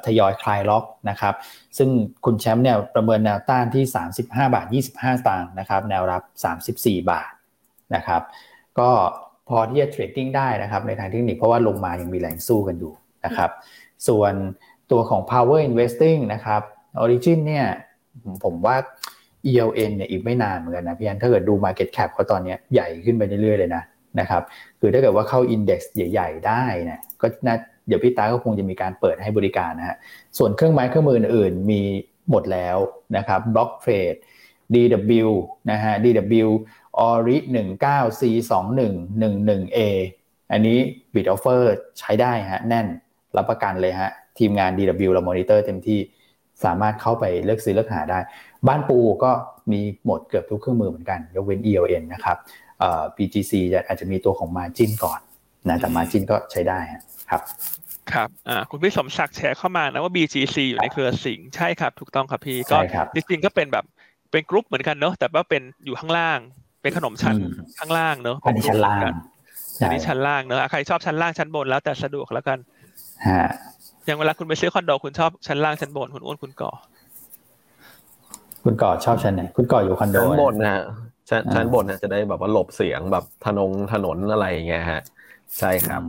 [0.05, 1.33] ทยอยคลายล็อกนะครับ
[1.77, 1.89] ซึ่ง
[2.25, 3.83] คุณแชมป์เนี่ยประเมินแนวต้านที่
[4.17, 6.23] 35 บาท 25สตางค์นะครับ แนวรับ
[6.65, 7.31] 34 บาท
[7.95, 8.21] นะครับ
[8.79, 8.89] ก็
[9.49, 12.93] พอที่จะเทรดดิ้งได้นะครับในทางเทคนิคเพราะว่าลงมายังมีแรงสู้กันอยู่
[13.25, 13.49] นะครับ
[14.07, 14.33] ส่วน
[14.91, 16.61] ตัวของ power investing นะครับ
[17.03, 17.65] origin เนี่ย
[18.43, 18.75] ผมว่า
[19.49, 23.83] ELN เนี่ยอีกไม่นานเหมือนกันนะพี่อันถ้าเกิดดู Market Cap เขาตอนนี้ใหญ่ขึ้นไปเรื่อยๆเลยนะ
[24.19, 24.43] นะครับ
[24.79, 27.55] คือถ้าเกิดว่าเข้า Index ใหญ่ ๆ ได้นะก็น่า
[27.87, 29.97] เดี๋ยวพี่ตาก็คงจะมีการเปิดให้บริการนะฮะ
[30.37, 31.81] ส่วนเครื่องไม้เครื่องมืออื่นมี
[32.29, 32.77] หมดแล้ว
[33.17, 34.19] นะครับ Block Trade
[34.73, 35.27] DW
[35.71, 36.47] นะฮะ DW
[37.09, 37.37] Ori
[37.77, 38.21] 19 C
[38.71, 39.79] 21 11 A
[40.51, 40.77] อันนี้
[41.13, 41.61] Bid Offer
[41.99, 42.87] ใช้ได้ฮะแน่น
[43.37, 45.99] รับประกันเลยฮะทีมงาน DW เรามอนิเตอร์เต็มที่
[46.63, 48.19] สามารถเข้าไปเลือกซื้อเลือกหาได้
[48.67, 49.31] บ้านปูก็
[49.71, 52.37] มีหมดเกือบทุกเครื่องมือเหมือนกัน ยกเว้น ELN นะครับ
[53.15, 55.19] BGC จะอาจจะมีตัวของ Margin ก่อน
[55.69, 56.79] นะแต่ Margin ก็ใช้ได้
[57.31, 57.41] ครับ
[58.13, 62.77] ครับอ่าคุณพี่สมศักดิ์แชร์เข้ามานะว่า BGC อยู่ในเครือสิงใช่ครับ ถูกต้องครับพี่ก็
[63.15, 63.85] จริงๆก็เป็นแบบ
[64.31, 66.39] เป็นกรุ๊ปเหมือนกันเนอะแต่ว่าเป็นอยู่ข้างล่าง
[66.81, 67.35] เป็นขนมชั้น
[67.79, 69.01] ข้างล่างเนอะอันนี้ชั้นล่าง
[69.81, 72.57] อันนี้ชั้นล่างเนอะใครชอบชั้นล่างชั้นบนแล้วแต่สะดวกแล้วกัน
[73.27, 73.45] ฮะ
[74.05, 76.71] อย่างเวลาคุณไปซื้อคอนโดคุณชอบชั้นล่างชั้นบนคุณอ้วนคุณก่อ
[78.63, 80.83] คุณก่อชอบชั้นไหนคุณก่ออยู่คอนโดชั้นบนนะ
[81.29, 85.01] ชั้นชั้นบนนะจะได้แบบว่าหลบเสียงแบบถนนถนนอะไรอย่างเงี้ยฮะ
[85.59, 86.01] ใช่ครับ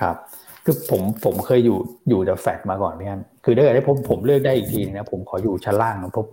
[0.00, 0.16] ครับ
[0.64, 1.78] คือผมผมเคยอยู่
[2.08, 6.26] อยู่แต่แฟดมาก่อนพี่อันคือถ้าเกิดได้ผมผมเลือกได้อีกทีนะผมขออยู่ชั้นล่างนะผม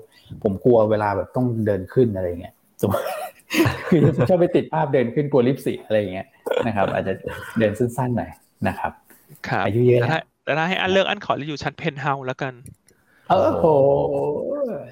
[0.43, 3.05] ผมกลัวเวลาแบบต้องเดินขึ้นอะไรเงี้ยสมมติ
[3.89, 3.99] คือ
[4.29, 6.27] ชอบไปติดภาพเดินขึ้นกลัวลิฟต์เสียอะไรเงี้ย
[6.67, 7.13] นะครับ อาจจะ
[7.59, 8.31] เดินสั้นๆหน่อย
[8.67, 8.91] นะครับ
[9.65, 10.01] อายุเยอะ
[10.45, 12.53] แต่ถ้าให้อันเลือกอันขออยู่ชั้นเพนเฮาส์แล้วกัน
[13.29, 13.65] โอ้โห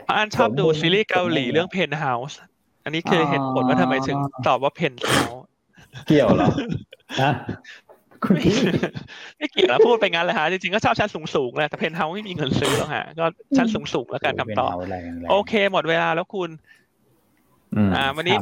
[0.10, 2.38] อันชอบดูซีรีส์เกาหลีเรื่องเพนเฮาส์
[2.84, 4.18] อันนี้คือเหตุผลว่าทำไมถึง
[4.48, 5.44] ตอบว่าเพนเฮาส์
[6.08, 6.48] เกี่ยวเหรอ
[7.22, 7.32] นะ
[7.85, 7.85] คุณพี่
[9.38, 13.26] ไม่เกี่ยวแล้วพูดไปงั้นเลยฮะ จริงๆ ก็ชอบชั้นสูงๆแหละแต่เพนเฮาส์ไม่มีเงินซื้อหรอกฮะ ก็
[13.58, 14.74] ชั้นสูงๆ แล้วกันคำตอบ
[15.32, 16.50] โอเค หมดเวลาแล้วคุณ
[17.96, 18.38] อ่า วันนี้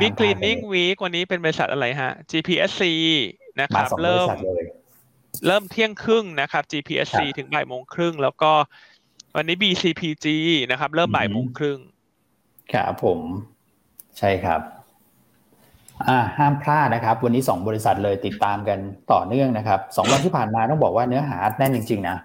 [0.00, 2.82] บิ๊กคลีนนิ่งวีควันนี้เป็นบริษัทอะไรฮะ GPSC
[3.60, 4.28] นะครับ เริ่ม
[5.46, 8.52] เริ่มเที่ยงครึ่งนะครับ GPSC ถึงบ่ายโมงครึ่ง แล้วก็
[9.36, 10.26] วันนี้ BCPG
[10.70, 11.78] นะครับ เริ่มบ่ายโมงครึ่ง
[12.72, 13.20] ครับผม
[14.18, 14.73] ใช่ครับอ่า
[16.38, 18.78] ห้ามพลาดนะครับ วันนี้สองบริษัทเลยติดตามกัน
[19.12, 22.16] ต่อเนื่องนะครับสองวันที่ผ่านมาต้องบอกว่าเนื้อหาแน่นจริงๆนะ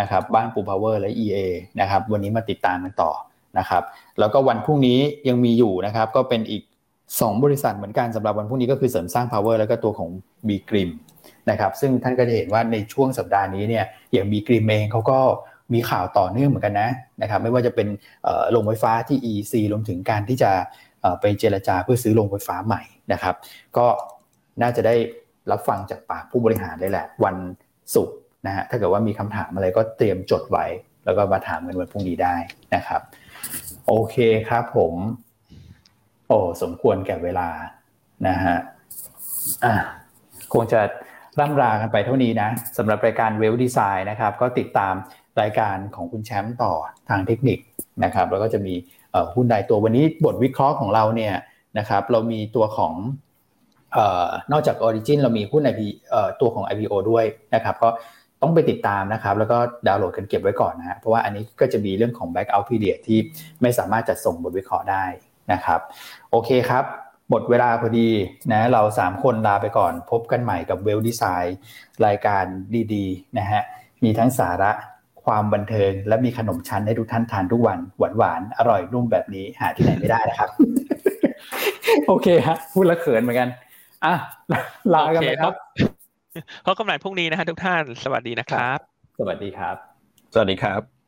[0.00, 1.38] นะครับบ้านปูพาวเวอร์และ EA
[1.80, 3.12] นะครับวันนี้มาติดตามกันต่อ
[3.58, 3.82] นะครับ
[4.18, 4.98] แล้วก็วันพรุ่งนี้
[5.28, 6.62] ยังมีอยู่นะครับก็เป็นอีก
[7.02, 10.10] 2 บริษัทเหมือนกันสำหรับวันพรุ่งนี้ก็คือเสริมสร้าง power แล้วก็ตัวของ
[10.48, 10.90] B Grim
[11.50, 15.18] นะครับซึ่งท่านก็จะเห็นว่าในช่วงสัปดาห์นี้เนี่ยอย่างบีกริมเองเขาก็
[15.72, 16.90] มีข่าวต่อเนื่องเหมือนกันนะ
[17.22, 17.88] นะครับไม่ว่าจะเป็น
[18.50, 20.50] โรงไฟฟ้าที่ EC รวมถึงการที่จะ
[21.20, 22.82] ไปเจรจาเพื่อซื้อโรงไฟฟ้าใหม่
[23.12, 23.34] นะครับ
[23.76, 23.86] ก็
[24.62, 24.94] น่าจะได้
[25.50, 27.36] รับฟังจากปากผู้บริหารเลยแหละ วัน
[27.94, 30.66] ศุกร์นะฮะถ้าเกิดว่ามีคำถามอะไรก็เตรียมจดไว้
[31.04, 32.36] แล้วก็มาถามกันวันพรุ่งนี้ได้
[32.74, 33.00] นะครับ
[33.86, 34.16] โอเค
[34.48, 34.94] ครับผม
[36.26, 37.48] โอ้สมควรแก่เวลา
[38.28, 38.56] นะฮะ
[39.64, 39.72] อะ
[40.52, 40.80] คงจะ
[41.40, 42.48] ร่ำรากันไปเท่านี้นะ
[42.78, 44.94] สำหรับรายการเวลดีไซน์นะครับ ก็ติดตาม
[45.40, 46.72] รายการของคุณแชมป์ต่อ
[47.08, 47.58] ทางเทคนิค
[48.04, 48.74] นะครับ แล้วก็จะมี
[49.34, 51.34] หุ้นใดตัววันนี้บทวิเคราะห์ของเราเนี่ย
[51.78, 52.94] นะครับเรามีตัวของ
[54.52, 55.80] นอกจาก Origin เรามีหุ้น IP
[56.40, 57.88] ตัวของ IPO ด้วยนะครับก็
[58.42, 63.18] ต้องไปติดตามนะครับ แล้วก็ดาวน์โหลดกันเก็บไว้ก่อนนะฮะเพราะว่าอันนี้ก็จะมีเรื่องของ Backout Period ที่
[63.62, 65.04] ไม่สามารถจัดส่งบทวิเคราะห์ได้
[65.52, 65.80] นะครับ
[66.30, 66.84] โอเคครับ
[67.30, 68.08] หมดเวลาพอดี
[68.52, 71.58] นะเราสามคนลาไปก่อน พบกันใหม่กับเวลดีไซน์
[72.06, 72.44] รายการ
[72.94, 73.62] ดีๆนะฮะ
[74.04, 74.72] มีทั้งสาระ
[75.24, 80.50] ความบันเทิง และมีขนมชั้นให้ทุกท่านทานทุกวันหวานหวานอร่อยนุ่มแบบนี้หาที่ไหนไม่ได้นะครับ
[82.08, 83.48] โอเคฮะพูดละเขินเหมือนกัน
[84.04, 84.14] อะ
[84.94, 85.54] ลากันเลยครับ
[86.64, 88.78] พบกันใหม่พรุ่งนี้นะฮะทุกท่าน สวัสดีนะครับ
[89.18, 89.76] สวัสดีครับ
[90.34, 90.99] สวัสดีครับ